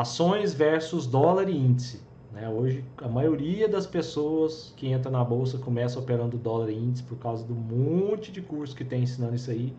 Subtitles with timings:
[0.00, 2.00] ações versus dólar e índice.
[2.32, 2.48] Né?
[2.48, 7.18] Hoje, a maioria das pessoas que entra na bolsa começa operando dólar e índice por
[7.18, 9.74] causa do monte de curso que tem ensinando isso aí.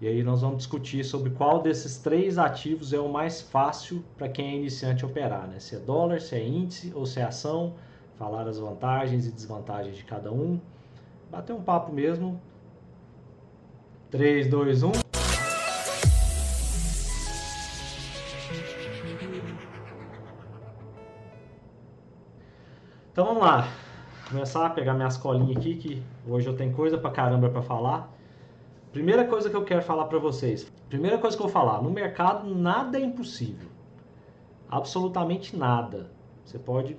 [0.00, 4.28] E aí nós vamos discutir sobre qual desses três ativos é o mais fácil para
[4.28, 5.60] quem é iniciante operar, né?
[5.60, 7.74] Se é dólar, se é índice ou se é ação,
[8.18, 10.60] falar as vantagens e desvantagens de cada um.
[11.30, 12.40] Bater um papo mesmo.
[14.10, 15.09] 3, 2, 1.
[23.20, 23.68] Então vamos lá.
[24.30, 28.10] Começar a pegar minhas colinhas aqui, que hoje eu tenho coisa pra caramba para falar.
[28.92, 30.72] Primeira coisa que eu quero falar para vocês.
[30.88, 33.68] Primeira coisa que eu vou falar, no mercado nada é impossível.
[34.70, 36.10] Absolutamente nada.
[36.46, 36.96] Você pode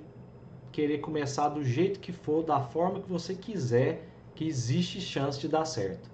[0.70, 5.48] querer começar do jeito que for, da forma que você quiser, que existe chance de
[5.48, 6.08] dar certo.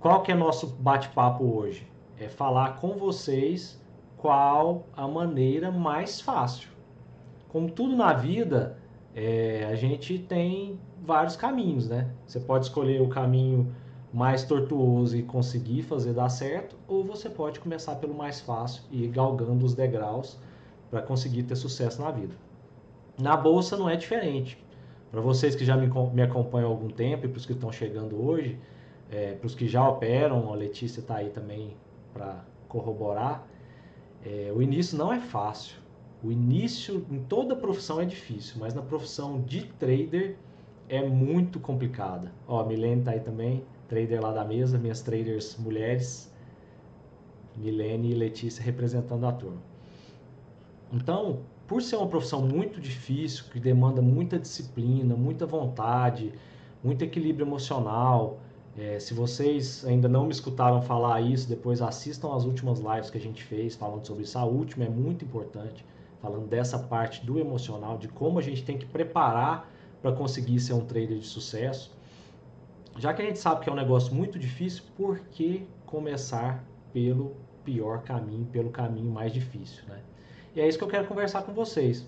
[0.00, 1.86] Qual que é nosso bate-papo hoje?
[2.18, 3.80] É falar com vocês
[4.16, 6.70] qual a maneira mais fácil.
[7.48, 8.81] Como tudo na vida,
[9.14, 12.10] é, a gente tem vários caminhos, né?
[12.26, 13.74] Você pode escolher o caminho
[14.12, 19.04] mais tortuoso e conseguir fazer dar certo, ou você pode começar pelo mais fácil e
[19.04, 20.38] ir galgando os degraus
[20.90, 22.34] para conseguir ter sucesso na vida.
[23.18, 24.62] Na bolsa não é diferente.
[25.10, 27.72] Para vocês que já me, me acompanham há algum tempo e para os que estão
[27.72, 28.58] chegando hoje,
[29.10, 31.76] é, para os que já operam, a Letícia está aí também
[32.14, 33.46] para corroborar,
[34.24, 35.81] é, o início não é fácil.
[36.24, 40.36] O início em toda profissão é difícil, mas na profissão de trader
[40.88, 42.30] é muito complicada.
[42.46, 46.32] Ó, a Milene está aí também, trader lá da mesa, minhas traders mulheres,
[47.56, 49.60] Milene e Letícia representando a turma.
[50.92, 56.32] Então, por ser uma profissão muito difícil, que demanda muita disciplina, muita vontade,
[56.84, 58.38] muito equilíbrio emocional,
[58.76, 63.18] é, se vocês ainda não me escutaram falar isso, depois assistam as últimas lives que
[63.18, 64.38] a gente fez falando sobre isso.
[64.38, 65.84] A última é muito importante
[66.22, 69.68] falando dessa parte do emocional, de como a gente tem que preparar
[70.00, 71.92] para conseguir ser um trader de sucesso.
[72.96, 77.34] Já que a gente sabe que é um negócio muito difícil, por que começar pelo
[77.64, 80.00] pior caminho, pelo caminho mais difícil, né?
[80.54, 82.06] E é isso que eu quero conversar com vocês.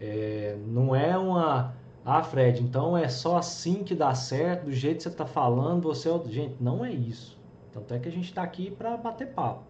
[0.00, 1.74] É, não é uma,
[2.04, 5.82] ah, Fred, então é só assim que dá certo, do jeito que você está falando,
[5.82, 6.20] você é...
[6.26, 7.38] Gente, não é isso.
[7.72, 9.69] Tanto é que a gente está aqui para bater papo.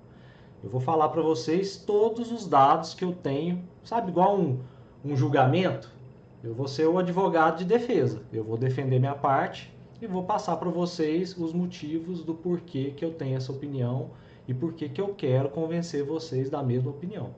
[0.62, 4.58] Eu vou falar para vocês todos os dados que eu tenho, sabe, igual um,
[5.04, 5.90] um julgamento.
[6.44, 8.22] Eu vou ser o advogado de defesa.
[8.32, 13.04] Eu vou defender minha parte e vou passar para vocês os motivos do porquê que
[13.04, 14.10] eu tenho essa opinião
[14.46, 17.30] e porquê que eu quero convencer vocês da mesma opinião.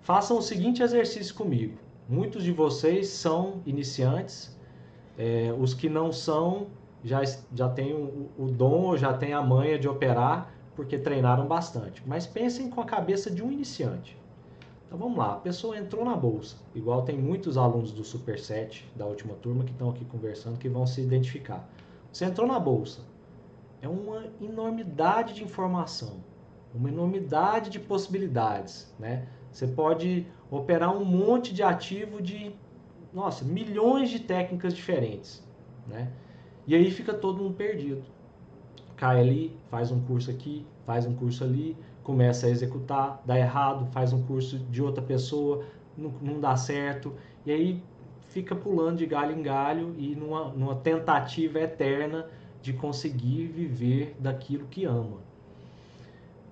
[0.00, 1.78] Façam o seguinte exercício comigo.
[2.08, 4.56] Muitos de vocês são iniciantes,
[5.18, 6.68] é, os que não são
[7.02, 7.22] já,
[7.52, 12.02] já têm o, o dom, já têm a manha de operar porque treinaram bastante.
[12.06, 14.16] Mas pensem com a cabeça de um iniciante.
[14.86, 19.04] Então vamos lá, a pessoa entrou na bolsa, igual tem muitos alunos do Superset da
[19.04, 21.68] última turma que estão aqui conversando que vão se identificar.
[22.12, 23.00] Você entrou na bolsa,
[23.82, 26.18] é uma enormidade de informação,
[26.72, 29.26] uma enormidade de possibilidades, né?
[29.50, 32.54] Você pode operar um monte de ativo de,
[33.12, 35.42] nossa, milhões de técnicas diferentes,
[35.88, 36.12] né?
[36.64, 38.04] E aí fica todo mundo perdido
[38.96, 43.86] cai ali, faz um curso aqui, faz um curso ali, começa a executar, dá errado,
[43.92, 45.64] faz um curso de outra pessoa,
[45.96, 47.12] não, não dá certo,
[47.44, 47.82] e aí
[48.28, 52.26] fica pulando de galho em galho e numa, numa tentativa eterna
[52.62, 55.18] de conseguir viver daquilo que ama.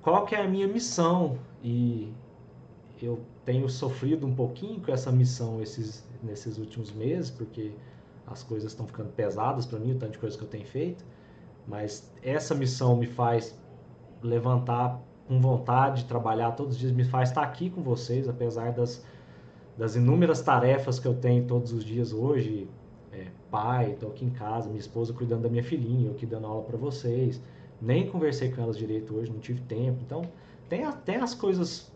[0.03, 1.39] Qual que é a minha missão?
[1.63, 2.13] E
[3.03, 7.73] eu tenho sofrido um pouquinho com essa missão esses, nesses últimos meses, porque
[8.27, 11.05] as coisas estão ficando pesadas para mim, o tanto de coisa que eu tenho feito.
[11.67, 13.59] Mas essa missão me faz
[14.23, 18.73] levantar com vontade de trabalhar todos os dias, me faz estar aqui com vocês, apesar
[18.73, 19.05] das,
[19.77, 22.69] das inúmeras tarefas que eu tenho todos os dias hoje.
[23.13, 26.47] É, pai, estou aqui em casa, minha esposa cuidando da minha filhinha, eu aqui dando
[26.47, 27.41] aula para vocês.
[27.81, 30.01] Nem conversei com elas direito hoje, não tive tempo.
[30.05, 30.23] Então,
[30.69, 31.93] tem, tem as coisas,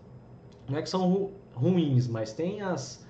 [0.68, 3.04] não é que são ru, ruins, mas tem as,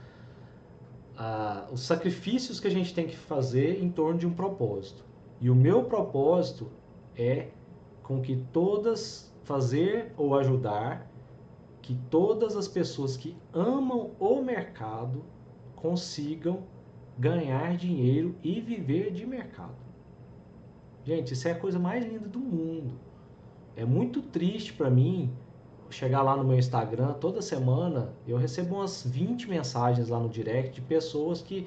[1.16, 5.07] a, os sacrifícios que a gente tem que fazer em torno de um propósito.
[5.40, 6.68] E o meu propósito
[7.16, 7.48] é
[8.02, 11.08] com que todas fazer ou ajudar
[11.80, 15.24] que todas as pessoas que amam o mercado
[15.74, 16.64] consigam
[17.18, 19.76] ganhar dinheiro e viver de mercado.
[21.04, 22.94] Gente, isso é a coisa mais linda do mundo.
[23.74, 25.32] É muito triste para mim
[25.90, 30.74] chegar lá no meu Instagram toda semana, eu recebo umas 20 mensagens lá no direct
[30.74, 31.66] de pessoas que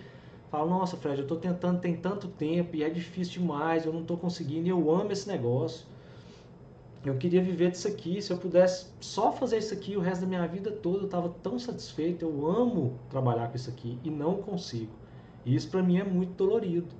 [0.52, 4.02] Fala, nossa, Fred, eu estou tentando tem tanto tempo e é difícil demais, eu não
[4.02, 5.88] estou conseguindo eu amo esse negócio.
[7.06, 8.22] eu queria viver disso aqui.
[8.22, 11.30] Se eu pudesse só fazer isso aqui o resto da minha vida toda, eu estava
[11.42, 12.26] tão satisfeito.
[12.26, 14.92] Eu amo trabalhar com isso aqui e não consigo.
[15.46, 16.94] E isso para mim é muito dolorido,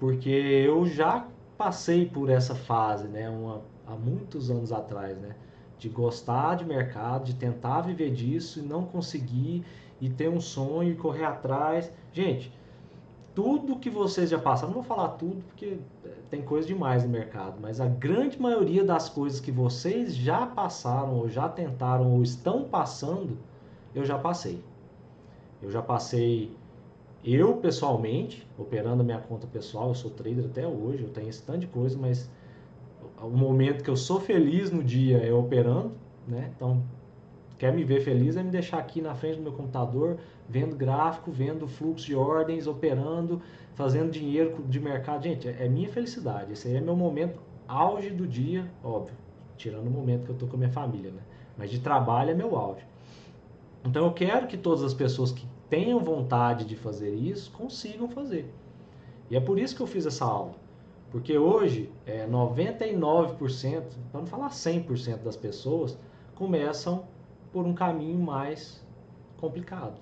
[0.00, 5.36] porque eu já passei por essa fase, né, uma, há muitos anos atrás, né,
[5.78, 9.64] de gostar de mercado, de tentar viver disso e não conseguir
[10.00, 11.90] e ter um sonho e correr atrás.
[12.12, 12.52] Gente,
[13.34, 15.78] tudo que vocês já passaram, não vou falar tudo porque
[16.30, 21.14] tem coisa demais no mercado, mas a grande maioria das coisas que vocês já passaram,
[21.16, 23.38] ou já tentaram, ou estão passando,
[23.94, 24.62] eu já passei.
[25.62, 26.54] Eu já passei,
[27.24, 31.42] eu pessoalmente, operando a minha conta pessoal, eu sou trader até hoje, eu tenho esse
[31.42, 32.30] tanto de coisa, mas
[33.20, 35.92] o momento que eu sou feliz no dia é operando,
[36.26, 36.52] né?
[36.56, 36.82] Então,
[37.62, 40.18] quer me ver feliz é me deixar aqui na frente do meu computador,
[40.48, 43.40] vendo gráfico, vendo fluxo de ordens, operando,
[43.76, 45.22] fazendo dinheiro de mercado.
[45.22, 46.54] Gente, é minha felicidade.
[46.54, 47.38] Esse aí é meu momento
[47.68, 49.14] auge do dia, óbvio,
[49.56, 51.22] tirando o momento que eu tô com a minha família, né?
[51.56, 52.84] Mas de trabalho é meu auge.
[53.84, 58.52] Então eu quero que todas as pessoas que tenham vontade de fazer isso consigam fazer.
[59.30, 60.56] E é por isso que eu fiz essa aula.
[61.12, 65.96] Porque hoje, é, 99%, para não falar 100% das pessoas,
[66.34, 67.04] começam
[67.52, 68.84] por um caminho mais
[69.36, 70.00] complicado.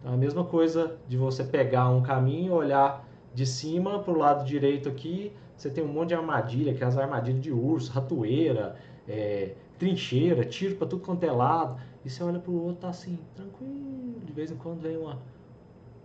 [0.00, 4.16] Então, é a mesma coisa de você pegar um caminho, olhar de cima para o
[4.16, 7.90] lado direito aqui, você tem um monte de armadilha, que é as armadilhas de urso,
[7.90, 8.76] ratoeira,
[9.08, 11.80] é, trincheira, tiro para tudo quanto é lado.
[12.04, 14.20] E você olha para o outro, tá assim, tranquilo.
[14.24, 15.18] De vez em quando vem uma,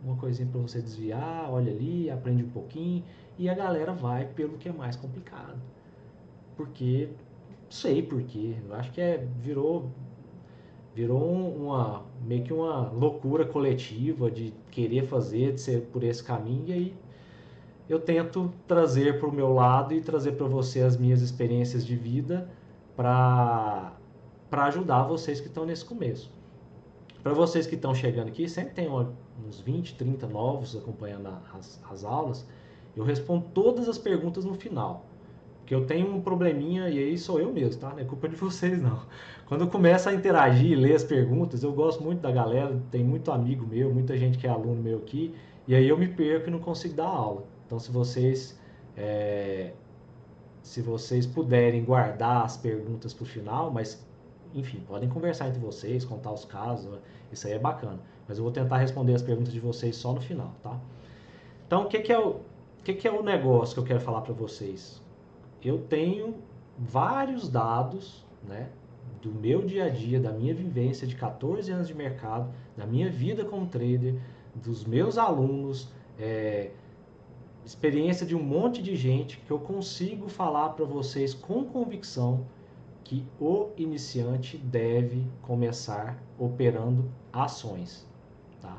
[0.03, 3.03] uma coisinha para você desviar, olha ali, aprende um pouquinho.
[3.37, 5.61] E a galera vai pelo que é mais complicado.
[6.57, 7.09] Porque,
[7.69, 9.91] sei porquê, eu acho que é, virou
[10.95, 11.21] virou
[11.55, 16.73] uma meio que uma loucura coletiva de querer fazer, de ser por esse caminho, e
[16.73, 16.95] aí
[17.89, 21.95] eu tento trazer para o meu lado e trazer para você as minhas experiências de
[21.95, 22.49] vida
[22.95, 23.91] para
[24.51, 26.31] ajudar vocês que estão nesse começo.
[27.21, 32.03] Para vocês que estão chegando aqui, sempre tem uns 20, 30 novos acompanhando as, as
[32.03, 32.47] aulas,
[32.95, 35.05] eu respondo todas as perguntas no final.
[35.73, 37.89] Porque eu tenho um probleminha, e aí sou eu mesmo, tá?
[37.89, 39.01] Não é culpa de vocês, não.
[39.47, 43.03] Quando eu começo a interagir e ler as perguntas, eu gosto muito da galera, tem
[43.03, 45.33] muito amigo meu, muita gente que é aluno meu aqui,
[45.67, 47.43] e aí eu me perco e não consigo dar aula.
[47.65, 48.59] Então, se vocês,
[48.95, 49.71] é,
[50.61, 54.05] se vocês puderem guardar as perguntas para o final, mas,
[54.53, 56.99] enfim, podem conversar entre vocês, contar os casos,
[57.31, 57.99] isso aí é bacana.
[58.27, 60.79] Mas eu vou tentar responder as perguntas de vocês só no final, tá?
[61.65, 63.99] Então, o que, que é o, o que, que é o negócio que eu quero
[63.99, 65.02] falar para vocês?
[65.63, 66.35] Eu tenho
[66.77, 68.69] vários dados, né,
[69.21, 73.09] do meu dia a dia, da minha vivência de 14 anos de mercado, da minha
[73.09, 74.15] vida como trader,
[74.55, 75.89] dos meus alunos,
[76.19, 76.71] é,
[77.65, 82.45] experiência de um monte de gente que eu consigo falar para vocês com convicção
[83.03, 88.07] que o iniciante deve começar operando ações,
[88.61, 88.77] tá?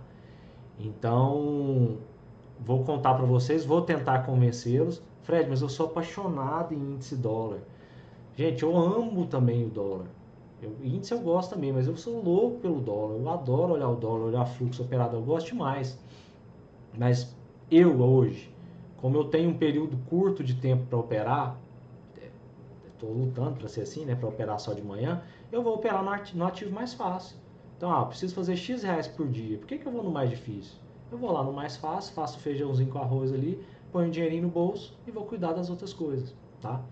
[0.79, 1.99] Então,
[2.61, 7.61] vou contar para vocês, vou tentar convencê-los, Fred, mas eu sou apaixonado em índice dólar.
[8.37, 10.07] Gente, eu amo também o dólar.
[10.63, 13.17] Eu, índice eu gosto também, mas eu sou louco pelo dólar.
[13.17, 15.99] Eu adoro olhar o dólar, olhar fluxo operado, eu gosto demais.
[16.97, 17.35] Mas
[17.71, 18.55] eu hoje,
[18.99, 21.59] como eu tenho um período curto de tempo para operar,
[22.93, 26.03] estou lutando para ser assim, né, para operar só de manhã, eu vou operar
[26.35, 27.37] no ativo mais fácil.
[27.77, 29.59] Então, ah, preciso fazer X reais por dia.
[29.59, 30.77] Por que, que eu vou no mais difícil?
[31.11, 33.63] Eu vou lá no mais fácil, faço feijãozinho com arroz ali,
[33.95, 36.83] ponho um dinheirinho no bolso e vou cuidar das outras coisas, tá?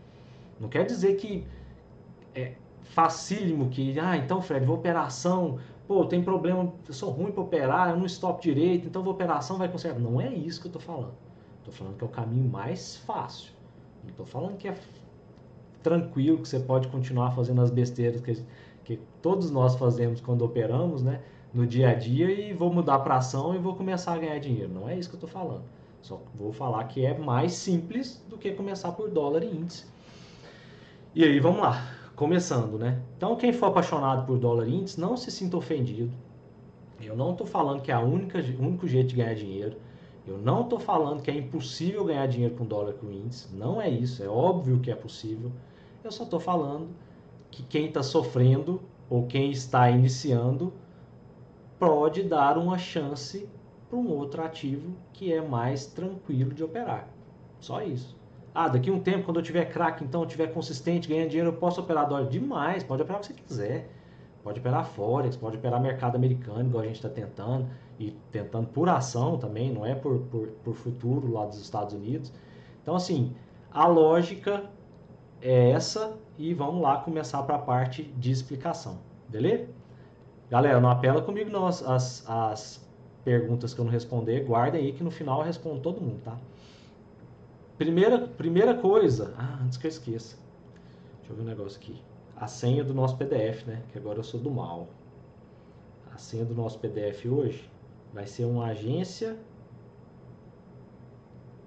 [0.61, 1.45] Não quer dizer que
[2.33, 2.53] é
[2.85, 7.91] facílimo que, ah, então Fred, vou operação, pô, tem problema, eu sou ruim para operar,
[7.91, 9.99] eu não stop direito, então vou operação vai consertar.
[9.99, 11.13] Não é isso que eu tô falando.
[11.65, 13.53] Tô falando que é o caminho mais fácil.
[14.05, 14.77] Não tô falando que é
[15.83, 18.45] tranquilo, que você pode continuar fazendo as besteiras que,
[18.85, 21.21] que todos nós fazemos quando operamos, né?
[21.53, 24.73] No dia a dia e vou mudar para ação e vou começar a ganhar dinheiro.
[24.73, 25.65] Não é isso que eu tô falando.
[26.03, 29.87] Só vou falar que é mais simples do que começar por dólar e índice.
[31.15, 31.81] E aí, vamos lá.
[32.17, 33.01] Começando, né?
[33.17, 36.13] Então, quem for apaixonado por dólar e índice, não se sinta ofendido.
[37.01, 39.77] Eu não estou falando que é o único jeito de ganhar dinheiro.
[40.27, 43.55] Eu não estou falando que é impossível ganhar dinheiro com dólar com índice.
[43.55, 44.23] Não é isso.
[44.23, 45.51] É óbvio que é possível.
[46.03, 46.89] Eu só estou falando
[47.51, 50.73] que quem está sofrendo ou quem está iniciando
[51.79, 53.49] pode dar uma chance
[53.93, 57.07] para um outro ativo que é mais tranquilo de operar.
[57.61, 58.17] Só isso.
[58.55, 61.51] Ah, daqui a um tempo, quando eu tiver craque, então, eu tiver consistente, ganhando dinheiro,
[61.51, 62.83] eu posso operar dólar demais.
[62.83, 63.91] Pode operar o que você quiser.
[64.43, 67.69] Pode operar Forex, pode operar mercado americano, igual a gente está tentando.
[67.99, 72.33] E tentando por ação também, não é por, por, por futuro lá dos Estados Unidos.
[72.83, 73.35] Então, assim,
[73.71, 74.71] a lógica
[75.43, 79.69] é essa e vamos lá começar para a parte de explicação, beleza?
[80.51, 82.82] Galera, não apela comigo não as, as, as
[83.25, 86.37] perguntas que eu não responder, guardem aí que no final eu respondo todo mundo, tá?
[87.79, 90.37] Primeira, primeira coisa, ah, antes que eu esqueça,
[91.19, 92.01] deixa eu ver um negócio aqui,
[92.37, 93.83] a senha do nosso PDF, né?
[93.91, 94.89] Que agora eu sou do mal.
[96.13, 97.71] A senha do nosso PDF hoje
[98.13, 99.37] vai ser uma agência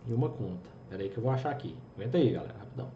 [0.07, 0.69] e uma conta.
[0.83, 1.75] Espera aí que eu vou achar aqui.
[1.95, 2.91] Aguenta aí, galera, rapidão.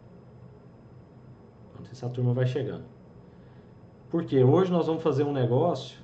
[1.78, 2.84] Não sei se a turma vai chegando.
[4.10, 5.98] Porque hoje nós vamos fazer um negócio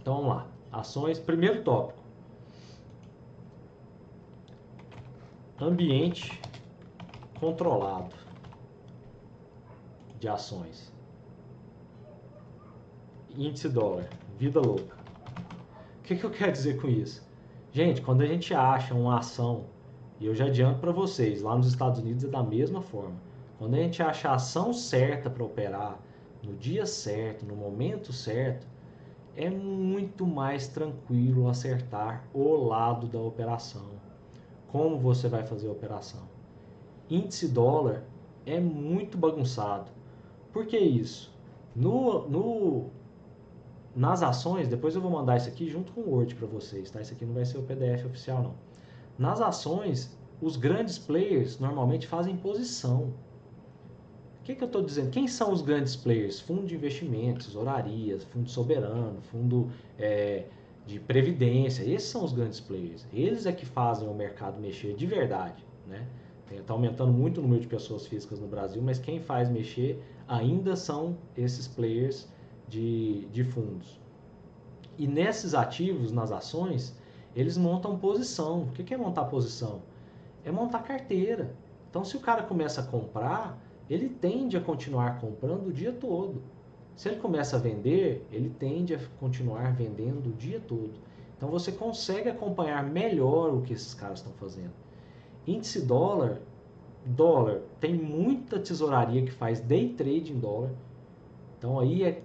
[0.00, 0.46] Então vamos lá.
[0.70, 1.98] Ações, primeiro tópico.
[5.60, 6.40] Ambiente
[7.38, 8.14] controlado
[10.18, 10.92] de ações.
[13.36, 14.96] Índice dólar, vida louca.
[16.00, 17.26] O que, que eu quero dizer com isso?
[17.72, 19.66] Gente, quando a gente acha uma ação,
[20.18, 23.28] e eu já adianto para vocês, lá nos Estados Unidos é da mesma forma
[23.58, 25.98] quando a gente acha a ação certa para operar,
[26.44, 28.66] no dia certo, no momento certo,
[29.36, 33.86] é muito mais tranquilo acertar o lado da operação.
[34.68, 36.37] Como você vai fazer a operação?
[37.10, 38.04] Índice dólar
[38.44, 39.90] é muito bagunçado.
[40.52, 41.32] Por que isso?
[41.74, 42.86] No, no,
[43.94, 47.00] nas ações, depois eu vou mandar isso aqui junto com o Word para vocês, tá?
[47.00, 48.54] Isso aqui não vai ser o PDF oficial não.
[49.18, 53.12] Nas ações, os grandes players normalmente fazem posição
[54.48, 55.10] que, que eu estou dizendo?
[55.10, 56.40] Quem são os grandes players?
[56.40, 60.46] Fundo de investimentos, horarias, fundo soberano, fundo é,
[60.86, 61.82] de previdência.
[61.82, 63.06] Esses são os grandes players.
[63.12, 65.62] Eles é que fazem o mercado mexer de verdade.
[65.86, 66.06] Né?
[66.50, 70.76] Está aumentando muito o número de pessoas físicas no Brasil, mas quem faz mexer ainda
[70.76, 72.28] são esses players
[72.66, 74.00] de, de fundos.
[74.96, 76.96] E nesses ativos, nas ações,
[77.36, 78.62] eles montam posição.
[78.62, 79.82] O que é montar posição?
[80.44, 81.54] É montar carteira.
[81.88, 86.42] Então, se o cara começa a comprar, ele tende a continuar comprando o dia todo.
[86.96, 90.94] Se ele começa a vender, ele tende a continuar vendendo o dia todo.
[91.36, 94.72] Então você consegue acompanhar melhor o que esses caras estão fazendo.
[95.48, 96.40] Índice dólar,
[97.06, 100.70] dólar, tem muita tesouraria que faz day trade em dólar.
[101.56, 102.22] Então aí é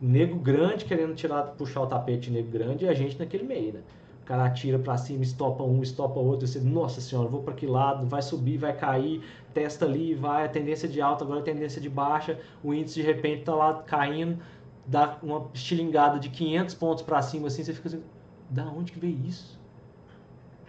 [0.00, 3.80] nego grande querendo tirar, puxar o tapete nego grande e a gente naquele meio, né?
[4.22, 7.66] O cara atira para cima, estopa um, estopa outro, você, nossa senhora, vou para que
[7.66, 9.22] lado, vai subir, vai cair,
[9.54, 13.02] testa ali, vai, a tendência de alta, agora a tendência de baixa, o índice de
[13.02, 14.38] repente está lá caindo,
[14.86, 18.02] dá uma estilingada de 500 pontos para cima, assim, você fica assim,
[18.48, 19.58] da onde que veio isso?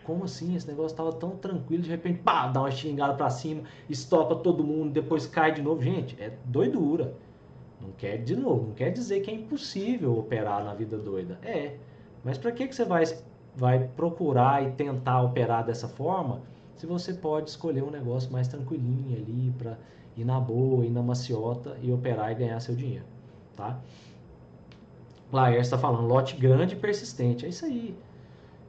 [0.03, 0.55] Como assim?
[0.55, 4.63] Esse negócio estava tão tranquilo, de repente, pá, dá uma estilingada para cima, estopa todo
[4.63, 5.81] mundo, depois cai de novo.
[5.81, 7.13] Gente, é doidura.
[7.81, 11.37] Não quer de novo, não quer dizer que é impossível operar na vida doida.
[11.43, 11.75] É.
[12.23, 13.03] Mas para que, que você vai
[13.55, 16.41] vai procurar e tentar operar dessa forma,
[16.75, 19.77] se você pode escolher um negócio mais tranquilinho ali para
[20.17, 23.05] ir na boa, ir na maciota e operar e ganhar seu dinheiro,
[23.55, 23.79] tá?
[25.31, 27.95] Laércio está falando lote grande e persistente, é isso aí.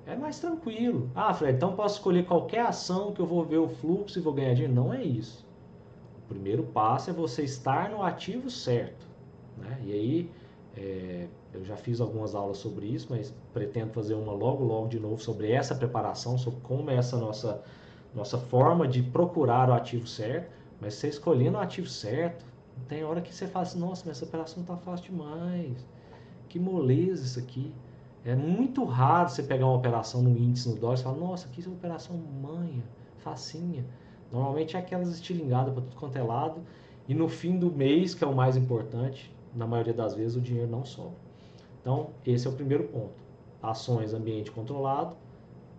[0.07, 1.11] É mais tranquilo.
[1.15, 4.35] Ah, Fred, então posso escolher qualquer ação que eu vou ver o fluxo e vou
[4.35, 4.75] ganhar dinheiro?
[4.75, 5.47] Não é isso.
[6.19, 9.07] O primeiro passo é você estar no ativo certo.
[9.57, 9.79] Né?
[9.85, 10.31] E aí,
[10.77, 14.99] é, eu já fiz algumas aulas sobre isso, mas pretendo fazer uma logo, logo de
[15.01, 17.63] novo sobre essa preparação, sobre como é essa nossa,
[18.15, 20.53] nossa forma de procurar o ativo certo.
[20.81, 22.45] Mas você escolhendo o ativo certo,
[22.89, 25.87] tem hora que você fala assim, nossa, mas essa operação está fácil demais.
[26.49, 27.73] Que moleza isso aqui.
[28.25, 31.69] É muito raro você pegar uma operação no índice no dólar e falar, nossa, que
[31.69, 32.83] operação manha,
[33.19, 33.85] facinha.
[34.33, 36.63] Normalmente é aquelas estilingadas para tudo quanto é lado.
[37.07, 40.41] E no fim do mês, que é o mais importante, na maioria das vezes o
[40.41, 41.19] dinheiro não sobra.
[41.81, 43.13] Então, esse é o primeiro ponto.
[43.63, 45.15] Ações, ambiente controlado,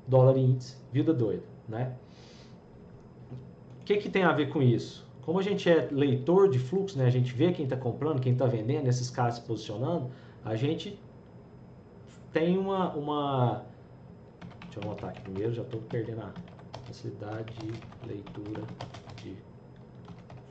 [0.07, 1.95] dólar índice, vida doida, né?
[3.81, 5.03] O que, que tem a ver com isso?
[5.23, 7.05] Como a gente é leitor de fluxo, né?
[7.05, 10.11] A gente vê quem está comprando, quem está vendendo, esses caras se posicionando,
[10.43, 10.99] a gente
[12.35, 13.63] tem uma, uma...
[14.63, 16.33] Deixa eu anotar aqui primeiro, já estou perdendo a
[16.85, 18.61] facilidade de leitura
[19.23, 19.37] de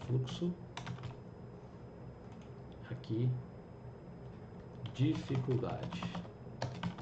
[0.06, 0.50] fluxo.
[2.90, 3.28] Aqui,
[4.94, 6.02] dificuldade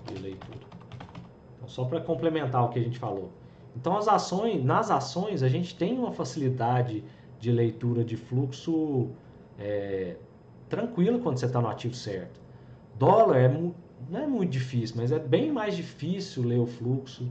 [0.06, 0.66] de leitura.
[1.56, 3.30] Então, só para complementar o que a gente falou.
[3.76, 7.04] Então, as ações, nas ações, a gente tem uma facilidade
[7.38, 9.10] de leitura de fluxo
[9.60, 10.16] é,
[10.68, 12.40] tranquilo quando você está no ativo certo.
[12.98, 13.48] Dólar é,
[14.11, 17.28] não é muito difícil, mas é bem mais difícil ler o fluxo.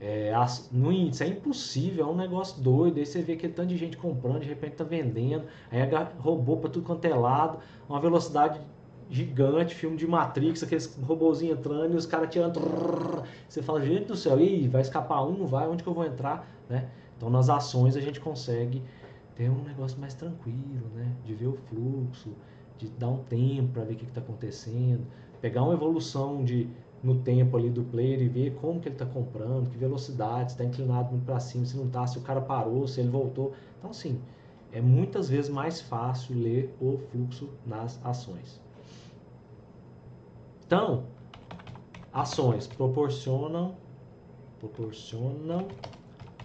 [0.00, 0.32] É,
[0.70, 2.98] no índice é impossível, é um negócio doido.
[2.98, 5.80] Aí você vê aquele tanto de gente comprando, de repente tá vendendo, aí
[6.18, 8.60] roubou para tudo quanto é lado, uma velocidade
[9.08, 12.60] gigante, filme de Matrix, aqueles robôzinhos entrando e os caras tirando.
[13.48, 16.04] Você fala, gente do céu, e vai escapar um, não vai, onde que eu vou
[16.04, 16.48] entrar?
[16.68, 16.88] Né?
[17.16, 18.82] Então nas ações a gente consegue
[19.36, 21.12] ter um negócio mais tranquilo, né?
[21.24, 22.30] De ver o fluxo,
[22.78, 25.06] de dar um tempo para ver o que está acontecendo,
[25.44, 26.70] pegar uma evolução de
[27.02, 30.54] no tempo ali do player e ver como que ele está comprando, que velocidade, se
[30.54, 33.52] está inclinado muito para cima, se não está, se o cara parou, se ele voltou.
[33.76, 34.18] Então, assim,
[34.72, 38.58] é muitas vezes mais fácil ler o fluxo nas ações.
[40.66, 41.04] Então,
[42.10, 43.74] ações proporcionam
[44.58, 45.68] proporcionam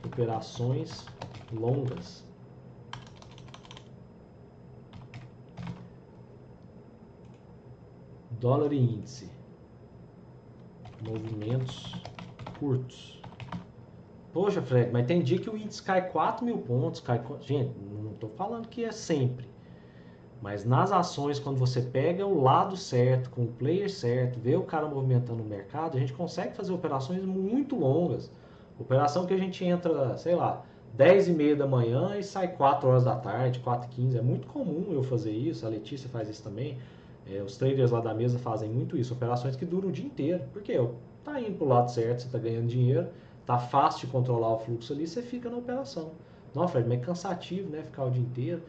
[0.05, 1.05] operações
[1.53, 2.21] longas.
[8.39, 9.29] Dólar e índice.
[11.05, 12.01] Movimentos
[12.59, 13.21] curtos.
[14.31, 17.01] Poxa, Fred, mas tem dia que o índice cai 4 mil pontos.
[17.01, 17.21] Cai...
[17.41, 19.49] Gente, não estou falando que é sempre.
[20.41, 24.63] Mas nas ações, quando você pega o lado certo, com o player certo, vê o
[24.63, 28.31] cara movimentando o mercado, a gente consegue fazer operações muito longas.
[28.79, 32.87] Operação que a gente entra, sei lá, 10 e meia da manhã e sai 4
[32.87, 34.17] horas da tarde, 4 e 15.
[34.17, 36.77] É muito comum eu fazer isso, a Letícia faz isso também.
[37.31, 40.43] É, os traders lá da mesa fazem muito isso, operações que duram o dia inteiro.
[40.51, 40.73] Porque
[41.23, 43.07] tá indo pro lado certo, você está ganhando dinheiro,
[43.45, 46.11] tá fácil de controlar o fluxo ali, você fica na operação.
[46.55, 47.83] Não, Fred, mas é cansativo, né?
[47.83, 48.61] Ficar o dia inteiro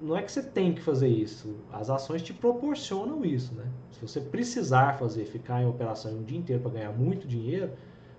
[0.00, 3.64] não é que você tem que fazer isso, as ações te proporcionam isso, né?
[3.92, 7.70] Se você precisar fazer, ficar em operação um dia inteiro para ganhar muito dinheiro,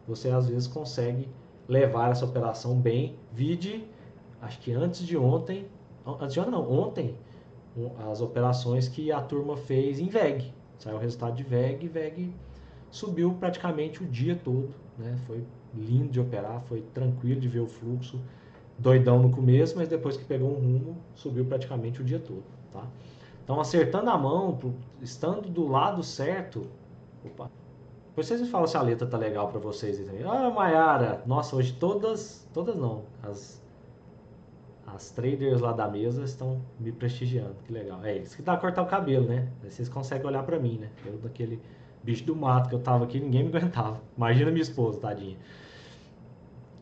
[0.08, 1.28] você às vezes consegue
[1.68, 3.16] levar essa operação bem.
[3.32, 3.86] Vide,
[4.42, 5.68] acho que antes de ontem,
[6.06, 7.16] antes de ontem não, ontem,
[8.10, 10.54] as operações que a turma fez em VEG.
[10.78, 12.34] Saiu o resultado de VEG e VEG
[12.90, 15.18] subiu praticamente o dia todo, né?
[15.26, 18.20] Foi lindo de operar, foi tranquilo de ver o fluxo
[18.82, 22.86] doidão no começo, mas depois que pegou um rumo, subiu praticamente o dia todo, tá?
[23.44, 24.58] Então, acertando a mão,
[25.02, 26.68] estando do lado certo,
[27.24, 27.50] opa,
[28.08, 30.00] depois vocês me falam se a letra tá legal para vocês.
[30.26, 33.61] Ah, Mayara, nossa, hoje todas, todas não, as,
[34.96, 38.04] as traders lá da mesa estão me prestigiando, que legal.
[38.04, 39.48] É isso que dá a cortar o cabelo, né?
[39.64, 40.90] Vocês conseguem olhar para mim, né?
[41.06, 41.62] Eu daquele
[42.04, 44.02] bicho do mato que eu tava aqui, ninguém me aguentava.
[44.16, 45.38] Imagina minha esposa, tadinha.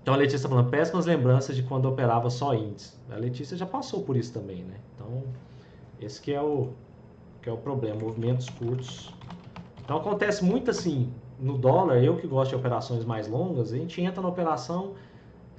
[0.02, 2.98] Então a Letícia está falando, péssimas lembranças de quando operava só índice.
[3.12, 4.76] A Letícia já passou por isso também, né?
[4.96, 5.24] Então,
[6.00, 6.70] esse que é o,
[7.42, 9.14] que é o problema, movimentos curtos.
[9.84, 14.02] Então acontece muito assim, no dólar, eu que gosto de operações mais longas, a gente
[14.02, 14.94] entra na operação,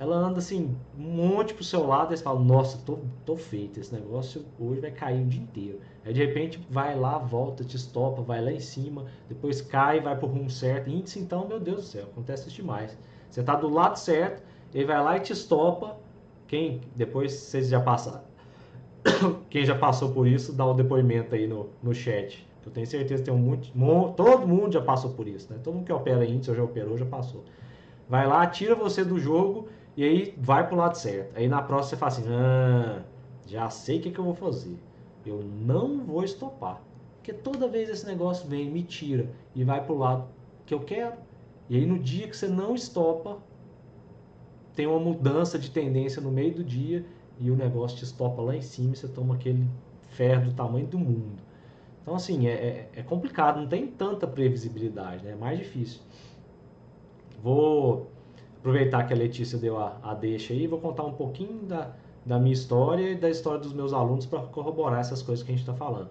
[0.01, 3.79] ela anda assim, um monte pro seu lado, e você fala, nossa, tô, tô feito,
[3.79, 5.79] esse negócio hoje vai cair o dia inteiro.
[6.03, 10.17] Aí de repente vai lá, volta, te estopa, vai lá em cima, depois cai, vai
[10.17, 10.89] pro rumo certo.
[10.89, 12.97] Índice então, meu Deus do céu, acontece isso demais.
[13.29, 15.99] Você está do lado certo, ele vai lá e te estopa.
[16.49, 18.25] Quem depois vocês já passaram,
[19.51, 22.49] quem já passou por isso, dá o um depoimento aí no, no chat.
[22.65, 23.71] Eu tenho certeza que tem um monte,
[24.17, 25.61] todo mundo já passou por isso, né?
[25.63, 27.45] Todo mundo que opera índice ou já operou já passou.
[28.09, 31.37] Vai lá, tira você do jogo e aí vai pro lado certo.
[31.37, 33.03] Aí na próxima você fala assim: ah,
[33.47, 34.77] já sei o que, que eu vou fazer.
[35.25, 36.81] Eu não vou estopar.
[37.17, 40.27] Porque toda vez esse negócio vem, me tira e vai pro lado
[40.65, 41.17] que eu quero.
[41.69, 43.39] E aí no dia que você não estopa,
[44.75, 47.05] tem uma mudança de tendência no meio do dia
[47.39, 49.67] e o negócio te estopa lá em cima e você toma aquele
[50.09, 51.43] ferro do tamanho do mundo.
[52.03, 55.33] Então, assim, é, é, é complicado, não tem tanta previsibilidade, né?
[55.33, 56.01] É mais difícil.
[57.43, 58.11] Vou
[58.61, 61.91] aproveitar que a Letícia deu a, a deixa aí, vou contar um pouquinho da,
[62.25, 65.55] da minha história e da história dos meus alunos para corroborar essas coisas que a
[65.55, 66.11] gente está falando.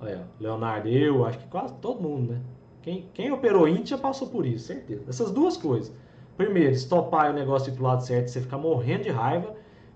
[0.00, 2.40] Olha, Leonardo, eu acho que quase todo mundo, né?
[2.82, 5.04] Quem, quem operou índio já passou por isso, certeza.
[5.08, 5.92] Essas duas coisas.
[6.36, 9.54] Primeiro, estopar o negócio ir pro lado certo, você ficar morrendo de raiva.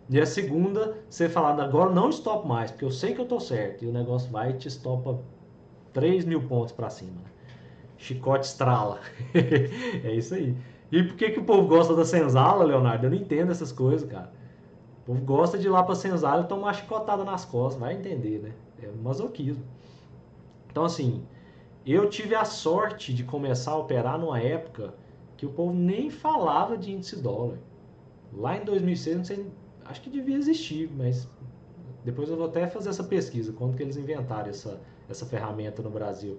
[0.08, 3.40] E a segunda, você falar, agora não estopo mais, porque eu sei que eu tô
[3.40, 3.84] certo.
[3.84, 5.18] E o negócio vai e te estopa
[5.92, 7.10] 3 mil pontos para cima.
[7.10, 7.30] Né?
[7.96, 9.00] Chicote estrala.
[9.34, 10.54] é isso aí.
[10.90, 13.06] E por que, que o povo gosta da senzala, Leonardo?
[13.06, 14.32] Eu não entendo essas coisas, cara.
[15.02, 17.80] O povo gosta de ir lá pra senzala e tomar chicotada nas costas.
[17.80, 18.52] Vai entender, né?
[18.82, 19.64] É masoquismo.
[20.70, 21.24] Então, assim,
[21.84, 24.94] eu tive a sorte de começar a operar numa época
[25.36, 27.58] que o povo nem falava de índice dólar.
[28.32, 29.46] Lá em 2006, não sei,
[29.84, 31.28] acho que devia existir, mas
[32.04, 35.90] depois eu vou até fazer essa pesquisa, quando que eles inventaram essa, essa ferramenta no
[35.90, 36.38] Brasil.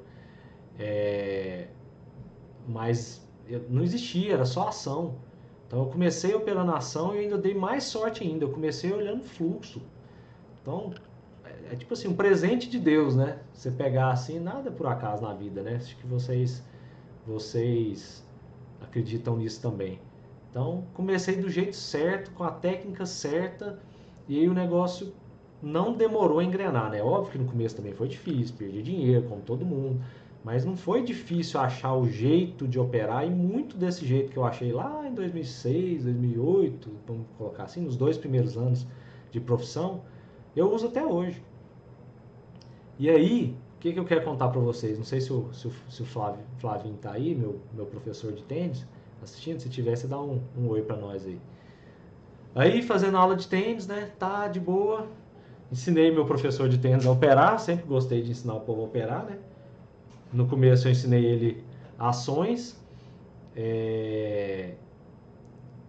[0.79, 1.67] É,
[2.67, 3.26] mas
[3.69, 5.15] não existia, era só ação.
[5.67, 9.81] Então eu comecei operando ação e ainda dei mais sorte ainda, eu comecei olhando fluxo.
[10.62, 10.93] Então,
[11.71, 13.39] é tipo assim, um presente de Deus, né?
[13.53, 15.75] Você pegar assim, nada é por acaso na vida, né?
[15.75, 16.63] Acho que vocês
[17.25, 18.25] vocês
[18.81, 19.99] acreditam nisso também.
[20.49, 23.79] Então, comecei do jeito certo, com a técnica certa,
[24.27, 25.13] e aí o negócio
[25.62, 27.01] não demorou a engrenar, né?
[27.01, 30.01] Óbvio que no começo também foi difícil, perdi dinheiro, como todo mundo,
[30.43, 34.45] mas não foi difícil achar o jeito de operar, e muito desse jeito que eu
[34.45, 38.88] achei lá em 2006, 2008, vamos colocar assim, nos dois primeiros anos
[39.32, 40.02] de profissão,
[40.56, 41.41] eu uso até hoje.
[43.00, 44.97] E aí, o que, que eu quero contar para vocês?
[44.97, 48.32] Não sei se o, se o, se o Flávio, Flavinho tá aí, meu, meu professor
[48.32, 48.88] de tênis,
[49.21, 49.60] assistindo.
[49.60, 51.39] Se tivesse, dá um, um oi para nós aí.
[52.56, 54.12] Aí, fazendo aula de tênis, né?
[54.17, 55.08] Tá de boa.
[55.71, 57.60] Ensinei meu professor de tênis a operar.
[57.60, 59.38] Sempre gostei de ensinar o povo a operar, né?
[60.31, 61.63] No começo eu ensinei ele
[61.97, 62.79] ações.
[63.55, 64.75] É...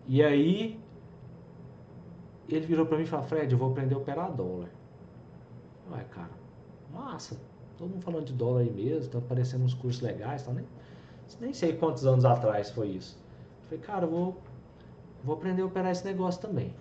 [0.06, 0.80] E aí,
[2.48, 4.70] ele virou para mim e falou: Fred, eu vou aprender a operar dólar.
[5.92, 6.30] Ué, cara,
[6.92, 7.38] massa.
[7.76, 10.52] Todo mundo falando de dólar aí mesmo, tá aparecendo uns cursos legais, tá?
[10.52, 10.64] Nem,
[11.40, 13.16] nem sei quantos anos atrás foi isso.
[13.66, 14.36] falei, cara, eu vou,
[15.22, 16.74] vou aprender a operar esse negócio também.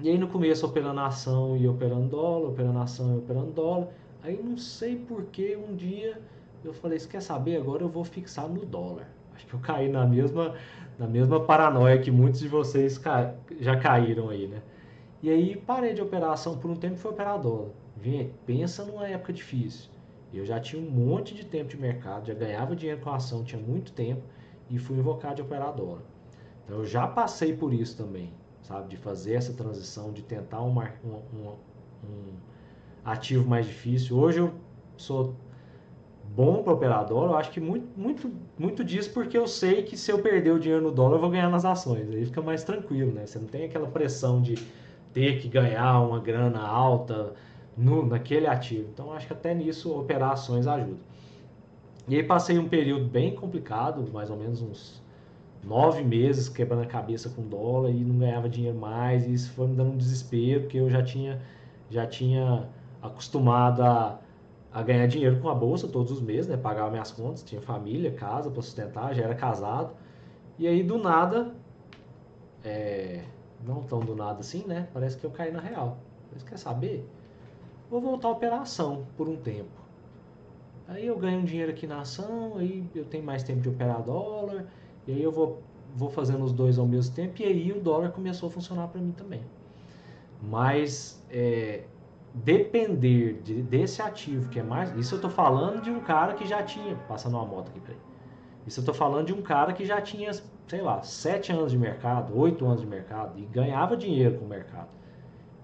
[0.00, 3.88] E aí no começo operando ação e operando dólar, operando ação e operando dólar.
[4.22, 6.20] Aí não sei por que um dia
[6.66, 7.56] eu falei, você quer saber?
[7.56, 9.08] Agora eu vou fixar no dólar.
[9.34, 10.54] Acho que eu caí na mesma,
[10.98, 13.00] na mesma paranoia que muitos de vocês
[13.60, 14.62] já caíram aí, né?
[15.22, 17.70] E aí parei de operar ação por um tempo e fui operar dólar.
[17.96, 19.90] Vê, pensa numa época difícil.
[20.32, 23.44] Eu já tinha um monte de tempo de mercado, já ganhava dinheiro com a ação,
[23.44, 24.22] tinha muito tempo
[24.68, 26.02] e fui invocar de operadora.
[26.64, 28.88] Então eu já passei por isso também, sabe?
[28.88, 31.54] De fazer essa transição, de tentar um, um,
[32.04, 32.34] um
[33.04, 34.18] ativo mais difícil.
[34.18, 34.52] Hoje eu
[34.96, 35.34] sou
[36.34, 40.10] bom para operador, eu acho que muito, muito, muito disso porque eu sei que se
[40.10, 42.10] eu perder o dinheiro no dólar, eu vou ganhar nas ações.
[42.10, 43.26] Aí fica mais tranquilo, né?
[43.26, 44.56] Você não tem aquela pressão de
[45.12, 47.32] ter que ganhar uma grana alta
[47.76, 48.88] no, naquele ativo.
[48.92, 50.98] Então acho que até nisso operações ajuda.
[52.08, 55.02] E aí passei um período bem complicado, mais ou menos uns
[55.64, 59.26] nove meses quebrando a cabeça com dólar e não ganhava dinheiro mais.
[59.26, 61.40] E isso foi me dando um desespero, porque eu já tinha,
[61.90, 62.68] já tinha
[63.02, 64.20] acostumado a,
[64.76, 66.54] a ganhar dinheiro com a bolsa todos os meses, né?
[66.54, 69.96] Pagava minhas contas, tinha família, casa para sustentar, já era casado.
[70.58, 71.54] E aí do nada,
[72.62, 73.24] é,
[73.66, 74.86] não tão do nada assim, né?
[74.92, 75.96] Parece que eu caí na real.
[76.30, 77.08] Você quer saber?
[77.88, 79.70] vou voltar a operar ação por um tempo.
[80.86, 84.66] Aí eu ganho dinheiro aqui na ação, aí eu tenho mais tempo de operar dólar,
[85.06, 85.62] e aí eu vou,
[85.94, 89.00] vou fazendo os dois ao mesmo tempo, e aí o dólar começou a funcionar para
[89.00, 89.40] mim também.
[90.42, 91.84] Mas é,
[92.44, 94.94] depender de, desse ativo que é mais.
[94.96, 96.96] Isso eu estou falando de um cara que já tinha.
[97.08, 97.98] Passando uma moto aqui ele.
[98.66, 100.30] Isso eu estou falando de um cara que já tinha,
[100.66, 104.48] sei lá, sete anos de mercado, oito anos de mercado, e ganhava dinheiro com o
[104.48, 104.88] mercado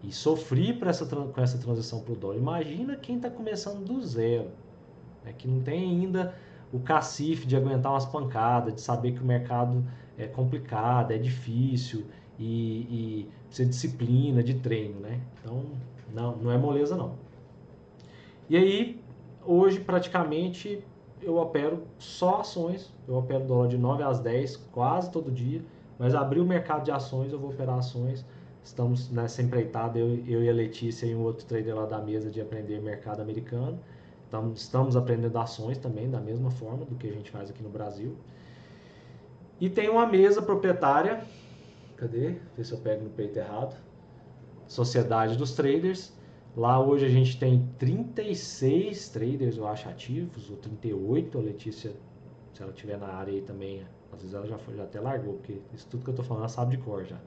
[0.02, 2.36] e sofri essa, com essa transição para o dólar.
[2.36, 4.50] Imagina quem está começando do zero,
[5.24, 6.34] né, que não tem ainda
[6.72, 9.84] o cacife de aguentar umas pancadas, de saber que o mercado
[10.18, 12.06] é complicado, é difícil
[12.38, 15.20] e, e precisa de disciplina, de treino, né?
[15.40, 15.64] Então,
[16.12, 17.14] não, não é moleza não.
[18.48, 19.00] E aí,
[19.44, 20.84] hoje praticamente
[21.20, 25.62] eu opero só ações, eu opero dólar de 9 às 10 quase todo dia,
[25.98, 28.24] mas abrir o mercado de ações, eu vou operar ações
[28.64, 32.30] Estamos nessa empreitada, eu, eu e a Letícia e um outro trader lá da mesa
[32.30, 33.78] de aprender mercado americano.
[34.24, 37.68] Estamos, estamos aprendendo ações também, da mesma forma do que a gente faz aqui no
[37.68, 38.16] Brasil.
[39.60, 41.24] E tem uma mesa proprietária.
[41.96, 42.36] Cadê?
[42.56, 43.76] Ver se eu pego no peito errado.
[44.72, 46.12] Sociedade dos Traders.
[46.56, 51.38] Lá hoje a gente tem 36 traders, eu acho, ativos, ou 38.
[51.38, 51.92] A Letícia,
[52.54, 55.34] se ela estiver na área aí também, às vezes ela já, foi, já até largou,
[55.34, 57.20] porque isso tudo que eu estou falando ela sabe de cor já.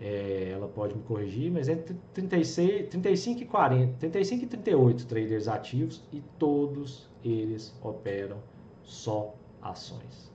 [0.00, 5.48] É, ela pode me corrigir, mas entre 36, 35 e 40, 35 e 38 traders
[5.48, 8.38] ativos e todos eles operam
[8.82, 10.31] só ações.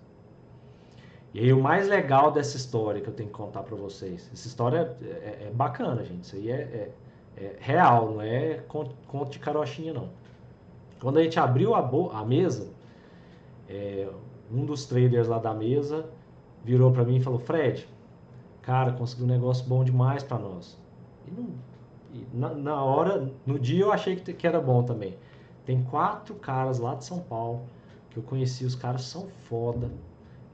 [1.38, 4.48] E aí o mais legal dessa história que eu tenho que contar para vocês, essa
[4.48, 6.92] história é, é, é, bacana, gente, isso aí é, é,
[7.38, 10.10] é real, não é conto de carochinha não.
[11.00, 12.70] Quando a gente abriu a, a mesa,
[13.70, 14.10] é,
[14.52, 16.10] um dos traders lá da mesa
[16.66, 17.88] virou para mim e falou, Fred,
[18.64, 20.76] cara, conseguiu um negócio bom demais para nós.
[21.28, 21.50] E, não,
[22.16, 25.16] e na, na, hora, no dia eu achei que, que era bom também.
[25.68, 27.62] Tem quatro caras lá de São Paulo
[28.10, 29.92] que eu conheci, os caras são foda.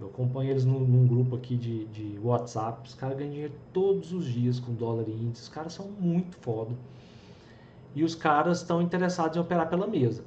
[0.03, 2.85] Eu acompanho eles num, num grupo aqui de, de WhatsApp.
[2.85, 5.43] Os caras ganham dinheiro todos os dias com dólar e índice.
[5.43, 6.75] Os caras são muito foda.
[7.95, 10.25] E os caras estão interessados em operar pela mesa.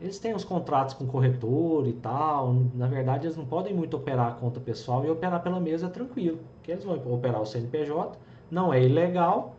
[0.00, 2.54] Eles têm os contratos com corretor e tal.
[2.72, 5.90] Na verdade, eles não podem muito operar a conta pessoal e operar pela mesa é
[5.90, 6.38] tranquilo.
[6.54, 8.16] Porque eles vão operar o CNPJ,
[8.48, 9.56] não é ilegal.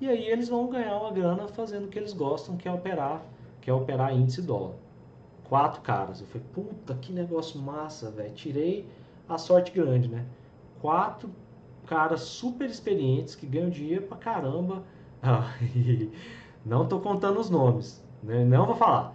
[0.00, 3.22] E aí eles vão ganhar uma grana fazendo o que eles gostam, que é operar,
[3.60, 4.74] que é operar índice dólar.
[5.48, 6.20] Quatro caras.
[6.20, 8.34] Eu falei, puta, que negócio massa, velho.
[8.34, 8.86] Tirei
[9.28, 10.24] a sorte grande, né?
[10.80, 11.30] Quatro
[11.86, 14.82] caras super experientes que ganham dinheiro pra caramba.
[16.64, 18.44] não tô contando os nomes, né?
[18.44, 19.14] Não vou falar.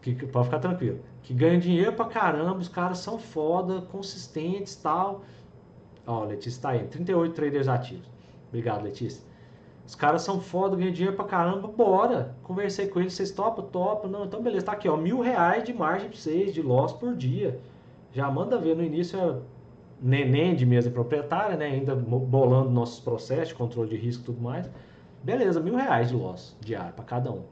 [0.00, 1.00] Que, que, pode ficar tranquilo.
[1.22, 5.22] Que ganham dinheiro pra caramba, os caras são foda, consistentes tal.
[6.04, 8.10] Ó, Letícia tá aí, 38 traders ativos.
[8.48, 9.22] Obrigado, Letícia.
[9.86, 12.34] Os caras são foda, ganham dinheiro pra caramba, bora.
[12.42, 13.64] Conversei com eles, vocês topam?
[13.66, 14.10] Topam.
[14.10, 17.14] Não, então beleza, tá aqui, ó, mil reais de margem pra vocês, de loss por
[17.14, 17.60] dia.
[18.12, 19.36] Já manda ver, no início é
[20.00, 24.68] neném de mesa proprietária, né, ainda bolando nossos processos controle de risco e tudo mais.
[25.22, 27.42] Beleza, mil reais de loss diário para cada um.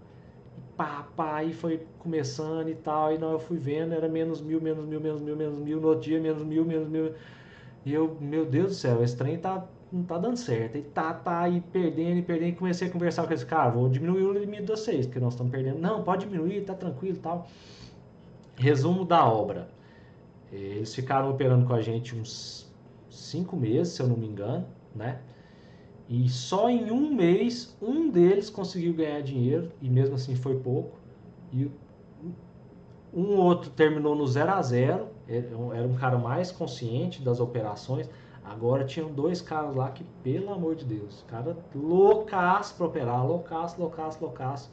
[0.58, 4.40] E pá, pá, aí foi começando e tal, aí não, eu fui vendo, era menos
[4.40, 7.12] mil, menos mil, menos mil, menos mil, no outro dia menos mil, menos mil.
[7.84, 10.78] E eu, meu Deus do céu, esse trem tá não tá dando certo.
[10.78, 12.50] E tá, tá aí perdendo e perdendo.
[12.50, 15.34] E comecei a conversar com esse cara, vou diminuir o limite de vocês, porque nós
[15.34, 15.78] estamos perdendo.
[15.78, 17.48] Não, pode diminuir, tá tranquilo e tal.
[18.56, 19.68] Resumo da obra.
[20.52, 22.70] Eles ficaram operando com a gente uns
[23.08, 25.20] cinco meses, se eu não me engano, né?
[26.08, 30.98] E só em um mês, um deles conseguiu ganhar dinheiro, e mesmo assim foi pouco.
[31.52, 31.70] E
[33.14, 38.08] um outro terminou no zero a zero, era um cara mais consciente das operações.
[38.50, 43.80] Agora tinham dois caras lá que, pelo amor de Deus, cara loucaço para operar, loucaço,
[43.80, 44.72] loucaço, loucaço.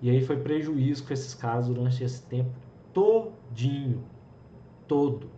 [0.00, 2.50] E aí foi prejuízo com esses caras durante esse tempo
[2.94, 4.02] todinho.
[4.88, 5.28] Todo.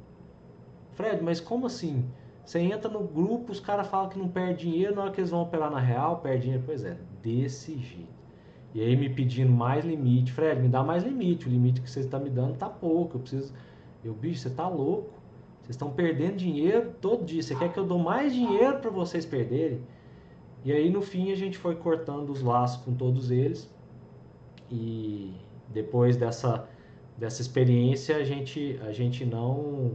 [0.93, 2.09] Fred, mas como assim?
[2.45, 5.31] Você entra no grupo, os caras falam que não perde dinheiro, na hora que eles
[5.33, 6.63] vão operar na real, perde dinheiro.
[6.65, 8.15] Pois é, desse jeito.
[8.73, 10.33] E aí me pedindo mais limite.
[10.33, 11.49] Fred, me dá mais limite.
[11.49, 13.17] O limite que você está me dando tá pouco.
[13.17, 13.53] Eu preciso.
[14.05, 15.24] Eu, bicho, você tá louco.
[15.65, 17.43] Vocês estão perdendo dinheiro todo dia.
[17.43, 19.81] Você quer que eu dou mais dinheiro para vocês perderem?
[20.63, 23.73] E aí no fim a gente foi cortando os laços com todos eles.
[24.71, 25.33] E
[25.71, 26.69] depois dessa
[27.17, 29.93] dessa experiência a gente a gente não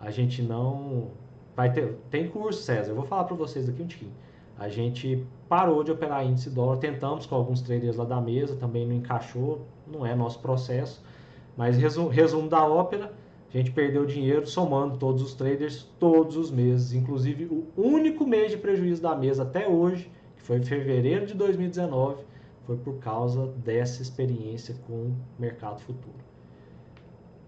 [0.00, 1.12] a gente não
[1.54, 2.90] vai ter tem curso César.
[2.90, 4.12] Eu vou falar para vocês daqui um tiquinho.
[4.58, 8.84] A gente parou de operar índice dólar, tentamos com alguns traders lá da mesa, também
[8.86, 11.00] não encaixou, não é nosso processo.
[11.56, 13.12] Mas resumo, resumo da ópera,
[13.52, 18.52] a gente perdeu dinheiro somando todos os traders todos os meses, inclusive o único mês
[18.52, 22.22] de prejuízo da mesa até hoje, que foi em fevereiro de 2019,
[22.64, 26.14] foi por causa dessa experiência com o mercado futuro.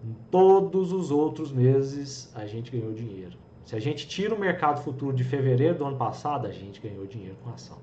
[0.03, 3.37] Em todos os outros meses a gente ganhou dinheiro.
[3.63, 7.05] Se a gente tira o mercado futuro de fevereiro do ano passado, a gente ganhou
[7.05, 7.77] dinheiro com a ação.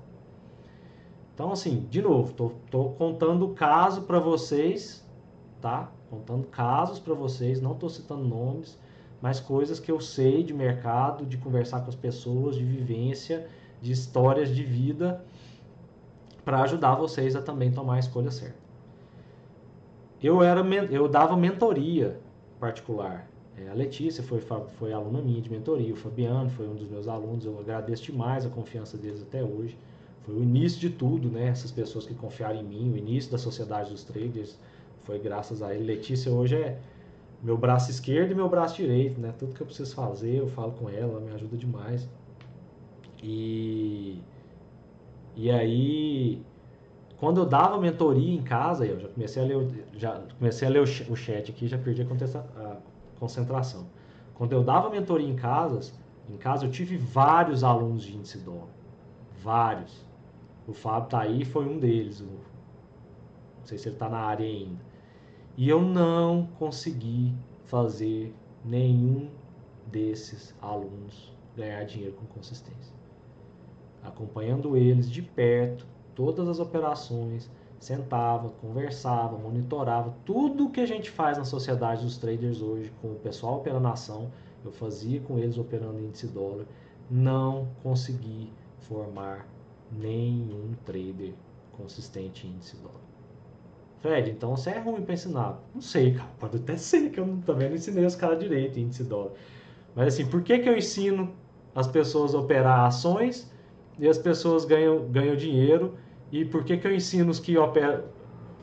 [1.33, 5.03] Então, assim, de novo, estou contando o caso para vocês,
[5.59, 5.91] tá?
[6.11, 8.77] Contando casos para vocês, não estou citando nomes,
[9.21, 13.47] mas coisas que eu sei de mercado, de conversar com as pessoas, de vivência,
[13.81, 15.23] de histórias de vida,
[16.43, 18.59] para ajudar vocês a também tomar a escolha certa.
[20.21, 20.59] Eu era
[20.91, 22.19] eu dava mentoria
[22.59, 23.25] particular.
[23.57, 24.41] É, a Letícia foi,
[24.77, 28.45] foi aluna minha de mentoria, o Fabiano foi um dos meus alunos, eu agradeço demais
[28.45, 29.77] a confiança deles até hoje.
[30.25, 31.47] Foi o início de tudo, né?
[31.47, 34.57] Essas pessoas que confiaram em mim, o início da sociedade dos traders,
[35.03, 35.83] foi graças a ele.
[35.83, 36.79] Letícia hoje é
[37.41, 39.33] meu braço esquerdo e meu braço direito, né?
[39.37, 42.07] Tudo que eu preciso fazer, eu falo com ela, ela me ajuda demais.
[43.23, 44.19] E
[45.35, 46.43] e aí
[47.21, 50.81] quando eu dava mentoria em casa, eu já comecei a ler, já comecei a ler
[50.81, 52.77] o chat aqui, já perdi a
[53.19, 53.85] concentração.
[54.33, 55.93] Quando eu dava mentoria em casas,
[56.27, 58.69] em casa eu tive vários alunos de índice dólar.
[59.39, 60.03] Vários.
[60.67, 62.21] O Fábio tá aí, foi um deles.
[62.21, 62.39] Não
[63.65, 64.90] sei se ele tá na área ainda.
[65.57, 67.33] E eu não consegui
[67.65, 68.33] fazer
[68.63, 69.29] nenhum
[69.91, 72.93] desses alunos ganhar dinheiro com consistência.
[74.01, 75.85] Acompanhando eles de perto,
[76.15, 82.61] todas as operações, sentava, conversava, monitorava tudo que a gente faz na sociedade dos traders
[82.61, 84.31] hoje com o pessoal operando ação,
[84.63, 86.65] eu fazia com eles operando índice dólar,
[87.09, 89.47] não consegui formar
[89.91, 91.33] nenhum trader
[91.71, 93.10] consistente em índice dólar.
[94.01, 95.59] Fred, então você é ruim para ensinar.
[95.73, 96.29] Não sei, cara.
[96.39, 99.31] Pode até ser que eu também não ensinei os caras direito índice dólar.
[99.95, 101.31] Mas assim, por que, que eu ensino
[101.75, 103.51] as pessoas a operar ações
[103.99, 105.95] e as pessoas ganham, ganham dinheiro
[106.31, 108.05] e por que, que eu ensino os que operam,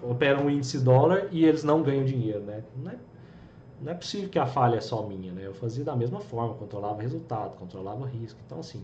[0.02, 2.64] operam índice dólar e eles não ganham dinheiro, né?
[2.76, 2.96] Não é,
[3.80, 5.42] não é possível que a falha é só minha, né?
[5.46, 8.40] Eu fazia da mesma forma, controlava resultado, controlava risco.
[8.44, 8.82] Então, assim,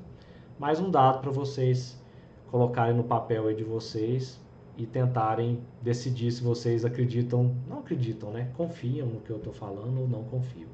[0.57, 2.01] mais um dado para vocês
[2.49, 4.39] colocarem no papel aí de vocês
[4.77, 8.51] e tentarem decidir se vocês acreditam, não acreditam, né?
[8.57, 10.69] Confiam no que eu estou falando ou não confiam.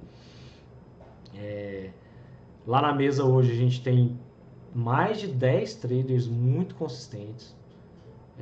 [1.35, 1.91] É,
[2.67, 4.19] lá na mesa hoje a gente tem
[4.75, 7.55] mais de 10 traders muito consistentes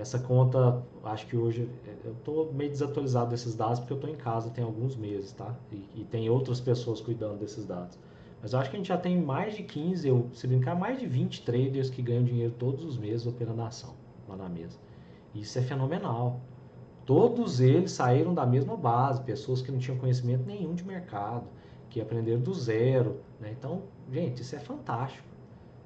[0.01, 1.69] essa conta, acho que hoje,
[2.05, 5.55] eu estou meio desatualizado desses dados porque eu estou em casa tem alguns meses, tá?
[5.73, 7.99] E, e, tem outras pessoas cuidando desses dados.
[8.41, 11.01] Mas eu acho que a gente já tem mais de 15, eu, se brincar, mais
[11.01, 13.95] de 20 traders que ganham dinheiro todos os meses operando a ação
[14.29, 14.79] lá na mesa.
[15.35, 16.41] Isso é fenomenal.
[17.05, 21.47] Todos eles saíram da mesma base, pessoas que não tinham conhecimento nenhum de mercado,
[21.89, 23.21] que aprenderam do zero.
[23.41, 23.55] Né?
[23.59, 25.27] Então, gente, isso é fantástico.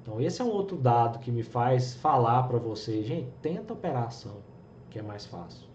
[0.02, 4.38] Então, esse é um outro dado que me faz falar para vocês, gente, tenta operação,
[4.90, 5.68] que é mais fácil.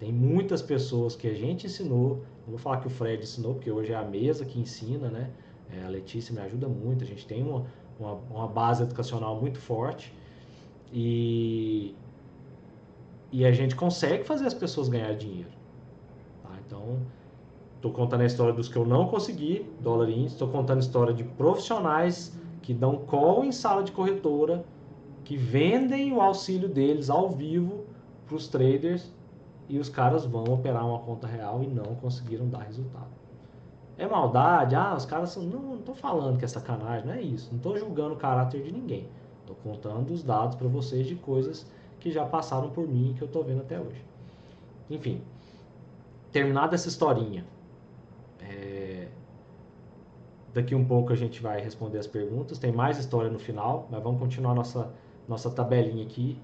[0.00, 3.70] Tem muitas pessoas que a gente ensinou, não vou falar que o Fred ensinou, porque
[3.70, 5.30] hoje é a mesa que ensina, né?
[5.70, 7.64] É, a Letícia me ajuda muito, a gente tem uma,
[7.98, 10.12] uma, uma base educacional muito forte
[10.92, 11.94] e,
[13.32, 15.50] e a gente consegue fazer as pessoas ganhar dinheiro.
[16.42, 16.50] Tá?
[16.66, 16.98] Então,
[17.76, 21.14] estou contando a história dos que eu não consegui, dólar índice, estou contando a história
[21.14, 24.64] de profissionais que dão call em sala de corretora,
[25.24, 27.84] que vendem o auxílio deles ao vivo
[28.26, 29.12] para os traders
[29.68, 33.20] e os caras vão operar uma conta real e não conseguiram dar resultado.
[33.96, 34.74] É maldade?
[34.74, 35.42] Ah, os caras são.
[35.42, 37.50] Não, não estou falando que é sacanagem, não é isso.
[37.50, 39.06] Não estou julgando o caráter de ninguém.
[39.42, 43.22] Estou contando os dados para vocês de coisas que já passaram por mim e que
[43.22, 44.02] eu estou vendo até hoje.
[44.90, 45.20] Enfim,
[46.32, 47.44] terminada essa historinha,
[48.40, 49.06] é,
[50.52, 52.58] Daqui um pouco a gente vai responder as perguntas.
[52.58, 54.90] Tem mais história no final, mas vamos continuar nossa,
[55.28, 56.36] nossa tabelinha aqui.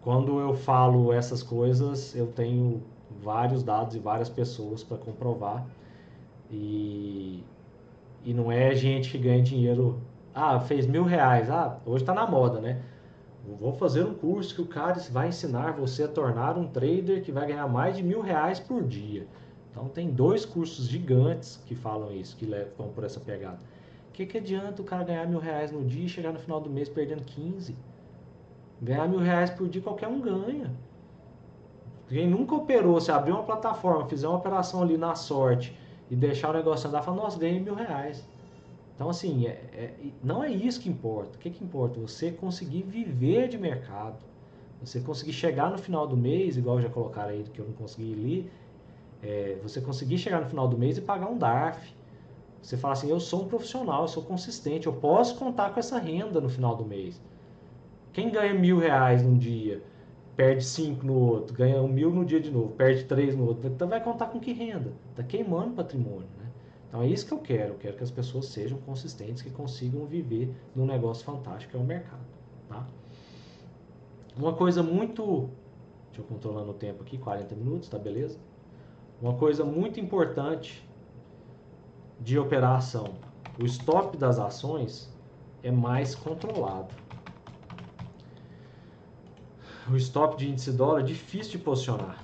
[0.00, 2.82] Quando eu falo essas coisas, eu tenho
[3.22, 5.66] vários dados e várias pessoas para comprovar.
[6.50, 7.44] E,
[8.24, 10.00] e não é gente que ganha dinheiro.
[10.34, 11.50] Ah, fez mil reais.
[11.50, 12.80] Ah, hoje está na moda, né?
[13.44, 17.32] Vou fazer um curso que o cara vai ensinar você a tornar um trader que
[17.32, 19.26] vai ganhar mais de mil reais por dia.
[19.70, 23.58] Então tem dois cursos gigantes que falam isso, que levam por essa pegada.
[24.08, 26.60] O que, que adianta o cara ganhar mil reais no dia e chegar no final
[26.60, 27.74] do mês perdendo 15?
[28.80, 30.70] Ganhar mil reais por dia qualquer um ganha.
[32.08, 35.76] Quem nunca operou, se abrir uma plataforma, fizer uma operação ali na sorte
[36.10, 38.22] e deixar o negócio andar, fala, nossa, ganhei mil reais.
[38.94, 41.36] Então, assim, é, é, não é isso que importa.
[41.36, 42.00] O que, que importa?
[42.00, 44.22] Você conseguir viver de mercado.
[44.80, 48.14] Você conseguir chegar no final do mês, igual já colocaram aí que eu não consegui
[48.14, 48.52] ler,
[49.22, 51.94] é, você conseguir chegar no final do mês e pagar um DARF.
[52.60, 55.98] Você fala assim, eu sou um profissional, eu sou consistente, eu posso contar com essa
[55.98, 57.20] renda no final do mês.
[58.12, 59.82] Quem ganha mil reais num dia,
[60.36, 63.68] perde cinco no outro, ganha um mil no dia de novo, perde três no outro,
[63.68, 64.92] então vai contar com que renda?
[65.10, 66.28] Está queimando patrimônio.
[66.38, 66.41] Né?
[66.92, 70.04] Então é isso que eu quero, eu quero que as pessoas sejam consistentes, que consigam
[70.04, 72.20] viver num negócio fantástico que é o mercado.
[72.68, 72.86] Tá?
[74.36, 75.48] Uma coisa muito...
[76.08, 78.38] Deixa eu controlando o tempo aqui, 40 minutos, tá beleza?
[79.22, 80.86] Uma coisa muito importante
[82.20, 83.14] de operação,
[83.58, 85.10] o stop das ações
[85.62, 86.94] é mais controlado.
[89.90, 92.22] O stop de índice dólar é difícil de posicionar.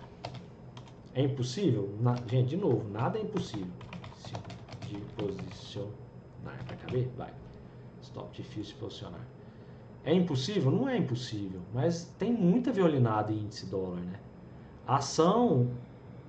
[1.15, 1.89] É impossível?
[1.99, 3.73] Na, gente, de novo, nada é impossível
[4.89, 5.93] de posicionar.
[6.45, 7.09] Vai caber?
[7.17, 7.33] Vai.
[8.03, 9.27] Stop difícil de posicionar.
[10.05, 10.71] É impossível?
[10.71, 14.19] Não é impossível, mas tem muita violinada em índice dólar, né?
[14.87, 15.69] Ação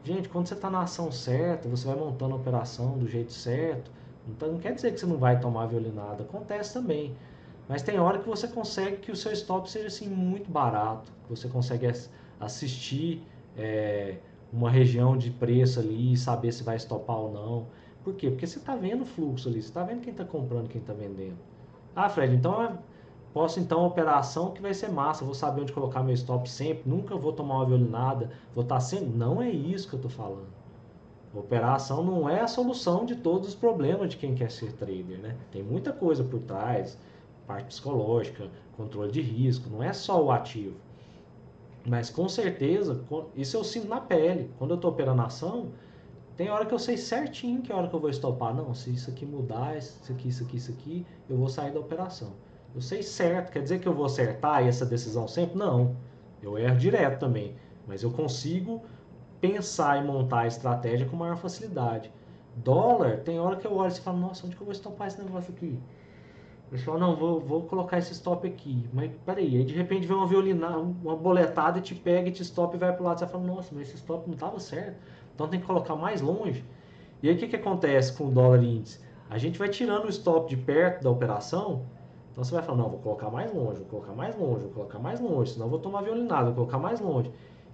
[0.04, 3.92] Gente, quando você está na ação certa, você vai montando a operação do jeito certo,
[4.28, 7.16] então não quer dizer que você não vai tomar violinada, acontece também.
[7.68, 11.48] Mas tem hora que você consegue que o seu stop seja assim muito barato, você
[11.48, 11.86] consegue
[12.40, 13.22] assistir
[13.58, 14.18] é,
[14.52, 17.68] uma região de preço ali e saber se vai stopar ou não.
[18.10, 18.32] Por quê?
[18.32, 20.94] Porque você está vendo o fluxo ali, você está vendo quem está comprando, quem está
[20.94, 21.38] vendendo.
[21.96, 22.80] Ah, Fred, então
[23.32, 26.90] posso então operar ação que vai ser massa, vou saber onde colocar meu stop sempre,
[26.90, 29.10] nunca vou tomar uma violinada, vou estar sempre.
[29.10, 30.48] Não é isso que eu estou falando.
[31.36, 35.20] Operar ação não é a solução de todos os problemas de quem quer ser trader,
[35.20, 35.36] né?
[35.52, 36.98] Tem muita coisa por trás,
[37.46, 40.76] parte psicológica, controle de risco, não é só o ativo.
[41.86, 43.04] Mas com certeza,
[43.36, 44.50] isso eu sinto na pele.
[44.58, 45.68] Quando eu estou operando ação,
[46.40, 48.56] tem hora que eu sei certinho que é hora que eu vou estopar.
[48.56, 51.82] Não, se isso aqui mudar, isso aqui, isso aqui, isso aqui, eu vou sair da
[51.82, 52.32] operação.
[52.74, 55.58] Eu sei certo, quer dizer que eu vou acertar essa decisão sempre?
[55.58, 55.98] Não.
[56.42, 57.58] Eu erro direto também.
[57.86, 58.82] Mas eu consigo
[59.42, 62.10] pensar e montar a estratégia com maior facilidade.
[62.56, 65.22] Dólar, tem hora que eu olho e falo, nossa, onde que eu vou estopar esse
[65.22, 65.78] negócio aqui?
[66.72, 68.88] Eu falo, não, vou, vou colocar esse stop aqui.
[68.94, 72.44] Mas peraí, aí de repente vem uma violina, uma boletada e te pega e te
[72.44, 73.20] stop e vai pro lado.
[73.20, 74.98] Você fala, nossa, mas esse stop não estava certo.
[75.40, 76.64] Então tem que colocar mais longe.
[77.24, 79.00] E aí o que, que acontece com o dólar índice?
[79.30, 81.86] A gente vai tirando o stop de perto da operação
[82.40, 84.98] então você vai falar, não, vou colocar mais longe, vou colocar mais longe, vou colocar
[84.98, 87.30] mais longe, senão vou tomar violinada, vou colocar mais longe.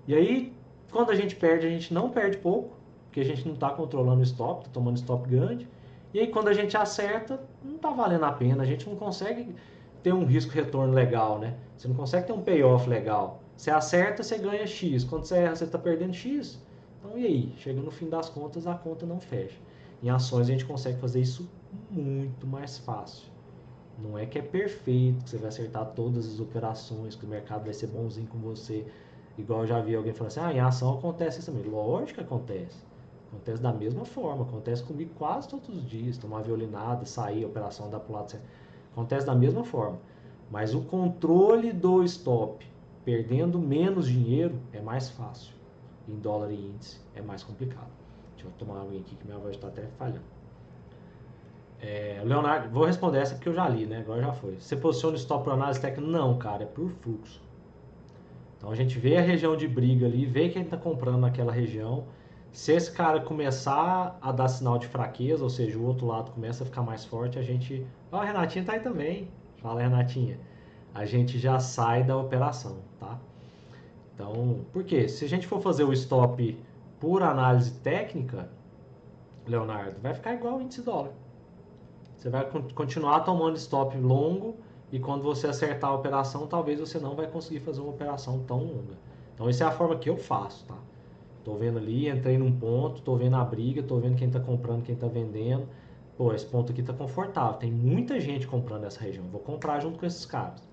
[0.08, 0.54] E aí,
[0.92, 4.22] quando a gente perde, a gente não perde pouco, porque a gente não está controlando
[4.22, 5.68] o stop, está tomando stop grande.
[6.16, 9.54] E aí, quando a gente acerta, não está valendo a pena, a gente não consegue
[10.02, 11.54] ter um risco-retorno legal, né?
[11.78, 13.44] Você não consegue ter um payoff legal.
[13.56, 15.04] Você acerta, você ganha X.
[15.04, 16.60] Quando você erra, você está perdendo X.
[17.06, 17.54] Então, e aí?
[17.58, 19.58] Chega no fim das contas, a conta não fecha.
[20.02, 21.48] Em ações, a gente consegue fazer isso
[21.90, 23.30] muito mais fácil.
[24.00, 27.64] Não é que é perfeito, que você vai acertar todas as operações, que o mercado
[27.64, 28.86] vai ser bonzinho com você.
[29.38, 31.70] Igual eu já vi alguém falando assim, ah, em ação acontece isso também.
[31.70, 32.78] Lógico que acontece.
[33.30, 36.18] Acontece da mesma forma, acontece comigo quase todos os dias.
[36.18, 38.46] Tomar violinada, sair, operação lado certo.
[38.92, 40.00] Acontece da mesma forma.
[40.50, 42.66] Mas o controle do stop,
[43.04, 45.56] perdendo menos dinheiro, é mais fácil.
[46.08, 47.90] Em dólar e índice, é mais complicado.
[48.36, 50.36] Deixa eu tomar água aqui que minha voz está até falhando.
[51.82, 54.00] É, Leonardo, vou responder essa porque eu já li, né?
[54.00, 54.56] Agora já foi.
[54.60, 56.10] Você posiciona o stop por análise técnica?
[56.10, 57.42] Não, cara, é por fluxo.
[58.58, 62.06] Então a gente vê a região de briga ali, vê quem está comprando naquela região.
[62.52, 66.64] Se esse cara começar a dar sinal de fraqueza, ou seja, o outro lado começa
[66.64, 67.86] a ficar mais forte, a gente.
[68.12, 69.28] Ó, oh, a Renatinha tá aí também.
[69.58, 70.40] Fala, Renatinha.
[70.94, 73.20] A gente já sai da operação, tá?
[74.16, 75.10] Então, por quê?
[75.10, 76.58] Se a gente for fazer o stop
[77.00, 78.50] por análise técnica,
[79.46, 81.12] Leonardo, vai ficar igual o índice dólar.
[82.18, 84.56] Você vai continuar tomando stop longo
[84.92, 88.60] e quando você acertar a operação, talvez você não vai conseguir fazer uma operação tão
[88.60, 88.98] longa.
[89.34, 90.78] Então, essa é a forma que eu faço, tá?
[91.44, 94.82] Tô vendo ali, entrei num ponto, tô vendo a briga, tô vendo quem tá comprando,
[94.82, 95.68] quem tá vendendo.
[96.18, 97.60] Pô, esse ponto aqui tá confortável.
[97.60, 99.26] Tem muita gente comprando nessa região.
[99.26, 100.64] Vou comprar junto com esses caras.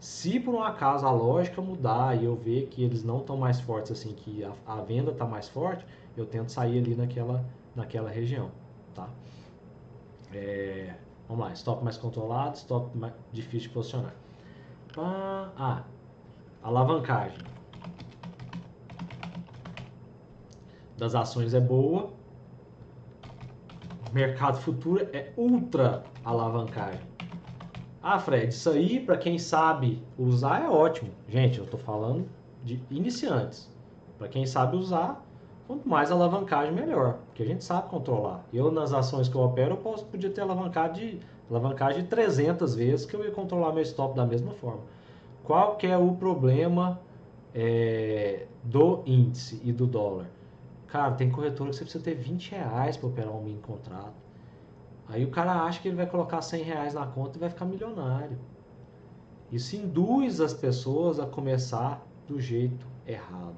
[0.00, 3.60] Se por um acaso a lógica mudar e eu ver que eles não estão mais
[3.60, 5.84] fortes assim, que a, a venda está mais forte,
[6.16, 7.44] eu tento sair ali naquela,
[7.76, 8.50] naquela região,
[8.94, 9.08] tá?
[10.32, 10.94] É,
[11.28, 14.14] vamos lá, stop mais controlado, stop mais difícil de posicionar.
[14.96, 15.84] Ah,
[16.62, 17.38] alavancagem
[21.00, 22.10] das ações é boa.
[24.12, 27.09] Mercado futuro é ultra alavancagem.
[28.02, 31.10] Ah, Fred, isso aí para quem sabe usar é ótimo.
[31.28, 32.26] Gente, eu estou falando
[32.64, 33.70] de iniciantes.
[34.18, 35.22] Para quem sabe usar,
[35.70, 38.44] Quanto mais alavancagem, melhor, porque a gente sabe controlar.
[38.52, 42.74] Eu, nas ações que eu opero, eu posso, podia ter alavancagem de, alavancagem de 300
[42.74, 44.80] vezes que eu ia controlar meu stop da mesma forma.
[45.44, 47.00] Qual que é o problema
[47.54, 50.26] é, do índice e do dólar?
[50.88, 54.12] Cara, tem corretora que você precisa ter 20 reais para operar um mini contrato.
[55.10, 57.64] Aí o cara acha que ele vai colocar 100 reais na conta e vai ficar
[57.64, 58.38] milionário.
[59.50, 63.56] Isso induz as pessoas a começar do jeito errado.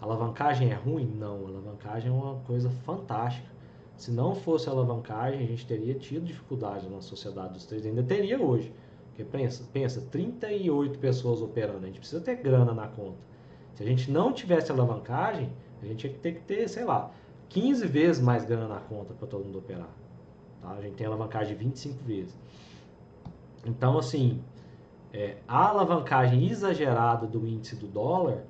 [0.00, 1.06] Alavancagem é ruim?
[1.06, 3.48] Não, alavancagem é uma coisa fantástica.
[3.96, 8.40] Se não fosse alavancagem, a gente teria tido dificuldade na sociedade dos três, ainda teria
[8.40, 8.74] hoje.
[9.08, 13.16] Porque pensa, pensa, 38 pessoas operando, a gente precisa ter grana na conta.
[13.74, 15.50] Se a gente não tivesse alavancagem,
[15.80, 17.10] a gente ia ter que ter, sei lá,
[17.48, 19.88] 15 vezes mais grana na conta para todo mundo operar.
[20.62, 20.70] Tá?
[20.70, 22.34] A gente tem alavancagem de 25 vezes.
[23.64, 24.42] Então, assim,
[25.12, 28.44] é, a alavancagem exagerada do índice do dólar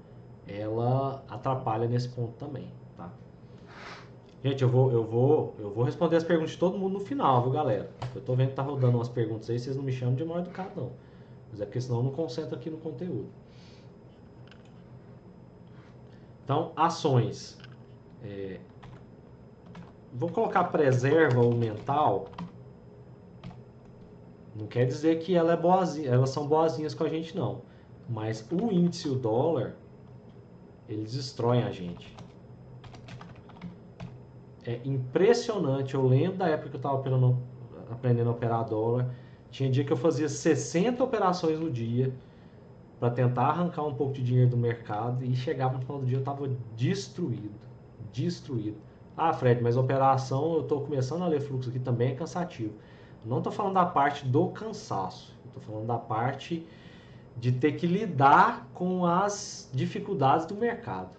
[0.49, 3.11] ela atrapalha nesse ponto também, tá?
[4.45, 7.43] Gente, eu vou, eu vou, eu vou responder as perguntas de todo mundo no final,
[7.43, 7.91] viu, galera?
[8.15, 10.39] Eu tô vendo que tá rodando umas perguntas aí, vocês não me chamam de mal
[10.39, 10.93] educado, não.
[11.51, 13.29] Mas é porque senão eu não concentro aqui no conteúdo.
[16.45, 17.59] Então, ações.
[18.23, 18.61] É,
[20.17, 22.29] vou colocar preserva ou mental.
[24.55, 27.63] Não quer dizer que ela é boazinha, elas são boazinhas com a gente, não.
[28.09, 29.77] Mas o índice, o dólar,
[30.89, 32.17] eles destroem a gente.
[34.65, 35.95] É impressionante.
[35.95, 36.97] Eu lembro da época que eu estava
[37.91, 39.15] aprendendo a operar dólar.
[39.51, 42.13] Tinha dia que eu fazia 60 operações no dia
[42.99, 46.17] para tentar arrancar um pouco de dinheiro do mercado e chegava no final do dia
[46.17, 47.55] eu estava destruído,
[48.13, 48.79] destruído.
[49.17, 52.75] Ah, Fred, mas operação, eu estou começando a ler fluxo aqui também é cansativo.
[53.25, 56.67] Não estou falando da parte do cansaço, estou falando da parte
[57.37, 61.17] de ter que lidar com as dificuldades do mercado.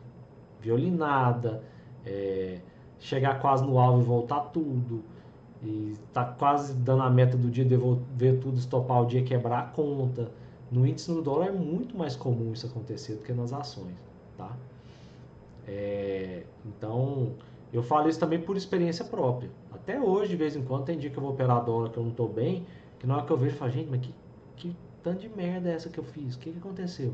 [0.61, 1.63] Violinada,
[2.05, 2.59] é,
[2.99, 5.03] chegar quase no alvo e voltar tudo,
[5.63, 9.63] e tá quase dando a meta do dia, devolver tudo, estopar o dia, quebrar a
[9.63, 10.31] conta.
[10.71, 13.95] No índice no dólar é muito mais comum isso acontecer do que nas ações,
[14.37, 14.51] tá?
[15.67, 17.33] É, então,
[17.71, 19.49] eu falo isso também por experiência própria.
[19.71, 22.03] Até hoje, de vez em quando, tem dia que eu vou operar dólar que eu
[22.03, 22.65] não estou bem,
[22.99, 24.13] que na hora que eu vejo, eu falo, gente, mas que,
[24.55, 26.35] que tanto de merda é essa que eu fiz?
[26.35, 27.13] O que, que aconteceu?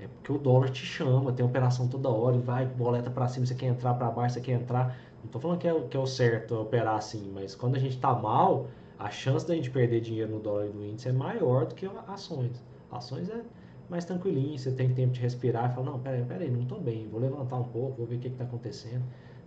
[0.00, 3.46] É porque o dólar te chama, tem operação toda hora, e vai, boleta para cima,
[3.46, 4.98] você quer entrar para baixo, você quer entrar.
[5.18, 7.94] Não estou falando que é, que é o certo operar assim, mas quando a gente
[7.94, 8.66] está mal,
[8.98, 12.62] a chance da gente perder dinheiro no dólar do índice é maior do que ações.
[12.90, 13.42] Ações é
[13.88, 17.08] mais tranquilinho, você tem tempo de respirar e falar, não, peraí, peraí, não estou bem,
[17.08, 19.04] vou levantar um pouco, vou ver o que está acontecendo.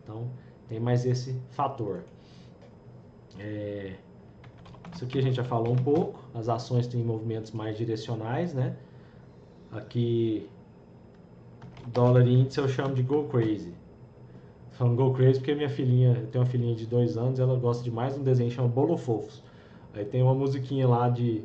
[0.08, 0.30] Então,
[0.70, 2.03] tem mais esse fator.
[3.38, 3.95] É,
[4.93, 8.78] isso aqui a gente já falou um pouco, as ações têm movimentos mais direcionais, né?
[9.70, 10.47] Aqui,
[11.88, 13.74] dólar e índice eu chamo de go crazy.
[14.72, 17.84] Falando go crazy porque minha filhinha, eu tenho uma filhinha de dois anos, ela gosta
[17.84, 19.43] de mais um desenho chamado Bolo Fofos.
[19.93, 21.43] Aí tem uma musiquinha lá de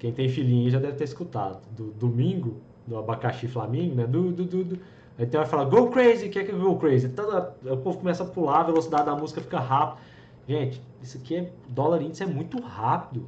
[0.00, 1.60] quem tem filhinha já deve ter escutado.
[1.76, 2.56] Do domingo,
[2.86, 4.06] do abacaxi Flamingo, né?
[4.06, 4.78] Do, do, do, do.
[5.18, 7.08] Aí tem que fala, go crazy, que é que é go crazy?
[7.08, 10.00] Toda, o povo começa a pular, a velocidade da música fica rápida.
[10.46, 11.52] Gente, isso aqui é.
[11.68, 13.26] Dólar índice é muito rápido.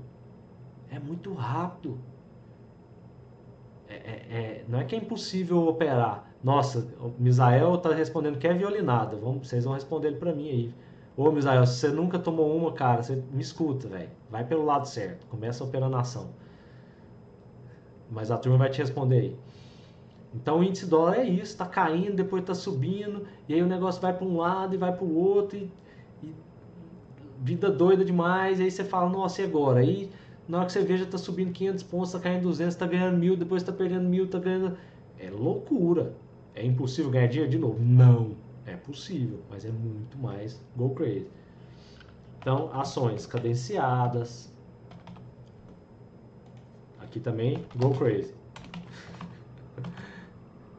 [0.90, 1.98] É muito rápido.
[3.88, 6.30] É, é, é, não é que é impossível operar.
[6.42, 9.16] Nossa, o Misael tá respondendo que é violinada.
[9.16, 10.74] Vamos, vocês vão responder ele para mim aí.
[11.16, 14.08] Ô, Misael, se você nunca tomou uma, cara, você me escuta, velho.
[14.30, 15.26] Vai pelo lado certo.
[15.26, 16.30] Começa a ação.
[18.10, 19.36] Mas a turma vai te responder aí.
[20.34, 24.00] Então o índice dólar é isso, está caindo, depois está subindo, e aí o negócio
[24.00, 25.70] vai para um lado e vai para o outro, e,
[26.22, 26.34] e,
[27.40, 29.80] vida doida demais, aí você fala, nossa, e agora?
[29.80, 30.10] Aí
[30.48, 33.36] na hora que você veja está subindo 500 pontos, está caindo 200, está ganhando mil,
[33.36, 34.76] depois está perdendo mil, está ganhando...
[35.18, 36.14] É loucura.
[36.56, 37.78] É impossível ganhar dinheiro de novo?
[37.80, 38.32] Não,
[38.66, 41.28] é possível, mas é muito mais go crazy.
[42.40, 44.50] Então, ações cadenciadas,
[47.10, 48.32] Aqui também, go crazy.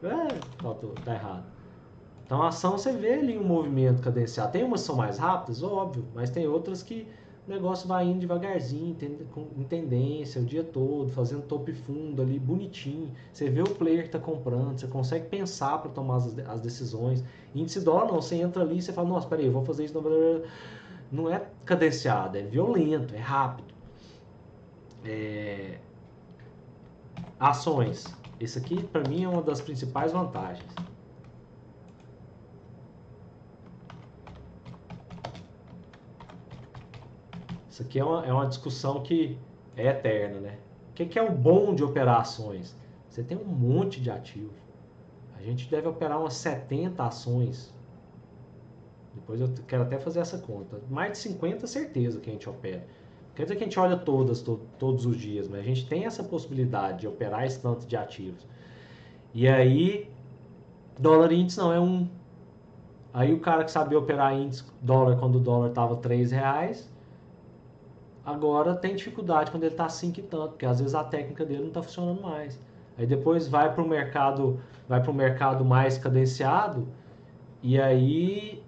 [0.02, 1.44] É, faltou, tá errado.
[2.24, 4.52] Então a ação você vê ali um movimento cadenciado.
[4.52, 7.06] Tem umas que são mais rápidas, óbvio, mas tem outras que
[7.46, 8.96] o negócio vai indo devagarzinho,
[9.56, 13.10] em tendência, o dia todo, fazendo topo e fundo ali, bonitinho.
[13.32, 17.24] Você vê o player que está comprando, você consegue pensar para tomar as, as, decisões.
[17.54, 20.00] Índice dólar não, você entra ali e você fala, nossa, peraí, eu vou fazer isso.
[21.10, 23.74] Não é cadenciado, é violento, é rápido.
[25.04, 25.78] É,
[27.40, 28.06] Ações.
[28.42, 30.68] Isso aqui, para mim, é uma das principais vantagens.
[37.70, 39.38] Isso aqui é uma, é uma discussão que
[39.76, 40.58] é eterna, né?
[40.90, 42.76] O que, que é o bom de operações?
[43.08, 44.52] Você tem um monte de ativo.
[45.38, 47.72] A gente deve operar umas 70 ações.
[49.14, 50.80] Depois eu quero até fazer essa conta.
[50.90, 52.84] Mais de 50 certeza que a gente opera.
[53.34, 56.04] Quer dizer que a gente olha todas, to, todos os dias, mas a gente tem
[56.04, 58.46] essa possibilidade de operar esse tanto de ativos.
[59.32, 60.10] E aí,
[60.98, 62.08] dólar índice não é um.
[63.14, 66.90] Aí o cara que sabia operar índice dólar quando o dólar estava 3 reais,
[68.24, 71.60] agora tem dificuldade quando ele está 5 e tanto, porque às vezes a técnica dele
[71.60, 72.58] não está funcionando mais.
[72.98, 76.86] Aí depois vai para o mercado, vai para o mercado mais cadenciado,
[77.62, 78.61] e aí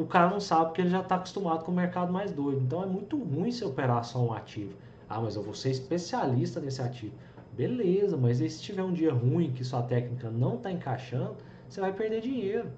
[0.00, 2.62] o cara não sabe porque ele já está acostumado com o mercado mais doido.
[2.62, 4.74] Então é muito ruim você operar só um ativo.
[5.08, 7.12] Ah, mas eu vou ser especialista nesse ativo.
[7.52, 11.36] Beleza, mas aí se tiver um dia ruim que sua técnica não está encaixando,
[11.68, 12.70] você vai perder dinheiro.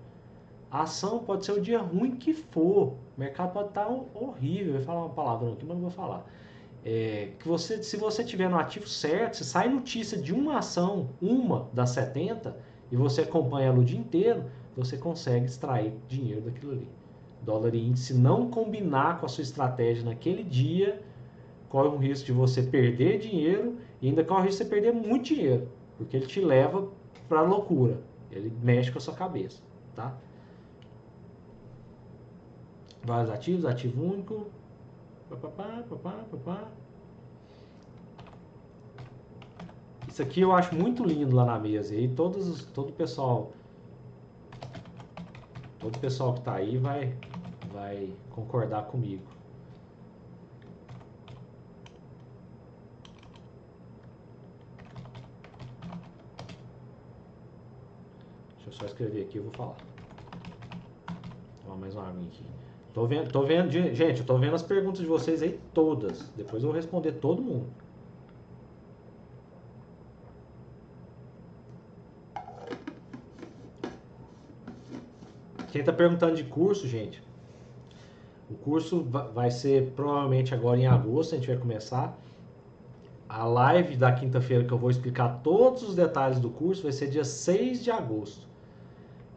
[0.71, 2.95] A ação pode ser o dia ruim que for.
[3.17, 4.75] O mercado pode estar tá horrível.
[4.75, 6.27] Eu vou falar uma palavrão aqui, mas não vou falar.
[6.85, 11.11] É, que você, se você tiver no ativo certo, se sai notícia de uma ação,
[11.21, 12.57] uma das 70,
[12.91, 16.89] e você acompanha ela o dia inteiro, você consegue extrair dinheiro daquilo ali
[17.45, 21.03] dólar e índice não combinar com a sua estratégia naquele dia,
[21.69, 24.93] corre o risco de você perder dinheiro e ainda corre o risco de você perder
[24.93, 26.89] muito dinheiro, porque ele te leva
[27.29, 29.61] para a loucura, ele mexe com a sua cabeça,
[29.95, 30.15] tá?
[33.05, 34.47] Vários ativos, ativo único.
[40.07, 41.95] Isso aqui eu acho muito lindo lá na mesa.
[41.97, 43.51] E todos, todo o pessoal,
[45.81, 47.15] todo o pessoal que está aí vai
[47.73, 49.25] vai concordar comigo.
[58.57, 59.77] Deixa eu só escrever aqui, eu vou falar.
[61.69, 62.45] Ó, mais uma arminha aqui.
[62.93, 66.29] Tô vendo, tô vendo, gente, eu tô vendo as perguntas de vocês aí todas.
[66.37, 67.67] Depois eu vou responder todo mundo.
[75.71, 77.23] Quem tá perguntando de curso, gente,
[78.53, 79.03] o curso
[79.35, 82.17] vai ser provavelmente agora em agosto, a gente vai começar.
[83.27, 87.09] A live da quinta-feira que eu vou explicar todos os detalhes do curso vai ser
[87.09, 88.47] dia 6 de agosto.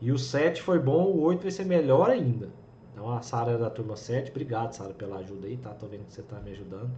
[0.01, 2.49] E o 7 foi bom, o 8 vai ser melhor ainda.
[2.91, 5.69] Então a Sara é da turma 7, obrigado Sara pela ajuda aí, tá?
[5.69, 6.91] Tô vendo que você tá me ajudando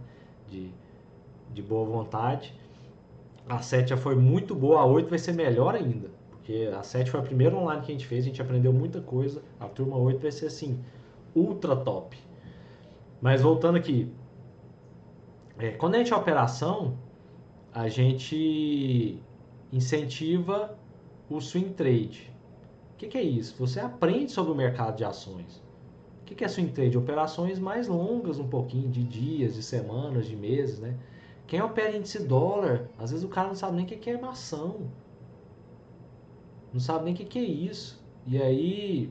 [0.50, 0.70] de,
[1.54, 2.52] de boa vontade.
[3.48, 6.10] A 7 já foi muito boa, a 8 vai ser melhor ainda.
[6.30, 9.00] Porque a 7 foi a primeira online que a gente fez, a gente aprendeu muita
[9.00, 9.40] coisa.
[9.60, 10.80] A turma 8 vai ser assim,
[11.38, 12.16] ultra top.
[13.20, 14.12] Mas voltando aqui,
[15.58, 16.96] é, quando a gente é operação,
[17.72, 19.20] a gente
[19.72, 20.76] incentiva
[21.28, 22.32] o swing trade.
[22.94, 23.56] O que, que, é isso?
[23.58, 25.62] Você aprende sobre o mercado de ações.
[26.22, 26.96] O que, que é swing trade?
[26.96, 30.96] Operações mais longas um pouquinho, de dias, de semanas, de meses, né?
[31.46, 34.90] Quem opera índice dólar, às vezes o cara não sabe nem o que é mação.
[36.72, 38.04] Não sabe nem o que é isso.
[38.26, 39.10] E aí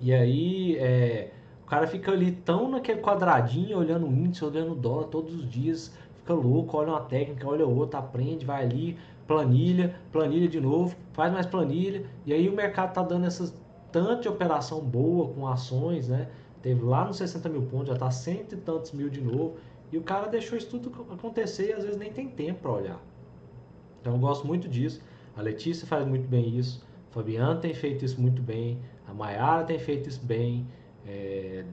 [0.00, 1.30] e aí é,
[1.64, 5.50] o cara fica ali tão naquele quadradinho, olhando o índice, olhando o dólar todos os
[5.50, 10.94] dias, fica louco, olha uma técnica, olha outra, aprende, vai ali, planilha, planilha de novo,
[11.12, 13.54] faz mais planilha, e aí o mercado tá dando essas
[13.90, 16.28] tanto de operação boa com ações, né?
[16.60, 19.56] Teve lá nos 60 mil pontos, já tá cento e tantos mil de novo,
[19.90, 23.00] e o cara deixou isso tudo acontecer e às vezes nem tem tempo para olhar.
[24.00, 25.00] Então eu gosto muito disso.
[25.36, 29.64] A Letícia faz muito bem isso, o Fabiano tem feito isso muito bem, a Mayara
[29.64, 30.66] tem feito isso bem.
[31.06, 31.64] É,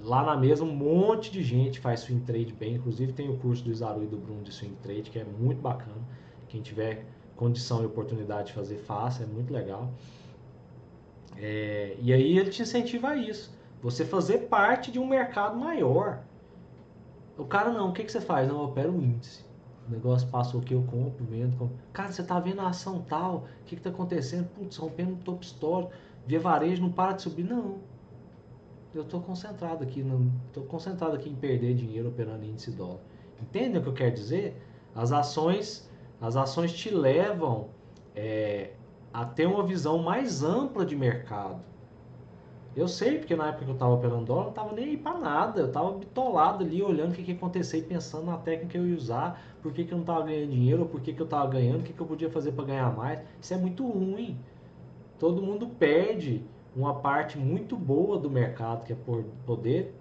[0.00, 2.74] lá na mesa um monte de gente faz swing trade bem.
[2.74, 5.60] Inclusive tem o curso do Isaru e do Bruno de swing trade que é muito
[5.60, 6.00] bacana.
[6.48, 9.90] Quem tiver condição e oportunidade de fazer, faça, é muito legal.
[11.36, 13.54] É, e aí ele te incentiva a isso.
[13.82, 16.20] Você fazer parte de um mercado maior.
[17.36, 18.48] O cara não, o que, que você faz?
[18.48, 19.44] Não, eu opero o índice.
[19.86, 21.56] O negócio passa o que eu compro, vendo.
[21.56, 21.76] Compro.
[21.92, 24.48] Cara, você tá vendo a ação tal, o que, que tá acontecendo?
[24.48, 25.92] Putz, rompendo um top histórico
[26.26, 27.78] via varejo não para de subir, não.
[28.94, 30.04] Eu estou concentrado aqui,
[30.46, 33.00] estou concentrado aqui em perder dinheiro operando índice dólar.
[33.40, 34.60] Entendem o que eu quero dizer?
[34.94, 35.88] As ações,
[36.20, 37.68] as ações te levam
[38.14, 38.70] é,
[39.12, 41.60] a ter uma visão mais ampla de mercado.
[42.74, 45.18] Eu sei, porque na época que eu estava operando dólar, não estava nem aí para
[45.18, 45.60] nada.
[45.60, 48.78] Eu estava bitolado ali, olhando o que, que ia acontecer e pensando na técnica que
[48.78, 51.20] eu ia usar, por que, que eu não estava ganhando dinheiro, ou por que, que
[51.20, 53.20] eu estava ganhando, o que, que eu podia fazer para ganhar mais.
[53.40, 54.38] Isso é muito ruim
[55.18, 56.44] todo mundo perde
[56.74, 59.94] uma parte muito boa do mercado, que é por poder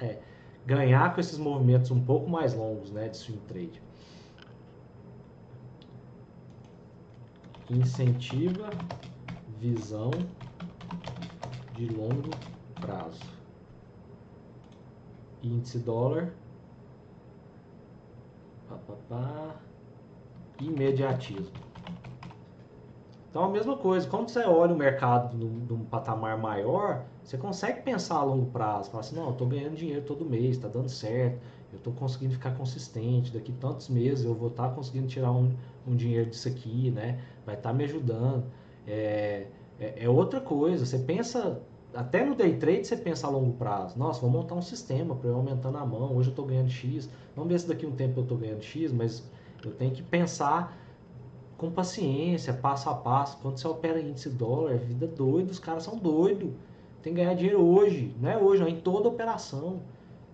[0.00, 0.18] é,
[0.64, 3.82] ganhar com esses movimentos um pouco mais longos né, de swing trade.
[7.70, 8.70] Incentiva
[9.58, 10.10] visão
[11.74, 12.30] de longo
[12.80, 13.24] prazo.
[15.42, 16.32] Índice dólar.
[18.68, 19.56] Pá, pá, pá,
[20.60, 21.65] imediatismo.
[23.36, 28.14] Então a mesma coisa, quando você olha o mercado num, patamar maior, você consegue pensar
[28.14, 31.38] a longo prazo, falar assim, não, eu estou ganhando dinheiro todo mês, está dando certo,
[31.70, 35.52] eu estou conseguindo ficar consistente, daqui tantos meses eu vou estar tá conseguindo tirar um,
[35.86, 37.20] um, dinheiro disso aqui, né?
[37.44, 38.42] Vai estar tá me ajudando.
[38.86, 41.60] É, é, é, outra coisa, você pensa,
[41.92, 45.28] até no day trade você pensa a longo prazo, nossa, vou montar um sistema para
[45.28, 48.18] eu aumentando a mão, hoje eu estou ganhando X, vamos ver se daqui um tempo
[48.18, 49.22] eu estou ganhando X, mas
[49.62, 50.85] eu tenho que pensar
[51.56, 53.38] com paciência, passo a passo.
[53.38, 56.50] Quando você opera índice dólar, é vida doida, os caras são doidos.
[57.02, 59.80] Tem que ganhar dinheiro hoje, não é hoje, é em toda operação.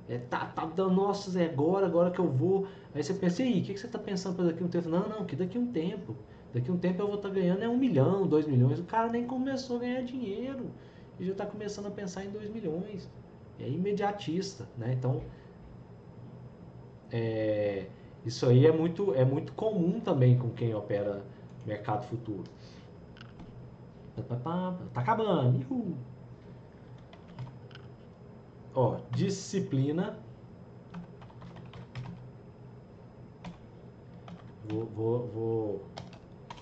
[0.08, 2.66] É, tá, tá dando, nossa, é agora, agora que eu vou.
[2.94, 4.88] Aí você pensa, e aí, o que, que você está pensando para daqui um tempo?
[4.88, 6.16] Não, não, que daqui um tempo.
[6.52, 8.78] Daqui um tempo eu vou estar tá ganhando é um milhão, dois milhões.
[8.78, 10.66] O cara nem começou a ganhar dinheiro.
[11.18, 13.08] E já está começando a pensar em dois milhões.
[13.60, 14.92] É imediatista, né?
[14.92, 15.22] Então,
[17.10, 17.86] é,
[18.24, 21.22] isso aí é muito, é muito comum também com quem opera
[21.66, 22.44] mercado futuro.
[24.14, 25.66] Tá acabando.
[25.70, 25.96] Uhul.
[28.74, 30.18] Ó, disciplina.
[34.68, 35.84] Vou, vou, vou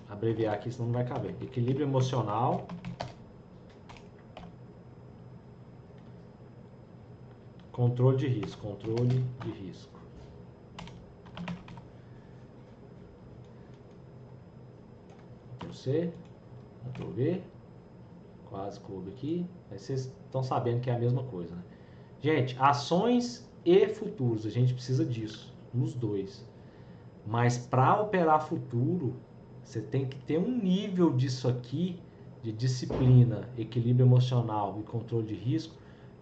[0.09, 1.35] abreviar aqui, senão não vai caber.
[1.43, 2.67] Equilíbrio emocional.
[7.71, 8.63] Controle de risco.
[8.63, 10.00] Controle de risco.
[15.83, 16.13] C,
[16.85, 17.43] Ctrl V,
[18.49, 19.47] quase clube aqui.
[19.71, 21.63] Aí vocês estão sabendo que é a mesma coisa, né?
[22.21, 26.47] Gente, ações e futuros, a gente precisa disso, nos dois.
[27.27, 29.21] Mas para operar futuro,
[29.63, 32.01] Você tem que ter um nível disso aqui,
[32.43, 35.77] de disciplina, equilíbrio emocional e controle de risco,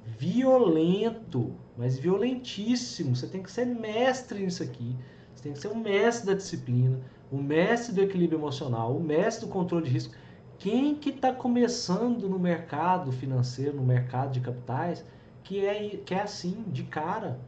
[0.04, 3.14] violento, mas violentíssimo.
[3.16, 4.96] Você tem que ser mestre nisso aqui.
[5.34, 7.00] Você tem que ser um mestre da disciplina,
[7.30, 10.14] o mestre do equilíbrio emocional, o mestre do controle de risco.
[10.58, 15.04] Quem que está começando no mercado financeiro, no mercado de capitais,
[15.44, 17.38] que é, que é assim, de cara?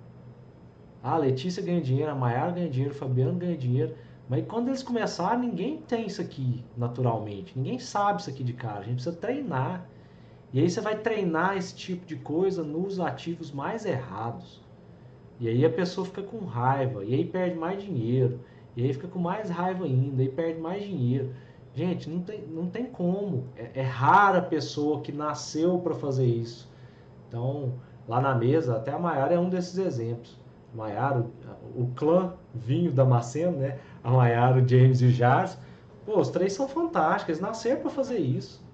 [1.03, 3.95] Ah, a Letícia ganha dinheiro, a Maiara ganha dinheiro, o Fabiano ganha dinheiro.
[4.29, 7.53] Mas quando eles começarem, ninguém tem isso aqui naturalmente.
[7.57, 8.81] Ninguém sabe isso aqui de cara.
[8.81, 9.89] A gente precisa treinar.
[10.53, 14.61] E aí você vai treinar esse tipo de coisa nos ativos mais errados.
[15.41, 18.41] E aí a pessoa fica com raiva, e aí perde mais dinheiro,
[18.77, 21.33] e aí fica com mais raiva ainda, e perde mais dinheiro.
[21.75, 23.45] Gente, não tem, não tem como.
[23.57, 26.69] É, é rara a pessoa que nasceu para fazer isso.
[27.29, 27.75] Então,
[28.09, 30.39] lá na mesa, até a Maiara é um desses exemplos.
[30.75, 31.21] Maiara,
[31.75, 33.79] o, o clã vinho Damasceno, né?
[34.03, 35.57] A Maiara, o James e o Jars.
[36.05, 38.65] Pô, os três são fantásticos, eles nasceram para fazer isso.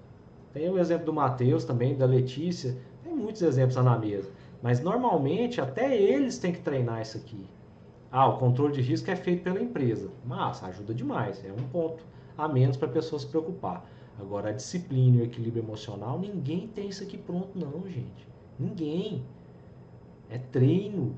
[0.53, 2.77] Tem o exemplo do Matheus também, da Letícia.
[3.03, 4.31] Tem muitos exemplos lá na mesa.
[4.61, 7.47] Mas normalmente até eles têm que treinar isso aqui.
[8.11, 10.09] Ah, o controle de risco é feito pela empresa.
[10.25, 12.03] Mas ajuda demais, é um ponto
[12.37, 13.85] a menos para a pessoa se preocupar.
[14.19, 18.27] Agora, a disciplina e o equilíbrio emocional, ninguém tem isso aqui pronto, não, gente.
[18.59, 19.23] Ninguém.
[20.29, 21.15] É treino.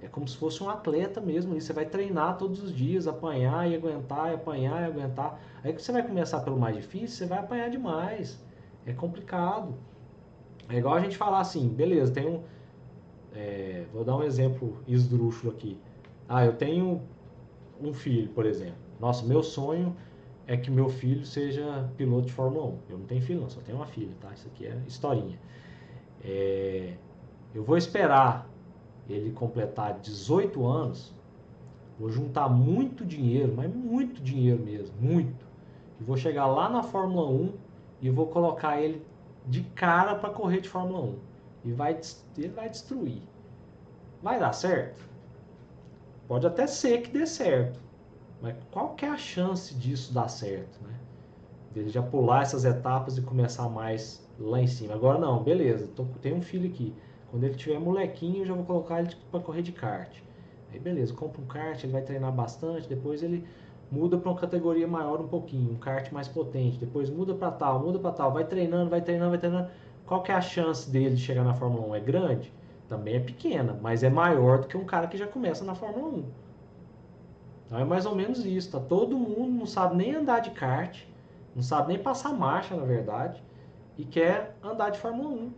[0.00, 1.58] É como se fosse um atleta mesmo.
[1.60, 5.40] Você vai treinar todos os dias, apanhar e aguentar, e apanhar e aguentar.
[5.62, 8.42] Aí que você vai começar pelo mais difícil, você vai apanhar demais.
[8.84, 9.74] É complicado.
[10.68, 12.42] É igual a gente falar assim, beleza, tem um.
[13.34, 15.78] É, vou dar um exemplo esdrúxulo aqui.
[16.28, 17.02] Ah, eu tenho
[17.80, 18.76] um filho, por exemplo.
[19.00, 19.96] Nossa, meu sonho
[20.46, 22.78] é que meu filho seja piloto de Fórmula 1.
[22.90, 24.32] Eu não tenho filho, não, só tenho uma filha, tá?
[24.32, 25.38] Isso aqui é historinha.
[26.24, 26.94] É,
[27.54, 28.48] eu vou esperar
[29.08, 31.12] ele completar 18 anos,
[31.98, 35.44] vou juntar muito dinheiro, mas muito dinheiro mesmo, muito.
[36.00, 37.52] E vou chegar lá na Fórmula 1
[38.00, 39.04] e vou colocar ele
[39.46, 41.18] de cara para correr de Fórmula 1.
[41.64, 42.00] E vai,
[42.36, 43.22] ele vai destruir.
[44.22, 45.11] Vai dar certo?
[46.32, 47.78] Pode até ser que dê certo.
[48.40, 50.94] Mas qual que é a chance disso dar certo, né?
[51.74, 54.94] Dele já pular essas etapas e começar mais lá em cima.
[54.94, 56.94] Agora não, beleza, tô, tenho um filho aqui.
[57.30, 60.22] Quando ele tiver molequinho, eu já vou colocar ele para correr de kart.
[60.72, 63.46] Aí beleza, compra um kart, ele vai treinar bastante, depois ele
[63.90, 67.80] muda para uma categoria maior um pouquinho, um kart mais potente, depois muda para tal,
[67.80, 69.68] muda para tal, vai treinando, vai treinando, vai treinando.
[70.06, 71.94] Qual que é a chance dele de chegar na Fórmula 1?
[71.94, 72.50] É grande?
[72.92, 76.08] Também é pequena, mas é maior do que um cara que já começa na Fórmula
[76.08, 76.24] 1.
[77.64, 78.78] Então é mais ou menos isso, tá?
[78.78, 81.02] Todo mundo não sabe nem andar de kart,
[81.56, 83.42] não sabe nem passar marcha, na verdade,
[83.96, 85.52] e quer andar de Fórmula 1.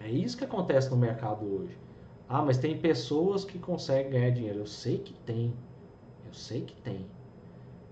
[0.00, 1.78] É isso que acontece no mercado hoje.
[2.28, 4.58] Ah, mas tem pessoas que conseguem ganhar dinheiro.
[4.58, 5.54] Eu sei que tem,
[6.26, 7.06] eu sei que tem.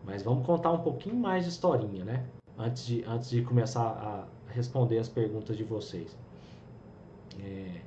[0.04, 2.24] Mas vamos contar um pouquinho mais de historinha, né?
[2.58, 6.16] Antes de, antes de começar a responder as perguntas de vocês.
[7.40, 7.86] É,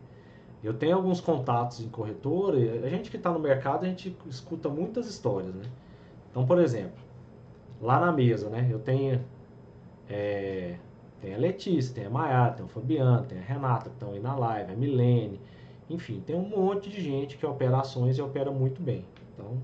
[0.63, 4.67] eu tenho alguns contatos em corretora, a gente que está no mercado, a gente escuta
[4.69, 5.63] muitas histórias, né?
[6.29, 6.99] Então, por exemplo,
[7.81, 8.67] lá na mesa, né?
[8.69, 9.23] Eu tenho,
[10.09, 10.75] é,
[11.21, 14.19] tem a Letícia, tem a Maiara, tem o Fabiano, tem a Renata que estão aí
[14.19, 15.39] na live, a Milene,
[15.89, 19.05] enfim, tem um monte de gente que opera ações e opera muito bem.
[19.33, 19.57] Então,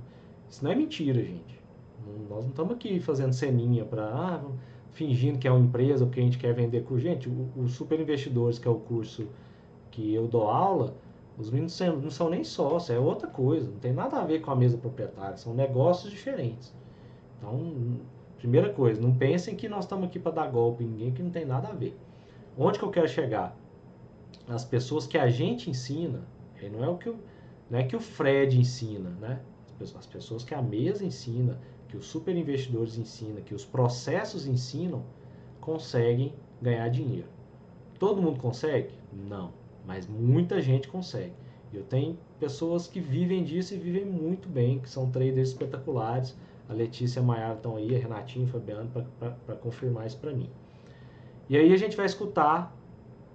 [0.50, 1.62] isso não é mentira, gente.
[2.30, 4.42] Nós não estamos aqui fazendo ceninha para ah,
[4.92, 7.04] fingindo que é uma empresa porque a gente quer vender curso.
[7.04, 9.28] Gente, o, Super Investidores, que é o curso
[9.96, 10.94] que eu dou aula,
[11.38, 13.72] os meninos não são nem sócios, é outra coisa.
[13.72, 16.74] Não tem nada a ver com a mesa proprietária, são negócios diferentes.
[17.38, 18.00] Então,
[18.38, 21.32] primeira coisa, não pensem que nós estamos aqui para dar golpe em ninguém que não
[21.32, 21.98] tem nada a ver.
[22.58, 23.58] Onde que eu quero chegar?
[24.48, 26.22] As pessoas que a gente ensina,
[26.72, 27.18] não é o que o,
[27.70, 29.40] não é que o Fred ensina, né?
[29.80, 35.04] as pessoas que a mesa ensina, que os super investidores ensinam, que os processos ensinam,
[35.60, 37.28] conseguem ganhar dinheiro.
[38.00, 38.94] Todo mundo consegue?
[39.12, 39.52] Não,
[39.86, 41.34] mas muita gente consegue.
[41.74, 46.36] Eu tenho pessoas que vivem disso e vivem muito bem, que são traders espetaculares.
[46.68, 50.18] A Letícia e a Maiara estão aí, a Renatinha e o Fabiano para confirmar isso
[50.18, 50.50] para mim.
[51.48, 52.76] E aí a gente vai escutar,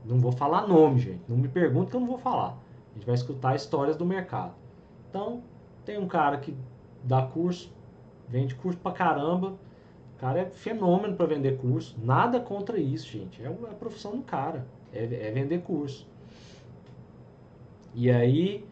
[0.05, 2.59] não vou falar nome, gente, não me pergunte que eu não vou falar.
[2.91, 4.55] A gente vai escutar histórias do mercado.
[5.09, 5.43] Então,
[5.85, 6.57] tem um cara que
[7.05, 7.73] dá curso,
[8.29, 9.55] vende curso pra caramba.
[10.17, 11.97] O cara é fenômeno para vender curso.
[12.03, 13.43] Nada contra isso, gente.
[13.43, 14.67] É a profissão do cara.
[14.93, 16.10] É, é vender curso.
[17.95, 18.65] E aí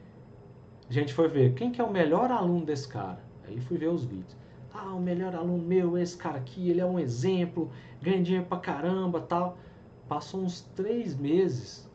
[0.89, 3.19] a gente foi ver quem que é o melhor aluno desse cara.
[3.47, 4.37] Aí fui ver os vídeos.
[4.73, 8.47] Ah, o melhor aluno meu é esse cara aqui, ele é um exemplo, ganha dinheiro
[8.47, 9.59] pra caramba tal.
[10.09, 11.89] Passou uns três meses,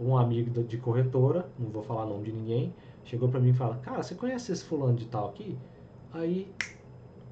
[0.00, 3.76] um amigo de corretora, não vou falar nome de ninguém, chegou para mim e fala,
[3.78, 5.56] cara, você conhece esse fulano de tal aqui?
[6.12, 6.52] Aí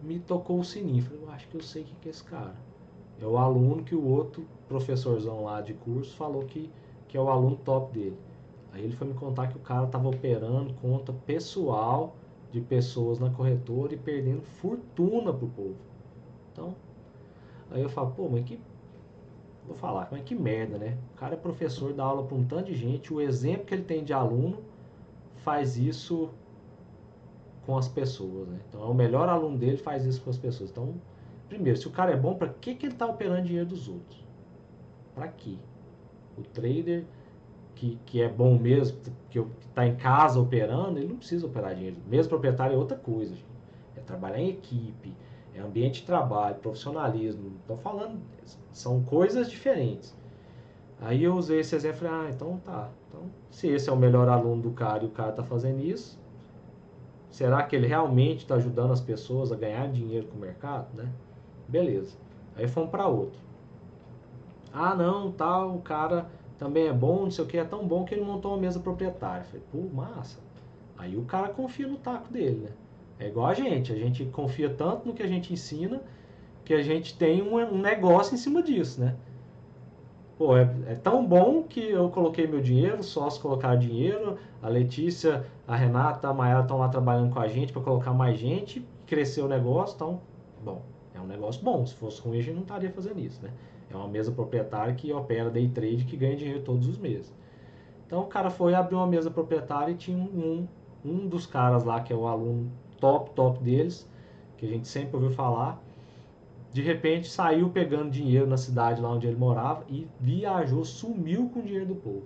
[0.03, 1.03] me tocou o sininho.
[1.03, 2.55] Falei, eu acho que eu sei quem que é esse cara.
[3.20, 6.70] É o aluno que o outro professorzão lá de curso falou que,
[7.09, 8.16] que é o aluno top dele.
[8.73, 12.16] Aí ele foi me contar que o cara estava operando conta pessoal
[12.53, 15.77] de pessoas na corretora e perdendo fortuna pro povo.
[16.53, 16.75] Então,
[17.71, 18.61] aí eu falo, pô, mas que.
[19.66, 20.99] Vou falar, mas que merda, né?
[21.14, 23.85] O cara é professor, dá aula para um tanto de gente, o exemplo que ele
[23.85, 24.59] tem de aluno
[25.37, 26.31] faz isso
[27.64, 28.61] com as pessoas, né?
[28.68, 30.71] Então, é o melhor aluno dele faz isso com as pessoas.
[30.71, 30.95] Então,
[31.49, 34.27] primeiro, se o cara é bom, para que, que ele está operando dinheiro dos outros?
[35.14, 35.57] Para quê?
[36.37, 37.05] O trader
[37.81, 38.99] que, que é bom mesmo,
[39.31, 41.97] que está em casa operando, ele não precisa operar dinheiro.
[42.07, 43.35] Mesmo proprietário é outra coisa.
[43.35, 43.49] Gente.
[43.97, 45.14] É trabalhar em equipe,
[45.55, 47.53] é ambiente de trabalho, profissionalismo.
[47.62, 48.20] Estou falando,
[48.70, 50.14] são coisas diferentes.
[51.01, 52.91] Aí eu usei esse exemplo e falei, ah, então tá.
[53.09, 56.18] Então, se esse é o melhor aluno do cara e o cara está fazendo isso,
[57.31, 61.11] será que ele realmente está ajudando as pessoas a ganhar dinheiro com o mercado, né?
[61.66, 62.14] Beleza.
[62.55, 63.41] Aí fomos para outro.
[64.70, 66.28] Ah, não, tal, o cara
[66.61, 68.78] também é bom, não sei o que, é tão bom que ele montou uma mesa
[68.78, 69.44] proprietária.
[69.44, 70.38] Falei, pô, massa.
[70.98, 72.70] Aí o cara confia no taco dele, né?
[73.18, 76.02] É igual a gente, a gente confia tanto no que a gente ensina
[76.62, 79.16] que a gente tem um, negócio em cima disso, né?
[80.36, 85.46] Pô, é, é, tão bom que eu coloquei meu dinheiro, sócios colocaram dinheiro, a Letícia,
[85.66, 89.40] a Renata, a Maia estão lá trabalhando com a gente para colocar mais gente, crescer
[89.40, 90.20] o negócio, então,
[90.62, 90.82] bom,
[91.14, 91.86] é um negócio bom.
[91.86, 93.50] Se fosse ruim, a gente não estaria fazendo isso, né?
[93.91, 97.32] É uma mesa proprietária que opera day trade que ganha dinheiro todos os meses.
[98.07, 100.66] Então o cara foi abrir uma mesa proprietária e tinha um,
[101.05, 102.70] um dos caras lá, que é o aluno
[103.01, 104.09] top, top deles,
[104.57, 105.80] que a gente sempre ouviu falar,
[106.72, 111.61] de repente saiu pegando dinheiro na cidade lá onde ele morava e viajou, sumiu com
[111.61, 112.22] o dinheiro do povo.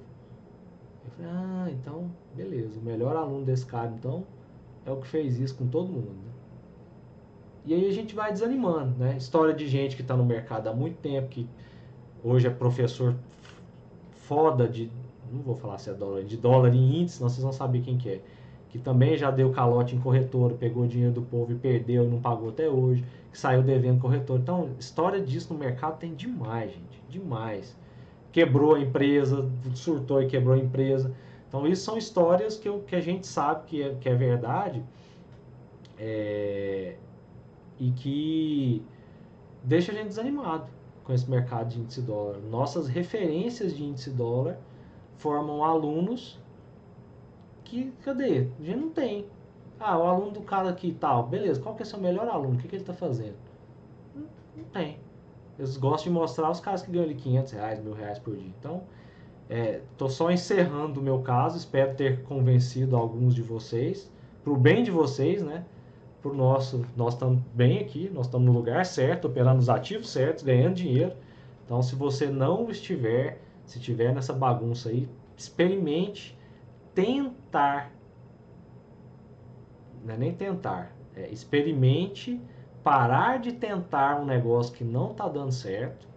[1.05, 4.25] Eu falei, ah, então, beleza, o melhor aluno desse cara, então,
[4.85, 6.11] é o que fez isso com todo mundo.
[6.11, 6.34] Né?
[7.65, 9.17] E aí a gente vai desanimando, né?
[9.17, 11.49] História de gente que está no mercado há muito tempo, que
[12.23, 13.15] hoje é professor
[14.13, 14.91] foda de,
[15.33, 17.97] não vou falar se é dólar, de dólar em índice, senão vocês vão saber quem
[17.97, 18.21] que é.
[18.69, 22.51] Que também já deu calote em corretora, pegou dinheiro do povo e perdeu não pagou
[22.51, 24.39] até hoje, que saiu devendo corretor.
[24.41, 27.77] Então, história disso no mercado tem demais, gente, demais.
[28.33, 31.15] Quebrou a empresa, surtou e quebrou a empresa.
[31.49, 34.83] Então, isso são histórias que, eu, que a gente sabe que é, que é verdade.
[35.97, 36.97] É,
[37.79, 38.83] e que
[39.63, 40.67] deixa a gente desanimado
[41.05, 42.39] com esse mercado de índice dólar.
[42.39, 44.59] Nossas referências de índice dólar
[45.17, 46.39] formam alunos
[47.65, 48.49] que, cadê?
[48.61, 49.27] A gente não tem.
[49.81, 52.55] Ah, o aluno do cara aqui tal, beleza, qual que é o seu melhor aluno?
[52.55, 53.37] O que, que ele está fazendo?
[54.15, 54.23] Não,
[54.57, 54.99] não, tem.
[55.59, 58.53] Eles gostam de mostrar os caras que ganham ali 500 reais, mil reais por dia.
[58.59, 58.83] Então,
[59.51, 64.11] é, só encerrando o meu caso, espero ter convencido alguns de vocês,
[64.43, 65.65] para o bem de vocês, né?
[66.25, 70.43] Por nosso, nós estamos bem aqui, nós estamos no lugar certo, operando os ativos certos,
[70.43, 71.13] ganhando dinheiro.
[71.67, 75.07] Então, se você não estiver, se estiver nessa bagunça aí,
[75.37, 76.35] experimente
[76.95, 77.93] tentar,
[80.03, 82.41] não é nem tentar, é, experimente
[82.83, 86.09] parar de tentar um negócio que não está dando certo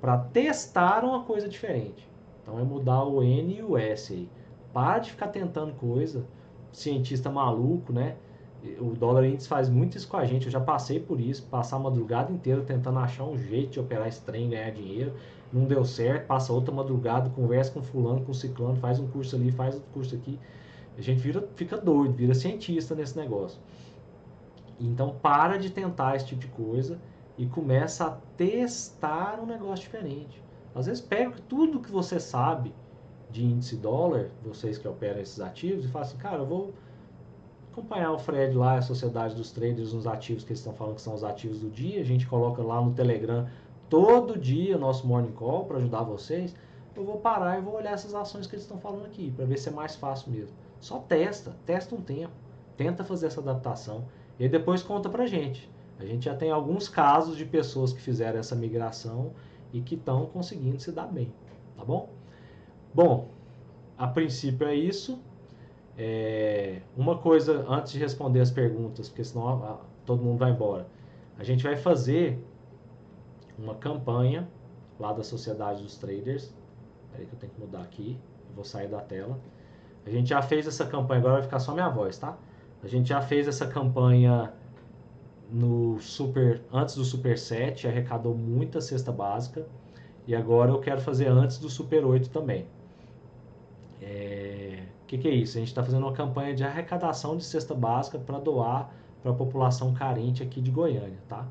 [0.00, 2.08] para testar uma coisa diferente.
[2.42, 4.28] Então, é mudar o N e o S aí.
[4.72, 6.26] Para de ficar tentando coisa,
[6.72, 8.16] cientista maluco, né?
[8.80, 10.46] O dólar índice faz muito isso com a gente.
[10.46, 14.08] Eu já passei por isso, passar a madrugada inteira tentando achar um jeito de operar
[14.08, 15.12] esse trem, ganhar dinheiro.
[15.52, 19.52] Não deu certo, passa outra madrugada, conversa com fulano, com ciclano, faz um curso ali,
[19.52, 20.38] faz outro curso aqui.
[20.96, 23.60] A gente vira, fica doido, vira cientista nesse negócio.
[24.80, 26.98] Então para de tentar esse tipo de coisa
[27.36, 30.42] e começa a testar um negócio diferente.
[30.74, 32.74] Às vezes pega tudo que você sabe
[33.30, 36.72] de índice dólar, vocês que operam esses ativos, e fala assim, cara, eu vou
[37.74, 41.02] acompanhar o Fred lá, a sociedade dos traders, nos ativos que eles estão falando que
[41.02, 42.00] são os ativos do dia.
[42.00, 43.48] A gente coloca lá no Telegram
[43.90, 46.54] todo dia nosso morning call para ajudar vocês.
[46.94, 49.58] Eu vou parar e vou olhar essas ações que eles estão falando aqui, para ver
[49.58, 50.54] se é mais fácil mesmo.
[50.78, 52.32] Só testa, testa um tempo,
[52.76, 54.04] tenta fazer essa adaptação
[54.38, 55.68] e depois conta pra gente.
[55.98, 59.32] A gente já tem alguns casos de pessoas que fizeram essa migração
[59.72, 61.32] e que estão conseguindo se dar bem,
[61.76, 62.08] tá bom?
[62.92, 63.28] Bom,
[63.98, 65.18] a princípio é isso.
[65.96, 70.86] É, uma coisa antes de responder as perguntas, porque senão a, todo mundo vai embora.
[71.38, 72.38] A gente vai fazer
[73.58, 74.48] uma campanha
[74.98, 76.52] lá da Sociedade dos Traders.
[77.12, 78.18] Peraí que eu tenho que mudar aqui.
[78.54, 79.38] vou sair da tela.
[80.06, 82.36] A gente já fez essa campanha, agora vai ficar só minha voz, tá?
[82.82, 84.52] A gente já fez essa campanha
[85.50, 89.66] no Super antes do Super 7, arrecadou muita cesta básica.
[90.26, 92.66] E agora eu quero fazer antes do Super 8 também.
[94.02, 94.73] É,
[95.14, 95.56] que, que, é isso?
[95.56, 98.90] A gente está fazendo uma campanha de arrecadação de cesta básica para doar
[99.22, 101.46] para a população carente aqui de Goiânia, tá?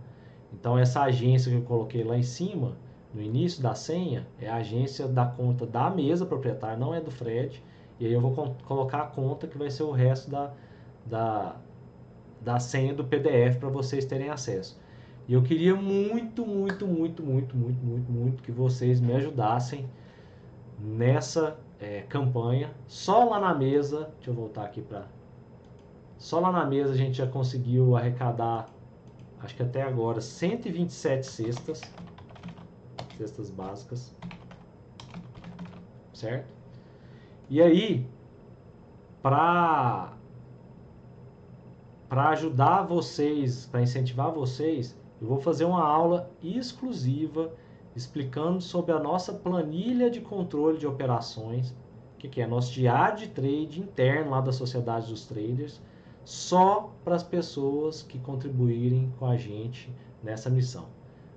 [0.54, 2.78] Então essa agência que eu coloquei lá em cima,
[3.14, 7.10] no início da senha, é a agência da conta da mesa proprietária, não é do
[7.10, 7.64] Fred.
[8.00, 10.52] E aí eu vou colocar a conta que vai ser o resto da,
[11.06, 11.56] da,
[12.42, 14.80] da senha do PDF para vocês terem acesso.
[15.28, 19.86] E eu queria muito, muito, muito, muito, muito, muito, muito que vocês me ajudassem
[20.80, 22.72] nessa é, campanha.
[22.88, 25.06] Só lá na mesa, deixa eu voltar aqui para.
[26.18, 28.70] Só lá na mesa a gente já conseguiu arrecadar,
[29.42, 31.82] acho que até agora, 127 cestas.
[33.18, 34.16] Cestas básicas.
[36.14, 36.48] Certo?
[37.50, 38.08] E aí,
[39.22, 40.14] para
[42.14, 47.52] para ajudar vocês, para incentivar vocês, eu vou fazer uma aula exclusiva
[47.96, 51.76] explicando sobre a nossa planilha de controle de operações,
[52.18, 55.82] que, que é nosso diário de trade interno lá da Sociedade dos Traders,
[56.24, 60.86] só para as pessoas que contribuírem com a gente nessa missão.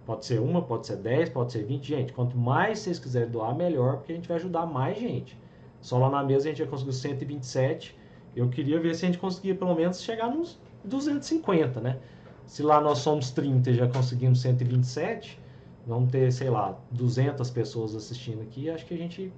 [0.06, 1.84] Pode ser uma, pode ser 10, pode ser 20.
[1.84, 5.36] Gente, quanto mais vocês quiserem doar, melhor, porque a gente vai ajudar mais gente.
[5.80, 7.96] Só lá na mesa a gente já conseguiu 127.
[8.36, 11.98] Eu queria ver se a gente conseguia pelo menos chegar nos 250, né?
[12.46, 15.40] Se lá nós somos 30 e já conseguimos 127,
[15.86, 18.68] vamos ter, sei lá, 200 pessoas assistindo aqui.
[18.68, 19.32] Acho que a gente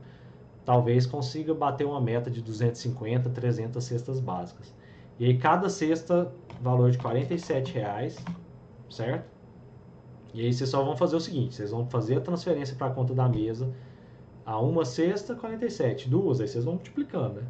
[0.65, 4.75] talvez consiga bater uma meta de 250, 300 cestas básicas.
[5.19, 8.17] E aí cada cesta, valor de 47 reais,
[8.89, 9.29] certo?
[10.33, 12.91] E aí vocês só vão fazer o seguinte, vocês vão fazer a transferência para a
[12.91, 13.73] conta da mesa
[14.45, 16.09] a uma cesta, 47.
[16.09, 17.47] Duas, aí vocês vão multiplicando, né?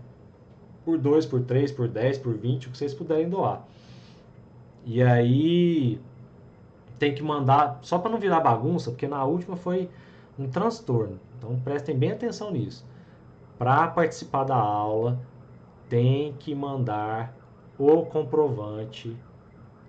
[0.85, 3.65] Por 2, por 3, por 10, por 20, o que vocês puderem doar.
[4.85, 6.01] E aí
[6.99, 9.89] tem que mandar, só para não virar bagunça, porque na última foi
[10.39, 11.19] um transtorno.
[11.37, 12.87] Então prestem bem atenção nisso.
[13.59, 15.19] Para participar da aula,
[15.89, 17.35] tem que mandar
[17.79, 19.17] o comprovante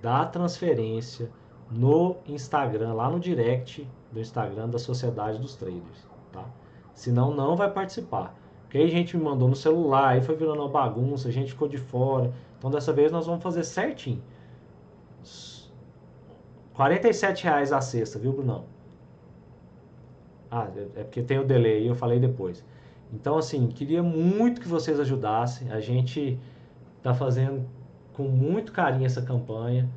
[0.01, 1.29] da transferência
[1.69, 6.45] no Instagram, lá no direct do Instagram da Sociedade dos Traders, tá?
[6.93, 8.35] Senão não vai participar.
[8.63, 11.51] Porque aí a gente me mandou no celular, aí foi virando uma bagunça, a gente
[11.51, 12.31] ficou de fora.
[12.57, 14.21] Então dessa vez nós vamos fazer certinho.
[16.79, 18.63] 47 reais a cesta, viu, Brunão?
[20.49, 22.63] Ah, é, é porque tem o delay, eu falei depois.
[23.11, 25.69] Então, assim, queria muito que vocês ajudassem.
[25.73, 26.39] A gente
[26.97, 27.65] está fazendo
[28.13, 29.89] com muito carinho essa campanha.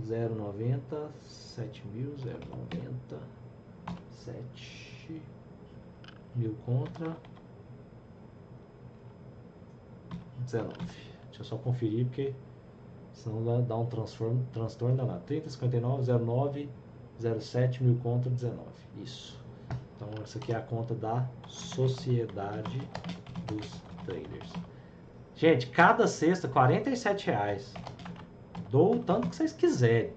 [0.07, 3.19] 090 7090
[4.11, 5.23] 7
[6.37, 7.17] mil contra
[10.41, 12.35] 19 Deixa eu só conferir, porque
[13.13, 15.23] senão dá, um transtorno, transtorno danado.
[15.25, 16.69] 30, 59, 09,
[17.39, 18.61] 07 mil contra 19.
[19.03, 19.39] Isso.
[19.95, 22.81] Então, essa aqui é a conta da Sociedade
[23.47, 23.71] dos
[24.05, 24.53] Traders.
[25.37, 27.73] Gente, cada cesta, 47 reais.
[28.69, 30.11] Dou o tanto que vocês quiserem.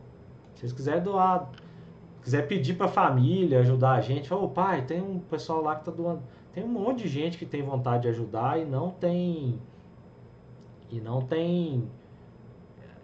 [0.56, 1.52] Se vocês quiserem doar,
[2.24, 5.76] quiser pedir para a família ajudar a gente, ô oh, pai, tem um pessoal lá
[5.76, 6.24] que tá doando.
[6.52, 9.60] Tem um monte de gente que tem vontade de ajudar e não tem
[10.92, 11.90] e não tem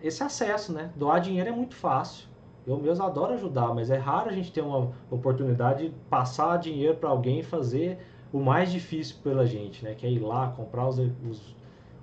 [0.01, 0.91] esse acesso, né?
[0.95, 2.27] Doar dinheiro é muito fácil.
[2.65, 6.95] Eu mesmo adoro ajudar, mas é raro a gente ter uma oportunidade de passar dinheiro
[6.97, 7.97] para alguém e fazer
[8.31, 9.95] o mais difícil pela gente, né?
[9.95, 11.55] Que é ir lá, comprar os, os,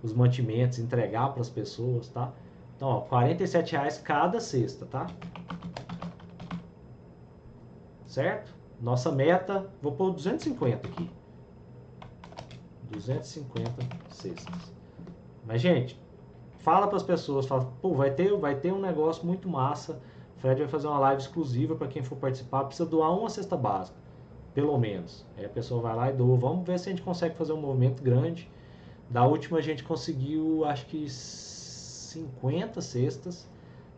[0.03, 2.33] os mantimentos, entregar para as pessoas, tá?
[2.77, 5.07] Então, ó, 47 reais cada cesta, tá?
[8.07, 8.55] Certo?
[8.81, 11.11] Nossa meta, vou pôr 250 aqui.
[12.91, 13.71] 250
[14.09, 14.73] cestas.
[15.47, 16.01] Mas, gente,
[16.59, 20.01] fala para as pessoas, fala, pô, vai ter, vai ter um negócio muito massa.
[20.39, 22.65] Fred vai fazer uma live exclusiva para quem for participar.
[22.65, 23.97] Precisa doar uma cesta básica,
[24.53, 25.25] pelo menos.
[25.37, 26.37] Aí a pessoa vai lá e doa.
[26.37, 28.51] Vamos ver se a gente consegue fazer um movimento grande.
[29.09, 33.49] Da última a gente conseguiu, acho que 50 cestas.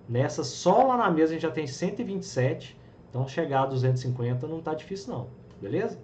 [0.08, 2.78] Nessa só lá na mesa a gente já tem 127.
[3.10, 5.28] Então chegar a 250 não tá difícil não,
[5.60, 5.98] beleza?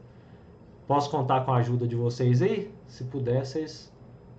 [0.86, 2.72] Posso contar com a ajuda de vocês aí?
[2.86, 3.91] Se puder, vocês,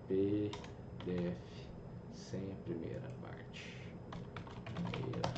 [0.06, 1.36] PDF
[2.12, 3.90] sem primeira parte.
[4.90, 5.28] Primeira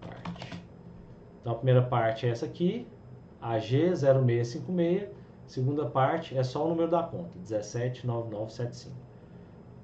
[0.00, 0.62] parte.
[1.40, 2.86] Então a primeira parte é essa aqui,
[3.42, 5.08] AG0656.
[5.46, 8.94] Segunda parte é só o número da conta, 179975.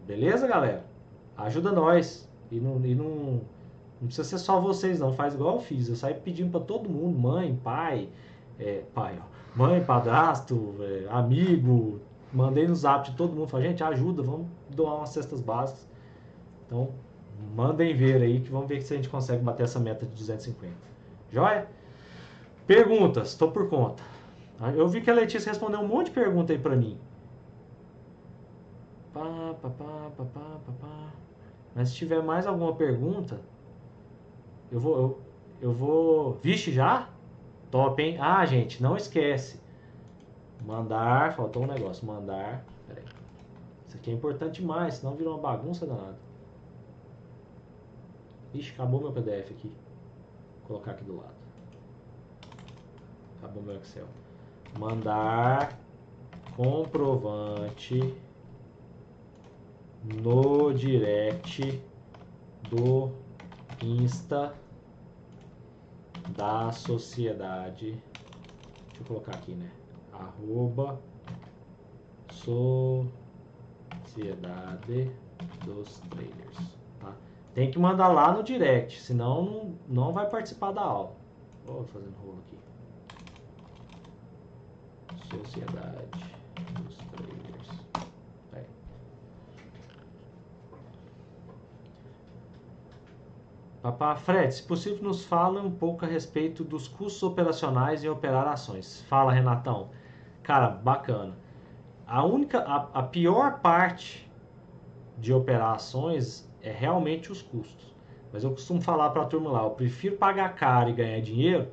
[0.07, 0.84] Beleza, galera?
[1.36, 2.28] Ajuda nós.
[2.51, 3.40] E não, e não
[4.03, 5.12] não precisa ser só vocês, não.
[5.12, 5.88] Faz igual eu fiz.
[5.88, 8.09] Eu saí pedindo para todo mundo, mãe, pai,
[8.59, 12.01] é, pai, ó, mãe, padrasto, é, amigo.
[12.33, 13.49] Mandei no zap de todo mundo.
[13.49, 15.87] Falei, gente, ajuda, vamos doar umas cestas básicas.
[16.66, 16.91] Então,
[17.55, 20.74] mandem ver aí que vamos ver se a gente consegue bater essa meta de 250.
[21.30, 21.68] Joia?
[22.66, 24.03] Perguntas, estou por conta.
[24.74, 26.99] Eu vi que a Letícia respondeu um monte de pergunta aí para mim.
[29.12, 31.12] Pá, pá, pá, pá, pá, pá,
[31.74, 33.41] Mas se tiver mais alguma pergunta,
[34.70, 34.97] eu vou.
[34.97, 35.20] Eu,
[35.61, 36.35] eu vou.
[36.43, 37.09] Vixe, já?
[37.70, 38.16] Top, hein?
[38.20, 39.61] Ah, gente, não esquece.
[40.64, 41.34] Mandar.
[41.34, 42.06] Faltou um negócio.
[42.06, 42.64] Mandar.
[42.86, 43.04] Peraí.
[43.86, 46.18] Isso aqui é importante demais, senão vira uma bagunça danada.
[48.54, 49.68] Ixi, acabou meu PDF aqui.
[50.60, 51.34] Vou colocar aqui do lado.
[53.38, 54.06] Acabou meu Excel.
[54.78, 55.78] Mandar
[56.56, 58.14] comprovante
[60.04, 61.82] no direct
[62.68, 63.10] do
[63.82, 64.54] Insta
[66.36, 67.92] da sociedade.
[68.88, 69.70] Deixa eu colocar aqui, né?
[70.23, 71.01] Arroba
[72.31, 72.70] Sociedade
[75.64, 76.59] dos Traders.
[77.01, 77.12] Tá?
[77.55, 81.12] Tem que mandar lá no direct, senão não, vai participar da aula.
[81.66, 82.59] Vou fazendo rolo aqui.
[85.29, 86.09] Sociedade
[86.81, 87.43] dos Traders.
[93.83, 98.47] Papá Fred, se possível, nos fala um pouco a respeito dos custos operacionais em operar
[98.47, 99.05] ações.
[99.09, 99.91] Fala, Renatão.
[100.43, 101.36] Cara, bacana.
[102.07, 104.30] A única, a, a pior parte
[105.18, 107.93] de operar ações é realmente os custos.
[108.32, 111.69] Mas eu costumo falar para a turma lá, eu prefiro pagar caro e ganhar dinheiro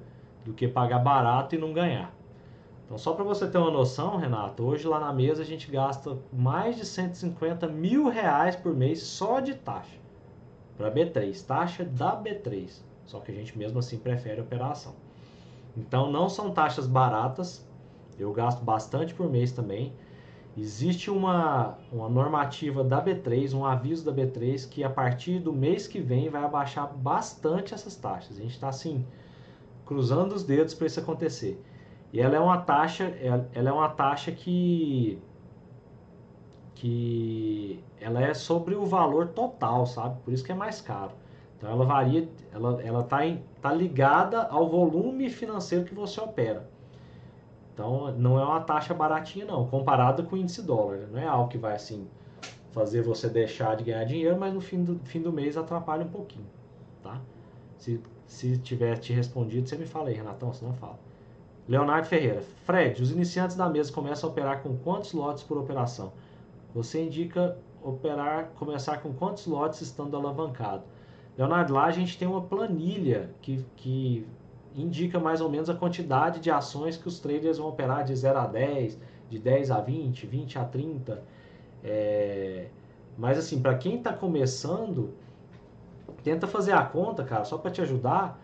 [0.46, 2.14] do que pagar barato e não ganhar.
[2.86, 6.18] Então, só para você ter uma noção, Renato, hoje lá na mesa a gente gasta
[6.34, 10.00] mais de 150 mil reais por mês só de taxa
[10.76, 12.82] para B3, taxa da B3.
[13.06, 14.96] Só que a gente mesmo assim prefere operação.
[15.78, 17.68] Então não são taxas baratas,
[18.20, 19.94] eu gasto bastante por mês também.
[20.58, 25.88] Existe uma, uma normativa da B3, um aviso da B3 que a partir do mês
[25.88, 28.38] que vem vai abaixar bastante essas taxas.
[28.38, 29.06] A gente está assim,
[29.86, 31.64] cruzando os dedos para isso acontecer.
[32.12, 33.06] E ela é uma taxa,
[33.54, 35.22] ela é uma taxa que
[36.76, 40.18] que ela é sobre o valor total, sabe?
[40.24, 41.12] Por isso que é mais caro.
[41.58, 46.70] Então ela varia, ela ela tá, em, tá ligada ao volume financeiro que você opera.
[47.80, 51.08] Então não é uma taxa baratinha não, comparada com o índice dólar.
[51.10, 52.06] Não é algo que vai assim
[52.74, 56.10] fazer você deixar de ganhar dinheiro, mas no fim do, fim do mês atrapalha um
[56.10, 56.46] pouquinho,
[57.02, 57.22] tá?
[57.78, 61.00] Se, se tiver te respondido, você me fala aí, Renatão, se não fala.
[61.70, 62.42] Leonardo Ferreira.
[62.66, 66.12] Fred, os iniciantes da mesa começam a operar com quantos lotes por operação?
[66.76, 70.84] Você indica operar, começar com quantos lotes estando alavancado.
[71.38, 74.28] Leonardo, lá a gente tem uma planilha que, que
[74.82, 78.40] indica mais ou menos a quantidade de ações que os traders vão operar de 0
[78.40, 78.98] a 10,
[79.30, 81.24] de 10 a 20, 20 a 30.
[81.84, 82.68] É...
[83.18, 85.14] Mas assim, para quem está começando,
[86.24, 88.40] tenta fazer a conta, cara, só para te ajudar.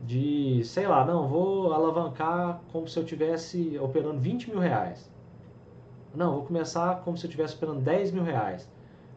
[0.00, 5.10] de, sei lá, não, vou alavancar como se eu tivesse operando 20 mil reais.
[6.14, 8.68] Não, vou começar como se eu estivesse operando 10 mil reais.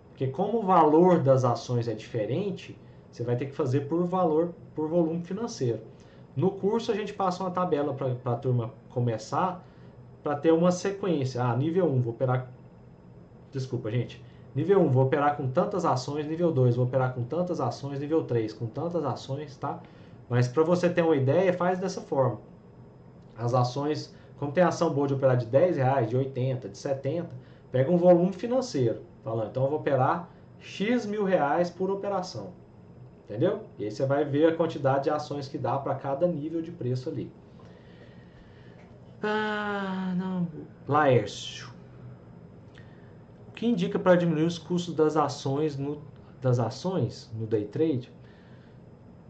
[0.10, 2.78] Porque como o valor das ações é diferente,
[3.12, 5.82] você vai ter que fazer por valor, por volume financeiro.
[6.36, 9.66] No curso a gente passa uma tabela para a turma começar,
[10.22, 11.44] para ter uma sequência.
[11.44, 12.52] Ah, nível 1, vou operar.
[13.52, 14.22] Desculpa, gente.
[14.54, 16.28] Nível 1, vou operar com tantas ações.
[16.28, 18.00] Nível 2, vou operar com tantas ações.
[18.00, 19.80] Nível 3, com tantas ações, tá?
[20.30, 22.40] Mas para você ter uma ideia, faz dessa forma.
[23.38, 27.30] As ações, como tem ação boa de operar de 10 reais, de 80, de 70,
[27.72, 29.02] pega um volume financeiro.
[29.24, 30.30] Falando, então eu vou operar
[30.60, 32.52] X mil reais por operação.
[33.26, 33.64] Entendeu?
[33.78, 36.72] E aí você vai ver a quantidade de ações que dá para cada nível de
[36.72, 37.32] preço ali.
[39.22, 40.48] Ah, não.
[40.88, 41.76] Laércio
[43.56, 46.02] que indica para diminuir os custos das ações no,
[46.42, 48.12] das ações no day trade?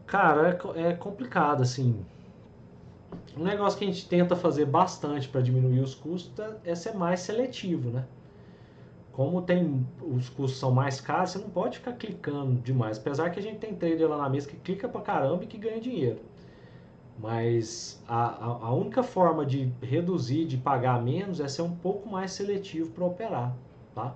[0.07, 2.03] Cara, é, é complicado assim.
[3.37, 6.93] Um negócio que a gente tenta fazer bastante para diminuir os custos é, é ser
[6.95, 8.05] mais seletivo, né?
[9.15, 12.97] Como tem os custos são mais caros, você não pode ficar clicando demais.
[12.97, 15.57] Apesar que a gente tem trader lá na mesa que clica pra caramba e que
[15.57, 16.19] ganha dinheiro.
[17.17, 22.33] Mas a, a, única forma de reduzir, de pagar menos, é ser um pouco mais
[22.33, 23.55] seletivo para operar
[23.95, 24.13] tá?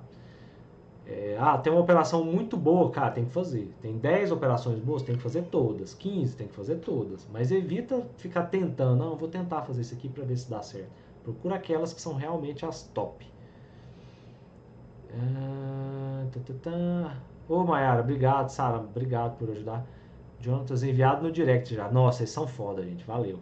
[1.08, 3.74] É, ah, tem uma operação muito boa, cara, tem que fazer.
[3.82, 5.96] Tem 10 operações boas, tem que fazer todas.
[5.96, 7.28] 15, tem que fazer todas.
[7.32, 10.92] Mas evita ficar tentando, não, vou tentar fazer isso aqui para ver se dá certo.
[11.24, 13.26] Procura aquelas que são realmente as top.
[15.14, 17.18] Ah, tá, tá, tá.
[17.48, 19.86] Ô, Mayara, obrigado, Sara, obrigado por ajudar.
[20.40, 21.90] Jonatas enviado no direct já.
[21.90, 23.04] Nossa, eles são foda, gente.
[23.04, 23.40] Valeu.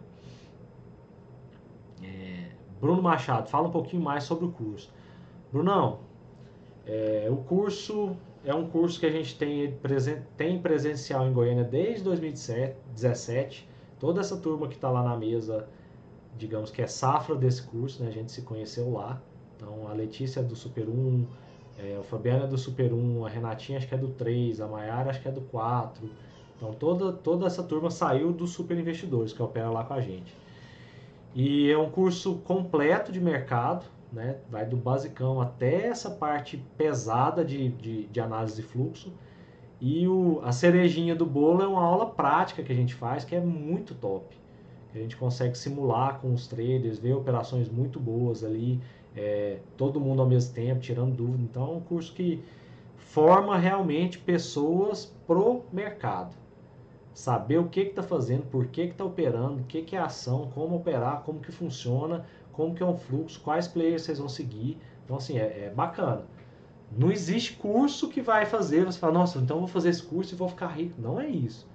[2.02, 2.50] É,
[2.80, 4.92] Bruno Machado, fala um pouquinho mais sobre o curso.
[5.52, 6.00] Brunão,
[6.86, 9.76] é, o curso é um curso que a gente tem,
[10.36, 13.68] tem presencial em Goiânia desde 2017.
[14.00, 15.68] Toda essa turma que está lá na mesa,
[16.36, 18.08] digamos que é safra desse curso, né?
[18.08, 19.20] a gente se conheceu lá.
[19.56, 21.26] Então a Letícia é do Super 1,
[21.78, 24.66] é, o Fabiano é do Super 1, a Renatinha acho que é do 3, a
[24.66, 26.08] Maiara acho que é do 4.
[26.56, 30.34] Então toda, toda essa turma saiu do Super Investidores, que opera lá com a gente.
[31.34, 34.38] E é um curso completo de mercado, né?
[34.50, 39.12] Vai do basicão até essa parte pesada de, de, de análise de fluxo.
[39.80, 43.36] E o, a cerejinha do bolo é uma aula prática que a gente faz que
[43.36, 44.36] é muito top.
[44.92, 48.80] A gente consegue simular com os traders, ver operações muito boas ali,
[49.18, 51.42] é, todo mundo ao mesmo tempo, tirando dúvida.
[51.42, 52.42] Então é um curso que
[52.96, 56.36] forma realmente pessoas pro mercado.
[57.12, 60.76] Saber o que está fazendo, por que está operando, o que, que é ação, como
[60.76, 64.78] operar, como que funciona, como que é um fluxo, quais players vocês vão seguir.
[65.04, 66.24] Então, assim, é, é bacana.
[66.96, 70.38] Não existe curso que vai fazer, você fala, nossa, então vou fazer esse curso e
[70.38, 71.00] vou ficar rico.
[71.00, 71.66] Não é isso.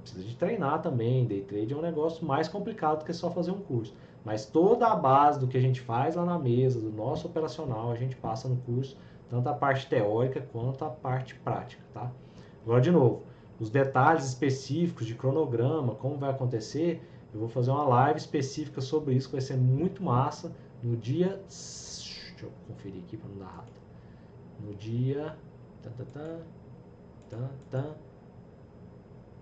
[0.00, 1.26] Precisa de treinar também.
[1.26, 3.92] Day trade é um negócio mais complicado do que só fazer um curso.
[4.24, 7.90] Mas toda a base do que a gente faz lá na mesa, do nosso operacional,
[7.90, 8.96] a gente passa no curso,
[9.28, 12.10] tanto a parte teórica quanto a parte prática, tá?
[12.62, 13.22] Agora, de novo,
[13.60, 17.02] os detalhes específicos de cronograma, como vai acontecer,
[17.34, 20.54] eu vou fazer uma live específica sobre isso, que vai ser muito massa.
[20.80, 21.42] No dia.
[21.48, 23.72] Deixa eu conferir aqui para não dar errado.
[24.60, 25.36] No dia.
[25.82, 26.38] Tá, tá, tá,
[27.28, 27.94] tá, tá,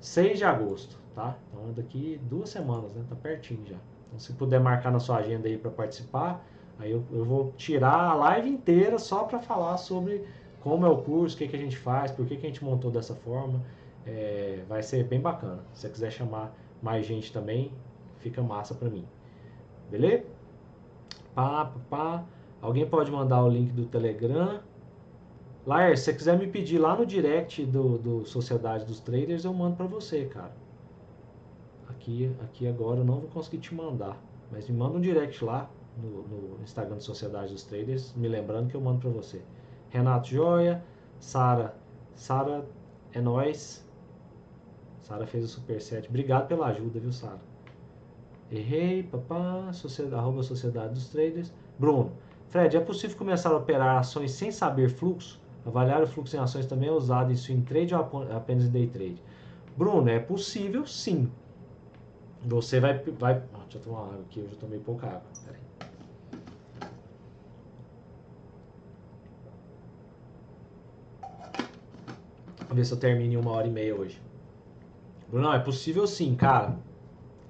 [0.00, 1.36] 6 de agosto, tá?
[1.48, 3.04] Então é daqui duas semanas, né?
[3.08, 3.76] Tá pertinho já.
[4.12, 6.44] Então se puder marcar na sua agenda aí para participar,
[6.78, 10.22] aí eu, eu vou tirar a live inteira só para falar sobre
[10.60, 12.62] como é o curso, o que, que a gente faz, por que, que a gente
[12.62, 13.60] montou dessa forma.
[14.04, 15.62] É, vai ser bem bacana.
[15.72, 17.72] Se você quiser chamar mais gente também,
[18.18, 19.06] fica massa para mim.
[19.90, 20.24] Beleza?
[21.34, 22.24] Pá, pá, pá.
[22.60, 24.60] Alguém pode mandar o link do Telegram.
[25.64, 29.54] Laer, se você quiser me pedir lá no direct do, do Sociedade dos Traders, eu
[29.54, 30.52] mando para você, cara.
[32.02, 34.20] Aqui, aqui agora eu não vou conseguir te mandar.
[34.50, 36.22] Mas me manda um direct lá no,
[36.56, 39.40] no Instagram do Sociedade dos Traders, me lembrando que eu mando para você.
[39.88, 40.82] Renato Joia,
[41.20, 41.76] Sara,
[42.16, 42.66] Sara
[43.12, 43.86] é nós.
[45.02, 46.08] Sara fez o superset.
[46.08, 47.40] Obrigado pela ajuda, viu, Sara?
[48.50, 51.52] Errei, papá, sociedade, arroba Sociedade dos Traders.
[51.78, 52.10] Bruno,
[52.48, 55.40] Fred, é possível começar a operar ações sem saber fluxo?
[55.64, 58.00] Avaliar o fluxo em ações também é usado em swing trade ou
[58.32, 59.22] apenas em day trade?
[59.76, 61.30] Bruno, é possível sim.
[62.44, 62.98] Você vai.
[62.98, 65.22] vai ah, deixa eu tomar água aqui, eu já tomei pouca água.
[65.44, 65.60] Peraí.
[72.60, 74.20] Vamos ver se eu termino em uma hora e meia hoje.
[75.28, 76.76] Bruno, é possível sim, cara.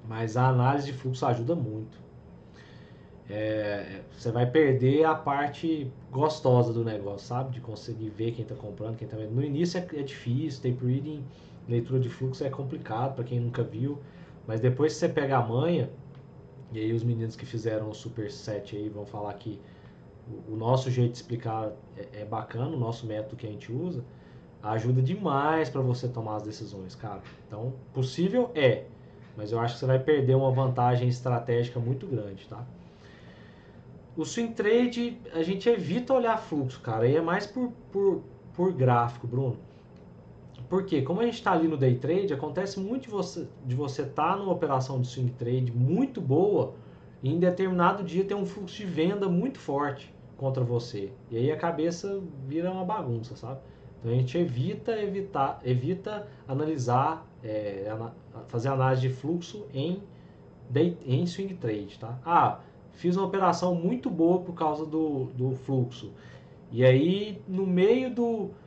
[0.06, 2.02] Mas a análise de fluxo ajuda muito.
[3.31, 7.52] É, você vai perder a parte gostosa do negócio, sabe?
[7.52, 9.32] De conseguir ver quem está comprando, quem está vendo.
[9.32, 11.24] No início é, é difícil, tape reading,
[11.66, 13.98] leitura de fluxo é complicado para quem nunca viu.
[14.47, 15.90] Mas depois que você pega a manha,
[16.73, 19.60] e aí os meninos que fizeram o Super 7 aí vão falar que
[20.28, 23.70] o, o nosso jeito de explicar é, é, bacana, o nosso método que a gente
[23.70, 24.05] usa,
[24.62, 27.20] ajuda demais para você tomar as decisões, cara.
[27.47, 28.85] Então, possível é,
[29.36, 32.64] mas eu acho que você vai perder uma vantagem estratégica muito grande, tá?
[34.16, 38.23] O swing trade, a gente evita olhar fluxo, cara, e é mais por, por,
[38.55, 39.56] por gráfico, Bruno.
[40.73, 44.01] Porque como a gente está ali no day trade, acontece muito de você de você
[44.05, 46.73] estar tá numa operação de swing trade muito boa
[47.23, 51.12] e em determinado dia ter um fluxo de venda muito forte contra você.
[51.31, 53.61] E aí a cabeça vira uma bagunça, sabe?
[54.01, 57.94] Então a gente evita evitar, evita analisar, é,
[58.49, 60.03] fazer análise de fluxo em,
[60.70, 62.19] day, em swing trade, tá?
[62.24, 62.61] Ah,
[62.93, 66.11] fiz uma operação muito boa por causa do, do fluxo.
[66.70, 68.62] E aí no meio do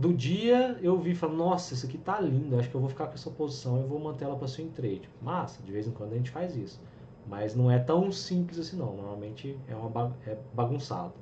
[0.00, 2.88] do dia eu vi e falei, nossa, isso aqui tá lindo, acho que eu vou
[2.88, 5.06] ficar com essa posição e vou manter ela para swing trade.
[5.20, 6.80] Massa, de vez em quando a gente faz isso.
[7.26, 11.12] Mas não é tão simples assim não, normalmente é, uma, é bagunçado.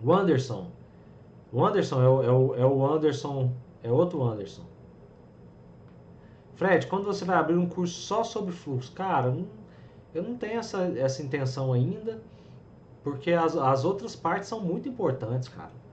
[0.00, 0.70] O Anderson.
[1.52, 3.50] O Anderson é o, é o, é o Anderson,
[3.82, 4.62] é outro Anderson.
[6.54, 8.92] Fred, quando você vai abrir um curso só sobre fluxo?
[8.92, 9.36] Cara,
[10.14, 12.22] eu não tenho essa, essa intenção ainda,
[13.02, 15.85] porque as, as outras partes são muito importantes, cara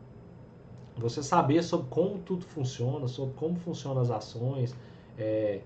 [0.98, 4.76] você saber sobre como tudo funciona, sobre como funcionam as ações,
[5.18, 5.62] é,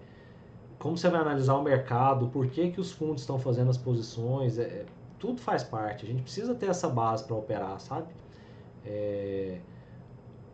[0.79, 4.57] como você vai analisar o mercado, por que, que os fundos estão fazendo as posições,
[4.57, 4.85] é,
[5.19, 6.05] tudo faz parte.
[6.05, 8.07] A gente precisa ter essa base para operar, sabe?
[8.85, 9.59] É,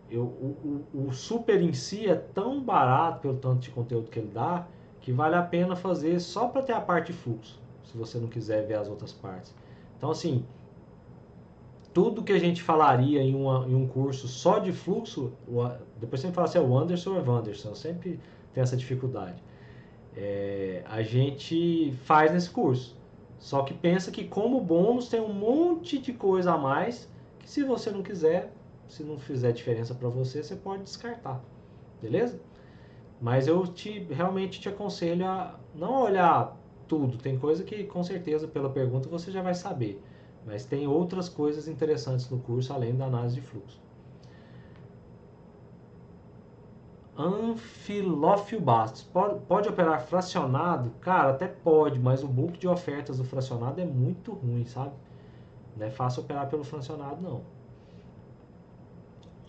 [0.10, 4.20] eu, o, o, o, super em si é tão barato pelo tanto de conteúdo que
[4.20, 4.68] ele dá
[5.02, 8.28] que vale a pena fazer só para ter a parte de fluxo, se você não
[8.28, 9.54] quiser ver as outras partes.
[9.98, 10.46] Então, assim,
[11.94, 16.24] tudo que a gente falaria em, uma, em um curso só de fluxo, o, depois
[16.24, 18.20] me fala se é o Anderson ou é o Wanderson, sempre
[18.54, 19.42] tenho essa dificuldade.
[20.16, 22.98] É, a gente faz nesse curso.
[23.40, 27.10] Só que pensa que como bônus tem um monte de coisa a mais
[27.40, 28.52] que se você não quiser,
[28.88, 31.44] se não fizer diferença para você, você pode descartar.
[32.02, 32.40] Beleza?
[33.22, 36.58] Mas eu te realmente te aconselho a não olhar
[36.88, 37.18] tudo.
[37.18, 40.02] Tem coisa que com certeza pela pergunta você já vai saber.
[40.46, 43.82] Mas tem outras coisas interessantes no curso além da análise de fluxo.
[47.18, 49.04] Anfilófio Bastos.
[49.04, 50.92] Pode, pode, operar fracionado?
[51.00, 54.94] Cara, até pode, mas o book de ofertas do fracionado é muito ruim, sabe?
[55.78, 57.42] Não é fácil operar pelo fracionado, não.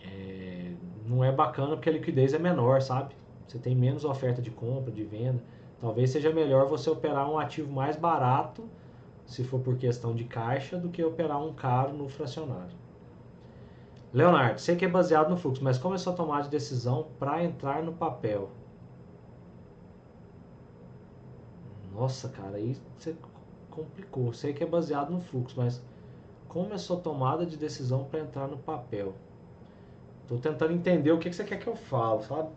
[0.03, 0.73] É,
[1.05, 3.15] não é bacana porque a liquidez é menor, sabe?
[3.47, 5.43] Você tem menos oferta de compra, de venda.
[5.81, 8.63] Talvez seja melhor você operar um ativo mais barato
[9.25, 12.75] se for por questão de caixa, do que operar um caro no fracionário.
[14.13, 17.43] Leonardo, sei que é baseado no fluxo, mas como é sua tomada de decisão para
[17.43, 18.49] entrar no papel?
[21.93, 23.15] Nossa, cara, aí você
[23.69, 24.33] complicou.
[24.33, 25.81] Sei que é baseado no fluxo, mas
[26.47, 29.15] como é sua tomada de decisão para entrar no papel?
[30.21, 32.49] Estou tentando entender o que, que você quer que eu falo, sabe?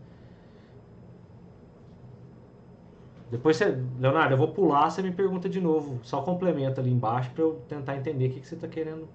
[3.30, 7.30] Depois você, Leonardo, eu vou pular, você me pergunta de novo, só complementa ali embaixo
[7.32, 9.06] para eu tentar entender o que, que você está querendo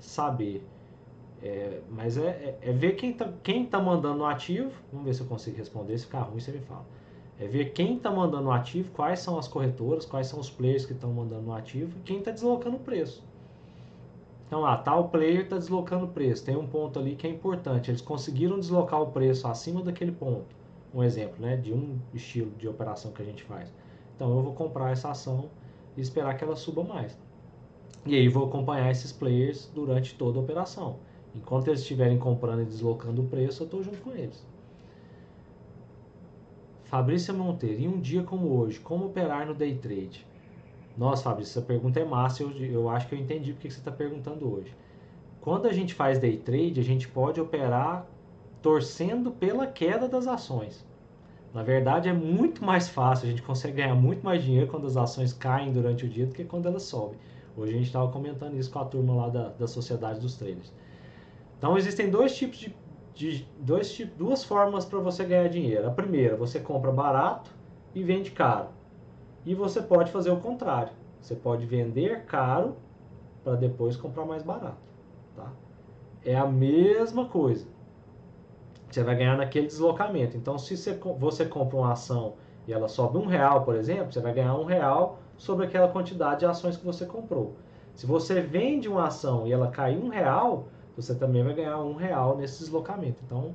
[0.00, 0.66] saber.
[1.40, 5.14] É, mas é, é, é, ver quem está quem tá mandando o ativo, vamos ver
[5.14, 6.84] se eu consigo responder, se ficar ruim você me fala.
[7.38, 10.86] É ver quem está mandando o ativo, quais são as corretoras, quais são os players
[10.86, 13.22] que estão mandando o ativo e quem está deslocando o preço.
[14.46, 16.44] Então lá, tal player está deslocando o preço.
[16.44, 17.90] Tem um ponto ali que é importante.
[17.90, 20.63] Eles conseguiram deslocar o preço acima daquele ponto
[20.94, 23.72] um exemplo né, de um estilo de operação que a gente faz.
[24.14, 25.50] Então eu vou comprar essa ação
[25.96, 27.18] e esperar que ela suba mais.
[28.06, 30.98] E aí vou acompanhar esses players durante toda a operação.
[31.34, 34.46] Enquanto eles estiverem comprando e deslocando o preço, eu estou junto com eles.
[36.84, 40.24] Fabrícia Monteiro, em um dia como hoje, como operar no day trade?
[40.96, 43.90] Nossa, Fabrícia, essa pergunta é massa, eu, eu acho que eu entendi porque você está
[43.90, 44.72] perguntando hoje.
[45.40, 48.06] Quando a gente faz day trade, a gente pode operar
[48.64, 50.82] torcendo pela queda das ações.
[51.52, 54.96] Na verdade, é muito mais fácil, a gente consegue ganhar muito mais dinheiro quando as
[54.96, 57.18] ações caem durante o dia do que quando elas sobem.
[57.54, 60.72] Hoje a gente estava comentando isso com a turma lá da, da Sociedade dos Traders.
[61.58, 62.74] Então, existem dois tipos de,
[63.14, 65.86] de dois duas formas para você ganhar dinheiro.
[65.86, 67.50] A primeira, você compra barato
[67.94, 68.68] e vende caro.
[69.44, 70.94] E você pode fazer o contrário.
[71.20, 72.76] Você pode vender caro
[73.44, 74.78] para depois comprar mais barato.
[75.36, 75.52] Tá?
[76.24, 77.73] É a mesma coisa
[78.94, 80.36] você vai ganhar naquele deslocamento.
[80.36, 82.34] Então, se você, você compra uma ação
[82.66, 86.40] e ela sobe um real, por exemplo, você vai ganhar um real sobre aquela quantidade
[86.40, 87.56] de ações que você comprou.
[87.94, 91.94] Se você vende uma ação e ela cai um real, você também vai ganhar um
[91.94, 93.18] real nesse deslocamento.
[93.26, 93.54] Então,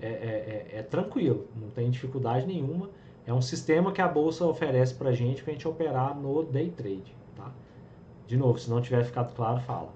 [0.00, 2.88] é, é, é, é tranquilo, não tem dificuldade nenhuma.
[3.26, 6.70] É um sistema que a bolsa oferece para gente para a gente operar no day
[6.70, 7.12] trade.
[7.34, 7.50] Tá?
[8.26, 9.88] De novo, se não tiver ficado claro, fala.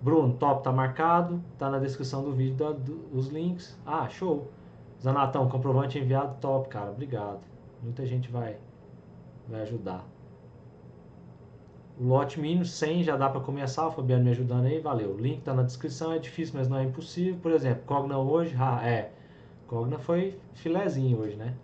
[0.00, 3.76] Bruno, top tá marcado, tá na descrição do vídeo da, do, os links.
[3.84, 4.48] Ah, show.
[5.02, 7.40] Zanatão, comprovante enviado, top, cara, obrigado.
[7.82, 8.56] Muita gente vai,
[9.48, 10.04] vai ajudar.
[12.00, 15.10] O lote mínimo 100 já dá para começar, o Fabiano me ajudando aí, valeu.
[15.10, 17.40] O link tá na descrição, é difícil, mas não é impossível.
[17.42, 19.10] Por exemplo, Cogna hoje, ah, é.
[19.66, 21.54] Cogna foi filezinho hoje, né?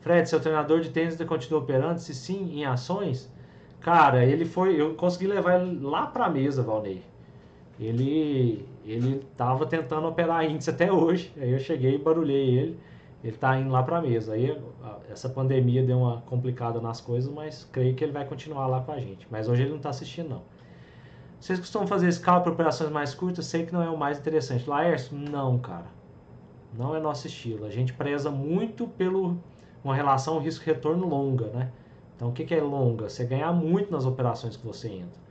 [0.00, 2.00] Fred, seu treinador de tênis continua operando?
[2.00, 3.32] Se sim, em ações?
[3.80, 4.78] Cara, ele foi.
[4.78, 7.02] Eu consegui levar ele lá pra mesa, Valnei.
[7.84, 11.32] Ele ele tava tentando operar índice até hoje.
[11.36, 12.78] Aí eu cheguei e barulhei ele.
[13.22, 14.34] Ele tá indo lá pra mesa.
[14.34, 14.56] Aí
[15.10, 18.92] essa pandemia deu uma complicada nas coisas, mas creio que ele vai continuar lá com
[18.92, 19.26] a gente.
[19.30, 20.42] Mas hoje ele não tá assistindo, não.
[21.38, 23.46] Vocês costumam fazer scalp para operações mais curtas?
[23.46, 24.68] Sei que não é o mais interessante.
[24.68, 25.86] Laércio, não, cara.
[26.76, 27.64] Não é nosso estilo.
[27.64, 29.38] A gente preza muito pelo
[29.84, 31.72] uma relação risco-retorno longa, né?
[32.16, 33.08] Então, o que, que é longa?
[33.08, 35.21] Você ganhar muito nas operações que você entra.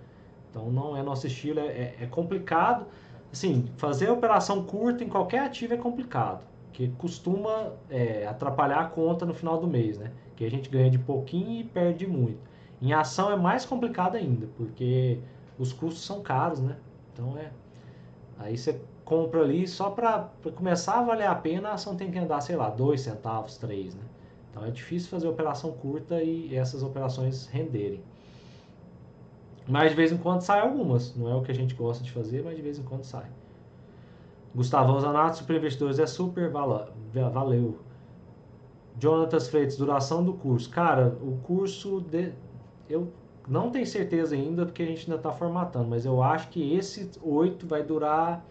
[0.52, 2.86] Então, não é nosso estilo, é, é, é complicado.
[3.32, 9.26] Assim, fazer operação curta em qualquer ativo é complicado, que costuma é, atrapalhar a conta
[9.26, 10.12] no final do mês, né?
[10.36, 12.40] Que a gente ganha de pouquinho e perde muito.
[12.82, 15.20] Em ação é mais complicado ainda, porque
[15.58, 16.76] os custos são caros, né?
[17.14, 17.52] Então, é...
[18.38, 22.20] Aí você compra ali só para começar a valer a pena, a ação tem que
[22.20, 24.04] andar, sei lá, 2 centavos, 3, né?
[24.50, 28.04] Então é difícil fazer operação curta e essas operações renderem.
[29.72, 31.16] Mas de vez em quando sai algumas.
[31.16, 33.26] Não é o que a gente gosta de fazer, mas de vez em quando sai.
[34.54, 37.80] Gustavão Zanato, Super Investidores é super, valeu.
[39.00, 40.70] Jonatas Freitas, duração do curso.
[40.70, 42.34] Cara, o curso, de,
[42.90, 43.14] eu
[43.48, 47.10] não tenho certeza ainda, porque a gente ainda está formatando, mas eu acho que esse
[47.24, 48.46] 8 vai durar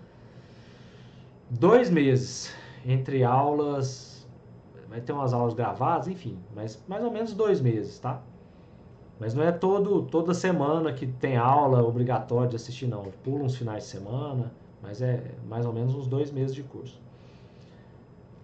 [1.51, 2.51] dois meses
[2.87, 4.27] entre aulas
[4.89, 8.21] vai ter umas aulas gravadas, enfim, mas mais ou menos dois meses, tá?
[9.21, 13.05] Mas não é todo, toda semana que tem aula obrigatória de assistir, não.
[13.23, 14.51] Pula uns finais de semana,
[14.83, 16.99] mas é mais ou menos uns dois meses de curso.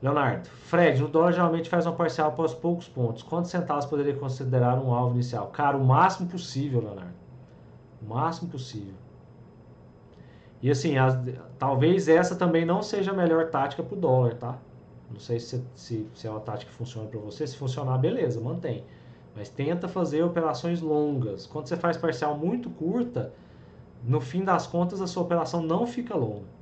[0.03, 3.23] Leonardo, Fred, no dólar geralmente faz uma parcial após poucos pontos.
[3.23, 5.47] Quantos centavos poderia considerar um alvo inicial?
[5.47, 7.15] Cara, o máximo possível, Leonardo.
[8.03, 8.95] O máximo possível.
[10.61, 11.19] E assim, as,
[11.59, 14.59] talvez essa também não seja a melhor tática para o dólar, tá?
[15.11, 17.47] Não sei se, se, se é uma tática que funciona para você.
[17.47, 18.85] Se funcionar, beleza, mantém.
[19.37, 21.47] Mas tenta fazer operações longas.
[21.47, 23.33] Quando você faz parcial muito curta,
[24.03, 26.57] no fim das contas a sua operação não fica longa.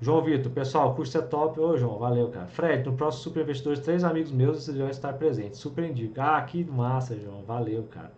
[0.00, 1.58] João Vitor, pessoal, o curso é top.
[1.58, 2.48] Ô, João, valeu, cara.
[2.48, 5.60] Fred, no próximo Super Investidores, três amigos meus vão estar presentes.
[5.60, 6.20] Super indico.
[6.20, 7.42] Ah, que massa, João.
[7.44, 8.12] Valeu, cara.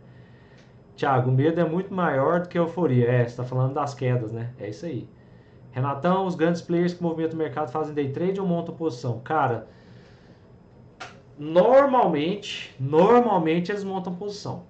[0.97, 3.07] Tiago, o medo é muito maior do que a euforia.
[3.07, 4.53] É, você está falando das quedas, né?
[4.59, 5.09] É isso aí.
[5.71, 9.21] Renatão, os grandes players que movimentam o mercado fazem day trade ou montam posição?
[9.21, 9.69] Cara,
[11.39, 14.65] normalmente, normalmente eles montam posição.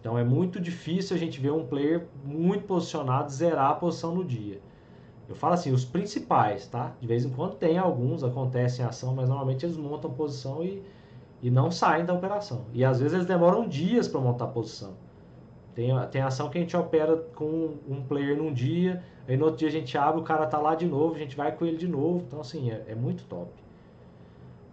[0.00, 4.24] Então é muito difícil a gente ver um player muito posicionado zerar a posição no
[4.24, 4.60] dia.
[5.28, 6.92] Eu falo assim, os principais, tá?
[7.00, 10.82] De vez em quando tem alguns, acontecem em ação, mas normalmente eles montam posição e,
[11.40, 12.64] e não saem da operação.
[12.72, 14.94] E às vezes eles demoram dias para montar posição.
[15.74, 19.60] Tem, tem ação que a gente opera com um player num dia, aí no outro
[19.60, 21.76] dia a gente abre, o cara tá lá de novo, a gente vai com ele
[21.76, 22.24] de novo.
[22.26, 23.50] Então, assim, é, é muito top.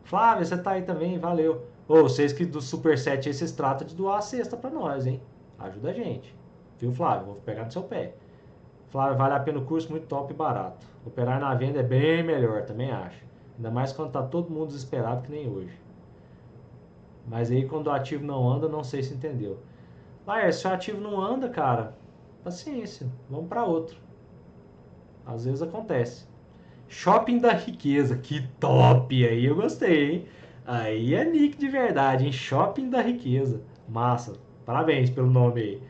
[0.09, 1.67] Flávio, você tá aí também, valeu.
[1.87, 5.21] Ô, vocês que do Superset aí, vocês tratam de doar a cesta pra nós, hein?
[5.59, 6.35] Ajuda a gente.
[6.79, 7.27] Viu, Flávio?
[7.27, 8.15] Vou pegar no seu pé.
[8.87, 10.83] Flávio, vale a pena o curso, muito top e barato.
[11.05, 13.23] Operar na venda é bem melhor, também acho.
[13.55, 15.79] Ainda mais quando tá todo mundo desesperado que nem hoje.
[17.27, 19.59] Mas aí quando o ativo não anda, não sei se entendeu.
[20.25, 21.93] Ah, se o ativo não anda, cara,
[22.43, 23.95] paciência, vamos para outro.
[25.23, 26.27] Às vezes acontece.
[26.89, 29.25] Shopping da riqueza, que top!
[29.25, 30.25] Aí eu gostei, hein?
[30.65, 32.31] Aí é nick de verdade, hein?
[32.31, 33.61] Shopping da riqueza.
[33.87, 34.33] Massa.
[34.65, 35.83] Parabéns pelo nome aí.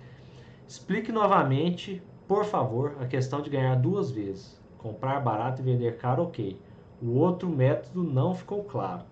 [0.68, 4.60] Explique novamente, por favor, a questão de ganhar duas vezes.
[4.78, 6.60] Comprar barato e vender caro, ok.
[7.02, 9.04] O outro método não ficou claro.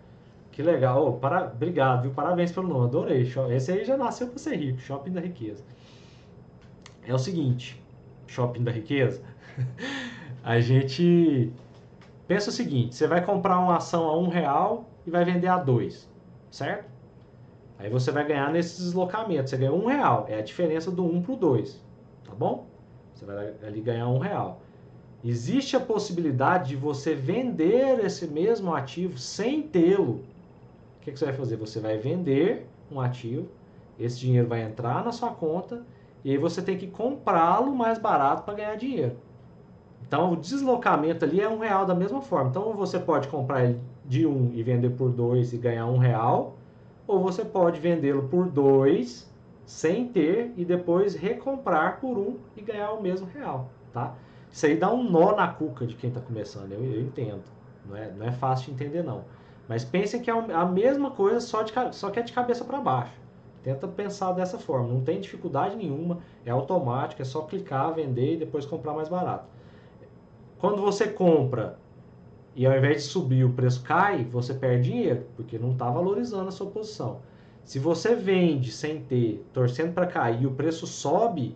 [0.52, 1.08] Que legal.
[1.08, 1.46] Oh, para...
[1.46, 2.12] Obrigado, viu?
[2.12, 2.88] Parabéns pelo nome.
[2.88, 3.32] Adorei.
[3.52, 4.80] Esse aí já nasceu para ser rico.
[4.80, 5.64] Shopping da Riqueza.
[7.06, 7.82] É o seguinte.
[8.28, 9.22] Shopping da Riqueza.
[10.44, 11.52] a gente
[12.28, 12.96] pensa o seguinte.
[12.96, 16.10] Você vai comprar uma ação a um real e vai vender a dois.
[16.52, 16.86] Certo?
[17.80, 19.50] Aí você vai ganhar nesses deslocamentos.
[19.50, 20.26] Você ganha um real.
[20.28, 21.82] É a diferença do um para o dois.
[22.26, 22.68] Tá bom?
[23.14, 24.62] Você vai ali ganhar um real.
[25.24, 30.24] Existe a possibilidade de você vender esse mesmo ativo sem tê-lo
[31.08, 31.56] que, que você vai fazer?
[31.56, 33.48] Você vai vender um ativo,
[33.98, 35.86] esse dinheiro vai entrar na sua conta
[36.24, 39.16] e aí você tem que comprá-lo mais barato para ganhar dinheiro.
[40.08, 42.50] Então o deslocamento ali é um real da mesma forma.
[42.50, 46.56] Então você pode comprar ele de um e vender por dois e ganhar um real,
[47.06, 49.30] ou você pode vendê-lo por dois
[49.66, 54.16] sem ter e depois recomprar por um e ganhar o mesmo real, tá?
[54.50, 57.44] Isso aí dá um nó na cuca de quem está começando, eu, eu, entendo.
[57.86, 59.26] Não é, não é fácil de entender, não.
[59.68, 62.80] Mas pensem que é a mesma coisa, só, de, só que é de cabeça para
[62.80, 63.14] baixo.
[63.62, 68.38] Tenta pensar dessa forma, não tem dificuldade nenhuma, é automático, é só clicar, vender e
[68.38, 69.57] depois comprar mais barato.
[70.60, 71.78] Quando você compra
[72.56, 76.48] e ao invés de subir o preço cai, você perde dinheiro, porque não está valorizando
[76.48, 77.20] a sua posição.
[77.64, 81.56] Se você vende sem ter, torcendo para cair e o preço sobe,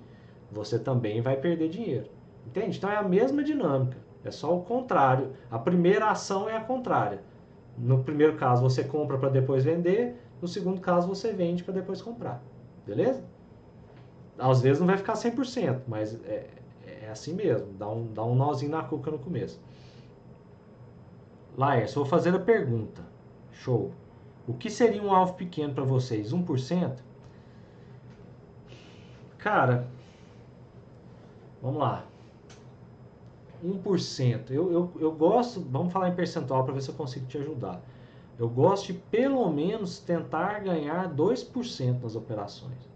[0.52, 2.10] você também vai perder dinheiro.
[2.46, 2.78] Entende?
[2.78, 3.98] Então é a mesma dinâmica.
[4.24, 5.32] É só o contrário.
[5.50, 7.22] A primeira ação é a contrária.
[7.78, 12.02] No primeiro caso você compra para depois vender, no segundo caso você vende para depois
[12.02, 12.44] comprar.
[12.86, 13.24] Beleza?
[14.38, 16.48] Às vezes não vai ficar 100%, mas é,
[17.12, 17.74] assim mesmo.
[17.74, 19.60] Dá um, dá um nozinho na cuca no começo.
[21.58, 23.04] Laércio, vou fazer a pergunta.
[23.52, 23.92] Show.
[24.48, 26.34] O que seria um alvo pequeno para vocês?
[26.34, 26.98] 1%?
[29.38, 29.88] Cara,
[31.62, 32.06] vamos lá.
[33.64, 34.52] 1%.
[34.52, 37.82] Eu, eu, eu gosto, vamos falar em percentual para ver se eu consigo te ajudar.
[38.40, 42.90] Eu gosto de pelo menos tentar ganhar 2% nas operações.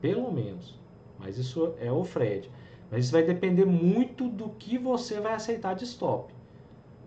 [0.00, 0.78] Pelo menos.
[1.18, 2.50] Mas isso é o Fred.
[2.90, 6.34] Mas isso vai depender muito do que você vai aceitar de stop.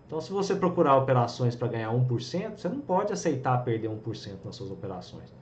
[0.07, 4.55] Então, se você procurar operações para ganhar 1%, você não pode aceitar perder 1% nas
[4.55, 5.33] suas operações.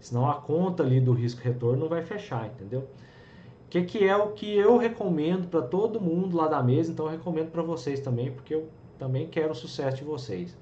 [0.00, 2.80] Senão a conta ali do risco-retorno não vai fechar, entendeu?
[2.80, 7.06] O que, que é o que eu recomendo para todo mundo lá da mesa, então
[7.06, 8.68] eu recomendo para vocês também, porque eu
[8.98, 10.56] também quero o sucesso de vocês.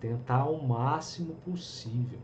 [0.00, 2.18] Tentar o máximo possível.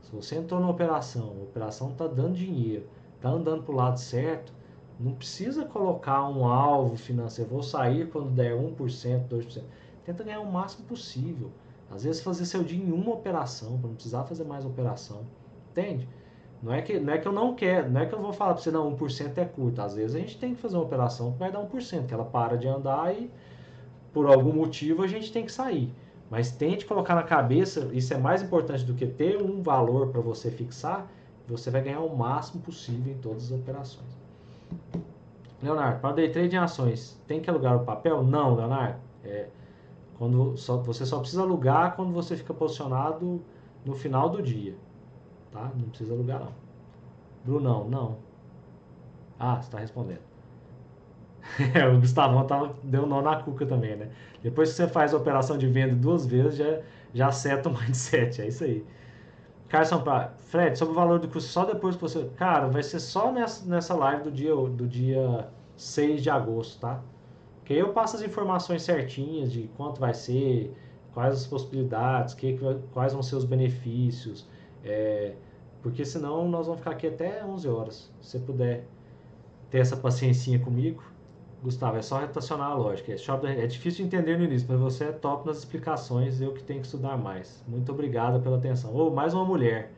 [0.00, 3.98] Se você entrou na operação, a operação está dando dinheiro, está andando para o lado
[3.98, 4.52] certo,
[4.98, 7.50] não precisa colocar um alvo financeiro.
[7.50, 9.62] Vou sair quando der 1%, 2%.
[10.04, 11.50] Tenta ganhar o máximo possível.
[11.90, 15.20] Às vezes fazer seu dia em uma operação, para não precisar fazer mais operação.
[15.70, 16.08] Entende?
[16.62, 18.54] Não é que, não é que eu não quero, não é que eu vou falar
[18.54, 19.82] para você, não, 1% é curto.
[19.82, 22.24] Às vezes a gente tem que fazer uma operação que vai dar 1%, que ela
[22.24, 23.30] para de andar e
[24.12, 25.92] por algum motivo a gente tem que sair.
[26.30, 30.20] Mas tente colocar na cabeça, isso é mais importante do que ter um valor para
[30.20, 31.06] você fixar,
[31.46, 34.25] você vai ganhar o máximo possível em todas as operações.
[35.62, 38.22] Leonardo, para day trade em ações, tem que alugar o papel?
[38.22, 38.98] Não, Leonardo.
[39.24, 39.48] É,
[40.18, 43.42] quando só, você só precisa alugar quando você fica posicionado
[43.84, 44.76] no final do dia
[45.56, 45.70] tá?
[45.74, 46.52] Não precisa alugar não.
[47.44, 48.18] Brunão, não.
[49.38, 50.20] Ah, você está respondendo.
[51.74, 54.10] é, o Gustavão tava, deu nó na cuca também, né?
[54.42, 56.80] Depois que você faz a operação de venda duas vezes, já,
[57.14, 58.84] já seta o mindset, é isso aí.
[59.68, 62.24] Carson para Fred, sobre o valor do custo, só depois que você.
[62.36, 67.02] Cara, vai ser só nessa, nessa live do dia, do dia 6 de agosto, tá?
[67.64, 70.72] Que aí eu passo as informações certinhas de quanto vai ser,
[71.12, 72.58] quais as possibilidades, que,
[72.92, 74.46] quais vão ser os benefícios,
[74.84, 75.34] é,
[75.82, 78.10] porque senão nós vamos ficar aqui até 11 horas.
[78.20, 78.86] Se você puder
[79.70, 81.02] ter essa paciência comigo,
[81.62, 83.12] Gustavo, é só rotacionar a lógica.
[83.12, 86.62] É, é difícil de entender no início, mas você é top nas explicações, eu que
[86.62, 87.62] tenho que estudar mais.
[87.66, 88.92] Muito obrigado pela atenção.
[88.94, 89.92] Ou oh, mais uma mulher.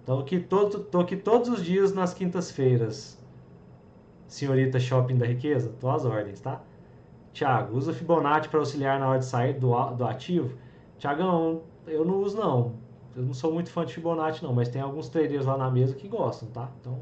[0.00, 3.18] Estou aqui, todo, tô aqui todos os dias nas quintas-feiras.
[4.26, 6.62] Senhorita Shopping da Riqueza, tô às ordens, tá?
[7.32, 10.56] Tiago, usa Fibonacci para auxiliar na hora de sair do, do ativo?
[10.98, 12.74] Tiagão, eu não uso não
[13.14, 15.94] eu não sou muito fã de Fibonacci não, mas tem alguns traders lá na mesa
[15.94, 16.70] que gostam, tá?
[16.80, 17.00] Então,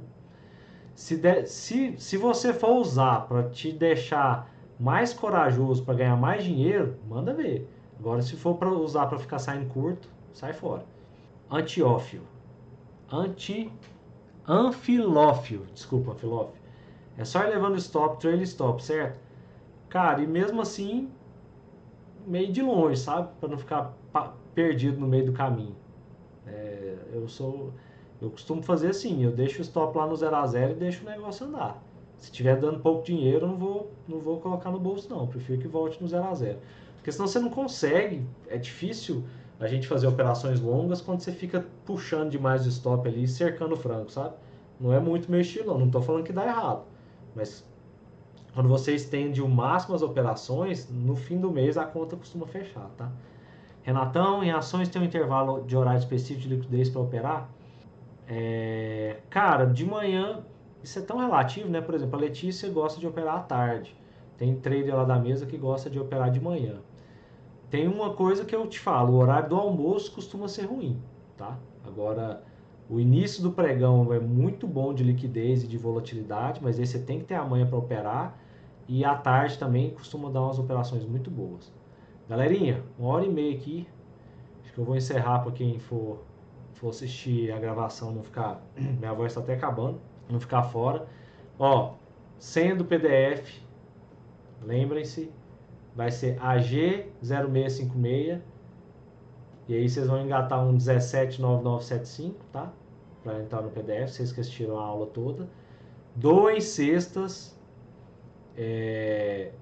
[0.99, 4.51] se, de, se, se você for usar para te deixar
[4.81, 7.71] mais corajoso para ganhar mais dinheiro, manda ver.
[8.01, 10.85] Agora, se for para usar para ficar saindo curto, sai fora.
[11.49, 12.23] Antiófio.
[13.13, 13.73] Anti
[14.47, 16.61] anfilófio, desculpa, anfilófio.
[17.17, 19.21] É só ir levando stop, trail stop, certo?
[19.89, 21.09] Cara, e mesmo assim,
[22.27, 23.29] meio de longe, sabe?
[23.39, 23.95] Para não ficar
[24.53, 25.77] perdido no meio do caminho.
[26.45, 27.73] É, eu sou.
[28.21, 31.05] Eu costumo fazer assim, eu deixo o stop lá no 0 a 0 e deixo
[31.05, 31.83] o negócio andar.
[32.19, 35.61] Se tiver dando pouco dinheiro, eu não vou, não vou colocar no bolso não, prefiro
[35.61, 36.59] que volte no 0 a 0.
[36.97, 39.23] Porque senão você não consegue, é difícil
[39.61, 43.77] a gente fazer operações longas quando você fica puxando demais o stop ali cercando o
[43.77, 44.35] frango, sabe?
[44.81, 45.89] Não é muito meu estilo, não.
[45.91, 46.83] tô falando que dá errado,
[47.35, 47.65] mas
[48.55, 52.89] quando você estende o máximo as operações, no fim do mês a conta costuma fechar,
[52.97, 53.11] tá?
[53.83, 57.49] Renatão, em ações tem um intervalo de horário específico de liquidez para operar?
[58.31, 60.45] É, cara, de manhã,
[60.83, 61.81] isso é tão relativo, né?
[61.81, 63.97] Por exemplo, a Letícia gosta de operar à tarde.
[64.37, 66.81] Tem trader lá da mesa que gosta de operar de manhã.
[67.71, 71.01] Tem uma coisa que eu te falo, o horário do almoço costuma ser ruim,
[71.37, 71.59] tá?
[71.87, 72.43] Agora,
[72.89, 76.99] o início do pregão é muito bom de liquidez e de volatilidade, mas aí você
[76.99, 78.39] tem que ter a manhã para operar.
[78.87, 81.71] E à tarde também costuma dar umas operações muito boas.
[82.29, 83.87] Galerinha, uma hora e meia aqui.
[84.63, 86.25] Acho que eu vou encerrar para quem for
[86.79, 88.63] for assistir a gravação, não ficar.
[88.77, 90.01] Minha voz está até acabando,
[90.31, 91.07] não ficar fora.
[91.59, 91.95] Ó,
[92.39, 93.61] sendo PDF,
[94.63, 95.33] lembrem-se,
[95.95, 98.41] vai ser AG0656.
[99.69, 102.73] E aí vocês vão engatar um 179975, tá?
[103.23, 105.49] Para entrar no PDF, vocês que assistiram a aula toda.
[106.15, 107.59] Doem cestas.
[108.57, 109.53] É,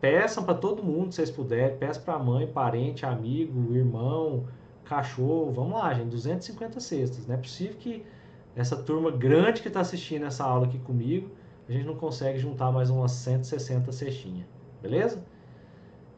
[0.00, 1.76] peçam para todo mundo, se vocês puderem.
[1.78, 4.44] Peçam para mãe, parente, amigo, irmão,
[4.88, 5.52] cachorro.
[5.52, 6.08] Vamos lá, gente.
[6.08, 7.26] 250 cestas.
[7.26, 8.04] Não é possível que
[8.56, 11.30] essa turma grande que está assistindo essa aula aqui comigo,
[11.68, 14.46] a gente não consegue juntar mais umas 160 cestinhas.
[14.82, 15.22] Beleza?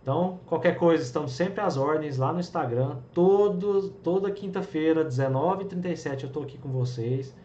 [0.03, 2.99] Então, qualquer coisa, estamos sempre às ordens lá no Instagram.
[3.13, 7.37] Todo, toda quinta-feira, 19h37, eu estou aqui com vocês.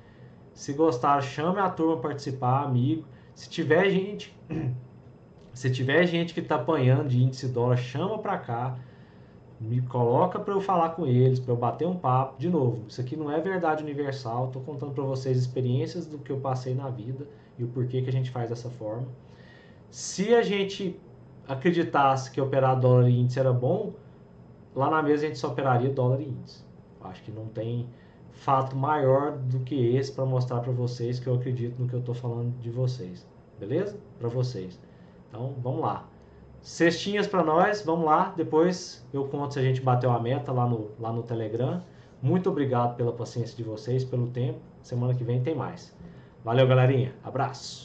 [0.53, 3.05] Se gostaram, chame a turma participar, amigo.
[3.33, 4.33] Se tiver gente,
[5.53, 8.79] se tiver gente que está apanhando de índice dólar, chama para cá.
[9.59, 12.37] Me coloca para eu falar com eles, para eu bater um papo.
[12.37, 14.47] De novo, isso aqui não é verdade universal.
[14.47, 17.27] Estou contando para vocês experiências do que eu passei na vida
[17.57, 19.07] e o porquê que a gente faz dessa forma.
[19.89, 20.99] Se a gente
[21.47, 23.93] acreditasse que operar dólar e índice era bom,
[24.75, 26.63] lá na mesa a gente só operaria dólar e índice.
[27.01, 27.87] Acho que não tem
[28.31, 31.99] fato maior do que esse para mostrar para vocês que eu acredito no que eu
[31.99, 33.25] estou falando de vocês.
[33.59, 33.97] Beleza?
[34.19, 34.79] Para vocês.
[35.29, 36.07] Então, vamos lá.
[36.65, 38.33] Cestinhas para nós, vamos lá.
[38.35, 41.79] Depois eu conto se a gente bateu a meta lá no, lá no Telegram.
[42.19, 44.57] Muito obrigado pela paciência de vocês, pelo tempo.
[44.81, 45.95] Semana que vem tem mais.
[46.43, 47.13] Valeu, galerinha.
[47.23, 47.83] Abraço.